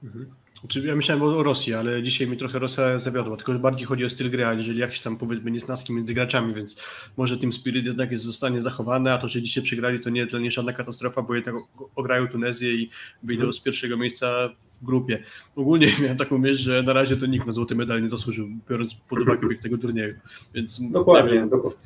[0.02, 0.38] Mhm.
[0.60, 4.04] Znaczy, ja myślałem o Rosji, ale dzisiaj mi trochę Rosja zawiodła, tylko że bardziej chodzi
[4.04, 6.76] o styl gry, aniżeli jakieś tam powiedzmy niesnaski między graczami, więc
[7.16, 10.38] może tym spirit jednak jest, zostanie zachowane, a to, że dzisiaj przegrali to nie dla
[10.38, 11.54] nich żadna katastrofa, bo jednak
[11.96, 12.90] ograją Tunezję i
[13.22, 13.52] wyjdą mhm.
[13.52, 14.48] z pierwszego miejsca
[14.82, 15.22] w grupie.
[15.56, 18.94] Ogólnie miałem taką myśl, że na razie to nikt na złoty medal nie zasłużył, biorąc
[18.94, 20.14] pod uwagę bieg tego turnieju.
[20.54, 21.78] Więc dokładnie, wiem, dokładnie.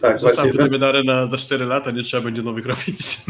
[0.00, 2.98] Tak, Zostałem tutaj medale na za 4 lata, nie trzeba będzie nowych robić.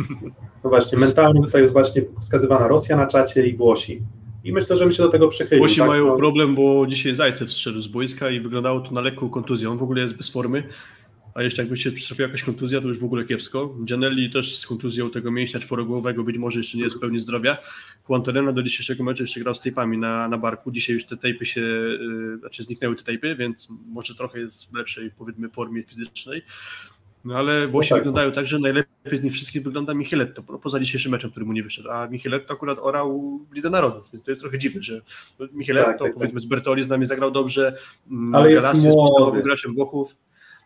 [0.65, 4.03] No właśnie, mentalnie tutaj jest właśnie wskazywana Rosja na czacie i Włosi.
[4.45, 5.67] I myślę, że my się do tego przychylimy.
[5.67, 5.89] Włosi tak?
[5.89, 6.17] mają no.
[6.17, 9.71] problem, bo dzisiaj Zajcew zszedł z boiska i wyglądało to na lekką kontuzję.
[9.71, 10.63] On w ogóle jest bez formy
[11.35, 13.77] a jeszcze jakby się przytrafiła jakaś kontuzja, to już w ogóle kiepsko.
[13.85, 17.59] Gianelli też z kontuzją tego mięśnia czworogłowego być może jeszcze nie jest w pełni zdrowia.
[18.09, 20.71] Juan Torrena do dzisiejszego meczu jeszcze grał z tejpami na, na barku.
[20.71, 24.75] Dzisiaj już te tejpy się, yy, znaczy zniknęły te tejpy, więc może trochę jest w
[24.75, 26.43] lepszej, powiedzmy, formie fizycznej.
[27.25, 28.01] No ale Włosi no tak.
[28.01, 31.53] wyglądają tak, że najlepiej z nich wszystkich wygląda Micheletto, no, poza dzisiejszym meczem, który mu
[31.53, 35.01] nie wyszedł, a Micheletto akurat orał w Lidze Narodów, więc to jest trochę dziwne, że
[35.53, 37.77] Micheletto, tak, tak, powiedzmy, z Bertoli z nami zagrał dobrze,
[38.11, 39.43] mm, ale Galassi jest młody.
[39.43, 40.15] graczem Włochów.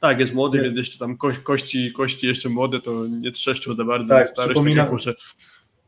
[0.07, 3.85] Tak, jest młody, więc jeszcze tam ko kości, kości jeszcze młode, to nie trzeszczą za
[3.85, 5.15] bardzo, tak, tak jak muszę.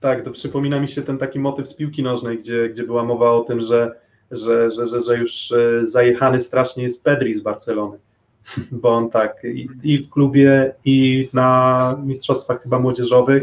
[0.00, 3.30] Tak, to przypomina mi się ten taki motyw z piłki nożnej, gdzie, gdzie była mowa
[3.30, 3.94] o tym, że,
[4.30, 7.98] że, że, że, że już e, zajechany strasznie jest Pedri z Barcelony.
[8.82, 13.42] Bo on tak i, i w klubie, i na mistrzostwach chyba młodzieżowych,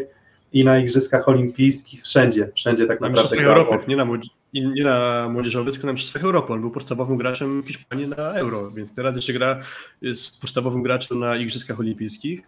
[0.53, 3.67] i na igrzyskach olimpijskich, wszędzie, wszędzie tak Na naprawdę Mistrzostwach grał.
[3.67, 6.53] Europy, nie na, młodzi- i nie na młodzieżowych, tylko na Mistrzostwach Europy.
[6.53, 9.59] On był podstawowym graczem Hiszpanii na Euro, więc teraz jeszcze gra
[10.01, 12.41] jest podstawowym graczem na Igrzyskach Olimpijskich.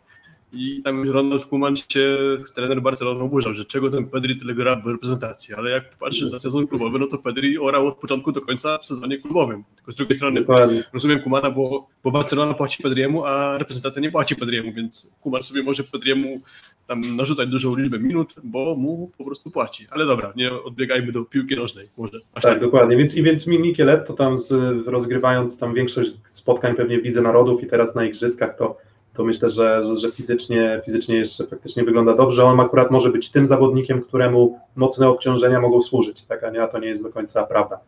[0.53, 2.17] I tam już Ronald Koeman się,
[2.55, 5.55] trener Barcelony, oburzał, że czego ten Pedri tyle gra w reprezentacji.
[5.55, 8.85] Ale jak patrzy na sezon klubowy, no to Pedri orał od początku do końca w
[8.85, 9.63] sezonie klubowym.
[9.75, 10.83] Tylko z drugiej strony Dokładnie.
[10.93, 15.63] rozumiem Kumana, bo, bo Barcelona płaci Pedriemu, a reprezentacja nie płaci Pedriemu, więc Kuman sobie
[15.63, 16.41] może Pedriemu
[16.87, 19.87] tam narzucać dużą liczbę minut, bo mu po prostu płaci.
[19.89, 22.19] Ale dobra, nie odbiegajmy do piłki nożnej może.
[22.33, 22.97] Aż Tak, dokładnie.
[22.97, 24.51] Więc i więc Mi- Michelet to tam z,
[24.87, 28.77] rozgrywając tam większość spotkań pewnie w Lidze Narodów i teraz na Igrzyskach, to,
[29.17, 32.43] to myślę, że, że, że fizycznie, fizycznie jeszcze faktycznie wygląda dobrze.
[32.43, 36.43] On akurat może być tym zawodnikiem, któremu mocne obciążenia mogą służyć, tak?
[36.43, 37.79] a, nie, a to nie jest do końca prawda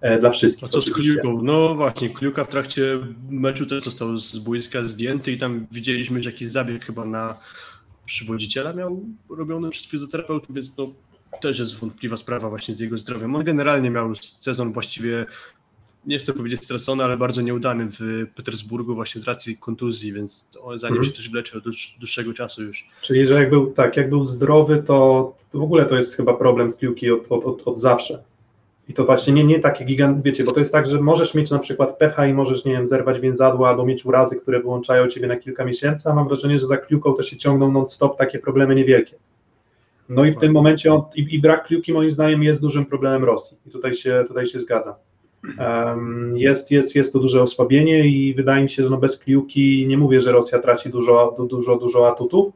[0.00, 0.68] e, dla wszystkich.
[0.68, 1.20] A co z oczywiście.
[1.20, 1.42] Kliuką?
[1.42, 2.98] No właśnie, Kliuka w trakcie
[3.30, 7.36] meczu też został z boiska zdjęty i tam widzieliśmy, że jakiś zabieg chyba na
[8.06, 10.90] przywodziciela miał robiony przez fizjoterapeutów, więc no
[11.40, 13.36] też jest wątpliwa sprawa właśnie z jego zdrowiem.
[13.36, 15.26] On generalnie miał już sezon właściwie,
[16.06, 20.88] nie chcę powiedzieć stracony, ale bardzo nieudany w Petersburgu właśnie z racji kontuzji, więc za
[20.88, 21.04] nim Mhm.
[21.04, 22.88] się też wlecze od dłuż- dłuższego czasu już.
[23.02, 26.34] Czyli, że jak był, tak, jak był zdrowy, to, to w ogóle to jest chyba
[26.34, 28.22] problem w piłki od, od, od, od zawsze.
[28.88, 31.50] I to właśnie nie, nie takie gigant, wiecie, bo to jest tak, że możesz mieć
[31.50, 35.26] na przykład pecha i możesz, nie wiem, zerwać więzadła albo mieć urazy, które wyłączają ciebie
[35.26, 38.74] na kilka miesięcy, a mam wrażenie, że za kliuką to się ciągną non-stop takie problemy
[38.74, 39.16] niewielkie.
[40.08, 43.24] No i w tym momencie on, i, i brak kliuki moim zdaniem jest dużym problemem
[43.24, 43.56] Rosji.
[43.66, 44.94] I tutaj się, tutaj się zgadzam.
[46.34, 49.98] Jest, jest, jest to duże osłabienie i wydaje mi się, że no bez kliuki nie
[49.98, 52.52] mówię, że Rosja traci dużo, du- dużo, dużo atutów,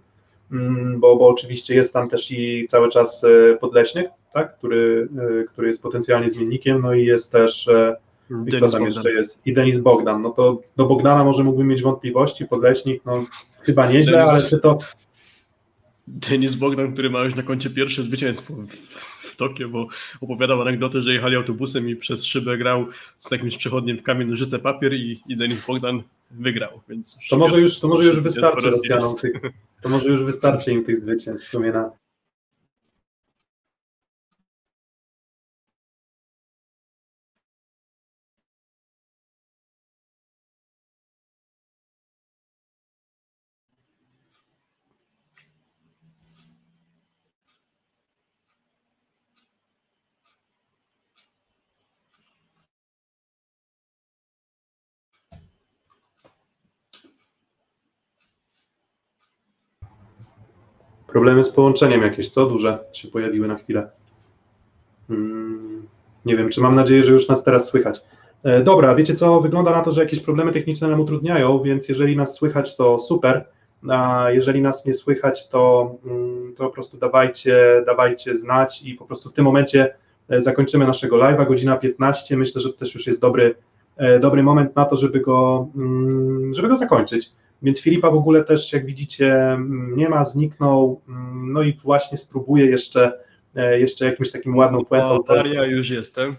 [0.52, 5.08] mm, bo, bo oczywiście jest tam też i cały czas e, Podleśnik, tak, który,
[5.40, 7.96] e, który jest potencjalnie zmiennikiem, no i jest też e,
[8.30, 8.82] i kto tam Bogdan.
[8.86, 9.46] jeszcze jest?
[9.46, 10.22] I Denis Bogdan.
[10.22, 13.24] No to do Bogdana może mógłbym mieć wątpliwości, Podleśnik, no
[13.62, 14.78] chyba nieźle, Denis- ale czy to,
[16.08, 18.54] Denis Bogdan, który ma już na koncie pierwsze zwycięstwo
[19.38, 19.86] Tokio, bo
[20.20, 22.86] opowiadał anegdotę, że jechali autobusem i przez szybę grał
[23.18, 27.18] z jakimś przechodniem w kamień, nożyce, papier i, i Denis Bogdan wygrał, więc...
[27.30, 29.42] to może już, to może już wystarczy Rosjanom tych,
[29.82, 31.90] to może już wystarczy im tych zwycięstw w sumie na,
[61.08, 62.46] Problemy z połączeniem jakieś, co?
[62.46, 63.90] Duże się pojawiły na chwilę.
[65.10, 65.86] Mm,
[66.24, 68.00] Nie wiem, czy mam nadzieję, że już nas teraz słychać.
[68.44, 69.40] E, Dobra, wiecie co?
[69.40, 73.44] Wygląda na to, że jakieś problemy techniczne nam utrudniają, więc jeżeli nas słychać, to super.
[73.88, 79.04] A jeżeli nas nie słychać, to, mm, to po prostu dawajcie, dawajcie znać i po
[79.04, 79.94] prostu w tym momencie
[80.28, 82.36] e, zakończymy naszego live'a, godzina 15.
[82.36, 83.54] Myślę, że to też już jest dobry,
[83.96, 87.30] e, dobry moment na to, żeby go, mm, żeby go zakończyć.
[87.62, 89.58] Więc Filipa w ogóle też, jak widzicie,
[89.96, 91.00] nie ma, zniknął,
[91.34, 93.12] no i właśnie spróbuję jeszcze,
[93.56, 95.08] e, jeszcze jakimś takim ładną puentą.
[95.08, 96.36] O, Daria, już jestem.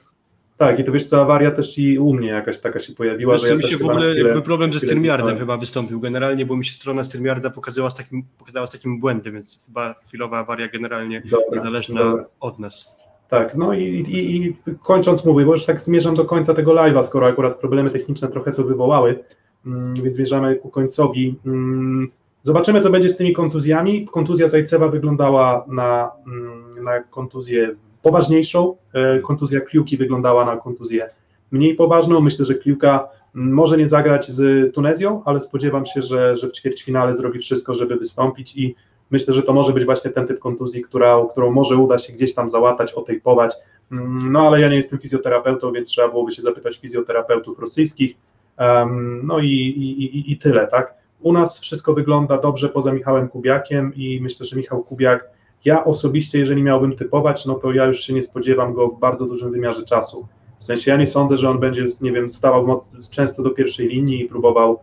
[0.58, 3.42] Tak, i to wiesz co, awaria też i u mnie jakaś taka się pojawiła, Wiesz,
[3.42, 6.58] że ja mi się w ogóle chwilę- jakby problem ze StreamYardem chyba wystąpił generalnie, bo
[6.58, 10.68] mi się strona StreamYarda pokazała z takim, pokazała z takim błędem, więc chyba chwilowa awaria
[10.68, 12.26] generalnie Dobra, niezależna dobra.
[12.40, 12.96] od nas.
[13.30, 17.04] Tak, no i, i, i kończąc mówię, bo już tak zmierzam do końca tego live'a,
[17.04, 19.20] skoro akurat problemy techniczne trochę to wywołały,
[20.04, 21.36] więc zmierzamy ku końcowi.
[21.46, 22.12] Mm,
[22.44, 24.08] Zobaczymy, co będzie z tymi kontuzjami.
[24.08, 31.10] Kontuzja Zajcewa wyglądała na, mm, na kontuzję poważniejszą, e, kontuzja Kliuki wyglądała na kontuzję
[31.52, 32.22] mniej poważną.
[32.22, 36.52] Myślę, że Kliuka mm, może nie zagrać z Tunezją, ale spodziewam się, że, że w
[36.52, 38.76] ćwierćfinale zrobi wszystko, żeby wystąpić i
[39.12, 42.34] myślę, że to może być właśnie ten typ kontuzji, która, którą może uda się gdzieś
[42.34, 43.54] tam załatać, otejpować.
[43.92, 48.16] Mm, No ale ja nie jestem fizjoterapeutą, więc trzeba byłoby się zapytać fizjoterapeutów rosyjskich.
[49.24, 50.94] No i, i, i, tyle, tak?
[51.22, 55.30] U nas wszystko wygląda dobrze poza Michałem Kubiakiem i myślę, że Michał Kubiak,
[55.66, 59.26] ja osobiście, jeżeli miałbym typować, no to ja już się nie spodziewam go w bardzo
[59.26, 60.28] dużym wymiarze czasu.
[60.60, 62.82] W sensie ja nie sądzę, że on będzie, nie wiem, stawał
[63.12, 64.80] często do pierwszej linii i próbował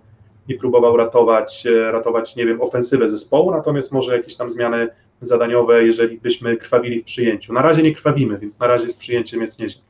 [0.49, 4.89] i próbował ratować, e, ratować, nie wiem, ofensywę zespołu, natomiast może jakieś tam zmiany
[5.21, 7.53] zadaniowe, jeżeli byśmy krwawili w przyjęciu.
[7.53, 9.83] Na razie nie krwawimy, więc na razie z przyjęciem jest nieźle.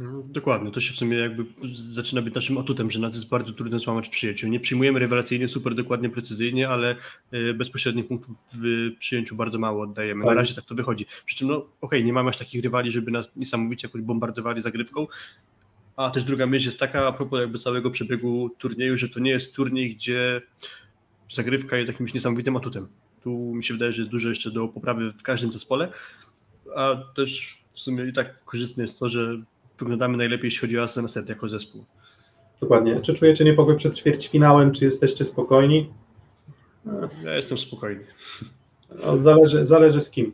[0.00, 1.44] No, dokładnie, to się w sumie jakby
[1.74, 4.50] zaczyna być naszym atutem, że nas jest bardzo trudno złamać przyjaciół.
[4.50, 6.96] Nie przyjmujemy rewelacyjnie, super dokładnie, precyzyjnie, ale
[7.34, 10.24] y, bezpośrednich punktów w przyjęciu bardzo mało oddajemy.
[10.24, 11.06] Na razie tak to wychodzi.
[11.26, 15.06] Przy czym, no okej, nie mamy aż takich rywali, żeby nas niesamowicie jakoś bombardowali zagrywką,
[15.96, 19.30] a też druga myśl jest taka, a propos jakby całego przebiegu turnieju, że to nie
[19.30, 20.42] jest turniej, gdzie
[21.30, 22.88] zagrywka jest jakimś niesamowitym atutem.
[23.22, 25.92] Tu mi się wydaje, że jest dużo jeszcze do poprawy w każdym zespole,
[26.76, 29.42] a też w sumie i tak korzystne jest to, że
[29.84, 31.84] wyglądamy najlepiej, jeśli chodzi o asy na set jako zespół.
[32.60, 33.00] Dokładnie.
[33.00, 35.90] Czy czujecie niepokój przed ćwierćfinałem, czy jesteście spokojni?
[37.24, 38.04] Ja jestem spokojny.
[39.04, 40.32] No, zależy, zależy z kim.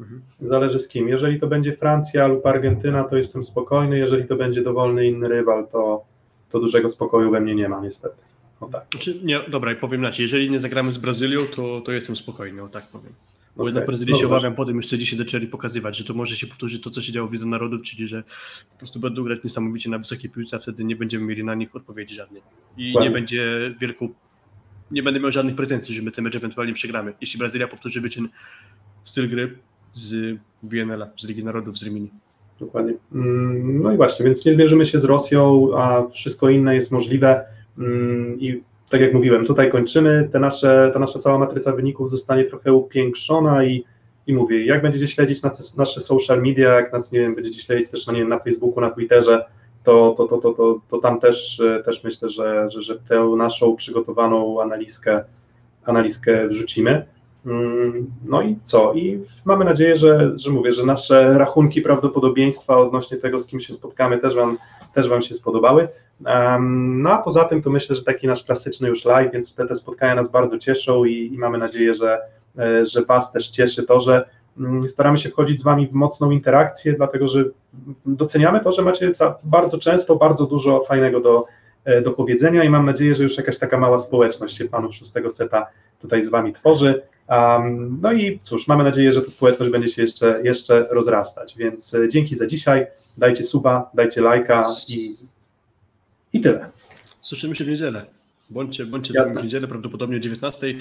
[0.00, 0.22] Mhm.
[0.40, 1.08] Zależy z kim.
[1.08, 3.98] Jeżeli to będzie Francja lub Argentyna, to jestem spokojny.
[3.98, 6.04] Jeżeli to będzie dowolny inny rywal, to,
[6.50, 8.16] to dużego spokoju we mnie nie ma, niestety.
[8.60, 8.86] No tak.
[8.90, 12.62] Znaczy, nie, dobra, i powiem inaczej, jeżeli nie zagramy z Brazylią, to, to jestem spokojny,
[12.62, 13.12] o tak powiem.
[13.56, 13.74] Bo Okej.
[13.74, 14.26] jednak się Dobra.
[14.26, 17.28] obawiam, potem jeszcze dzisiaj zaczęli pokazywać, że to może się powtórzyć to, co się działo
[17.28, 18.22] w Lidze Narodów, czyli że
[18.72, 21.76] po prostu będą grać niesamowicie na wysokiej piłce, a wtedy nie będziemy mieli na nich
[21.76, 22.42] odpowiedzi żadnej.
[22.76, 24.08] I nie będzie wielką,
[24.90, 28.28] nie będę miał żadnych pretensji, że my ten mecz ewentualnie przegramy, jeśli Brazylia powtórzy wyczyn
[29.04, 29.58] styl gry
[29.92, 32.10] z WNL-a, z Ligi Narodów, z Rimini.
[32.60, 32.94] Dokładnie.
[33.14, 37.44] Mm, No i właśnie, więc nie zmierzymy się z Rosją, a wszystko inne jest możliwe.
[37.78, 38.62] Mm, I
[38.92, 40.28] tak jak mówiłem, tutaj kończymy.
[40.32, 43.84] Te nasze, ta nasza cała matryca wyników zostanie trochę upiększona i,
[44.26, 47.90] i mówię, jak będziecie śledzić nas, nasze social media, jak nas, nie wiem, będziecie śledzić
[47.90, 49.44] też na, nie wiem, na Facebooku, na Twitterze,
[49.84, 53.76] to, to, to, to, to, to tam też, też myślę, że, że, że tę naszą
[53.76, 55.24] przygotowaną analizkę,
[55.84, 57.06] analizkę wrzucimy.
[57.46, 58.94] Mm, No i co?
[58.94, 63.72] I mamy nadzieję, że, że mówię, że nasze rachunki prawdopodobieństwa odnośnie tego, z kim się
[63.72, 64.58] spotkamy, też Wam,
[64.94, 65.88] też wam się spodobały.
[67.00, 70.14] No a poza tym to myślę, że taki nasz klasyczny już live, więc te, spotkania
[70.14, 72.20] nas bardzo cieszą i, i mamy nadzieję, że,
[72.58, 74.28] e, że Was też cieszy to, że
[74.58, 77.44] mm, staramy się wchodzić z Wami w mocną interakcję, dlatego że
[78.06, 79.12] doceniamy to, że macie
[79.44, 81.44] bardzo często bardzo dużo fajnego do,
[81.84, 85.30] e, do powiedzenia i mam nadzieję, że już jakaś taka mała społeczność się panów szóstego
[85.30, 85.66] seta
[86.00, 87.02] tutaj z Wami tworzy.
[87.28, 91.94] Um, no i cóż, mamy nadzieję, że ta społeczność będzie się jeszcze, jeszcze rozrastać, więc
[91.94, 92.86] e, dzięki za dzisiaj,
[93.18, 95.16] dajcie suba, dajcie lajka i,
[96.32, 96.70] i tyle.
[97.22, 98.06] Słyszymy się w niedzielę.
[98.50, 99.40] Bądźcie, bądźcie Jasne.
[99.40, 100.74] w niedzielę, prawdopodobnie o 19.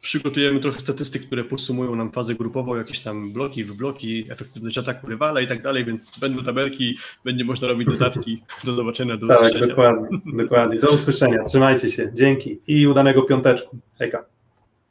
[0.00, 5.40] Przygotujemy trochę statystyk, które podsumują nam fazę grupową, jakieś tam bloki, wybloki, efektywność ataku rywala
[5.40, 8.42] i tak dalej, więc będą tabelki, będzie można robić dodatki.
[8.64, 9.66] Do zobaczenia, do Tak, usłyszenia.
[9.66, 10.78] dokładnie, dokładnie.
[10.78, 13.76] Do usłyszenia, trzymajcie się, dzięki i udanego piąteczku.
[13.98, 14.24] Hejka.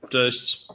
[0.10, 0.68] Cześć.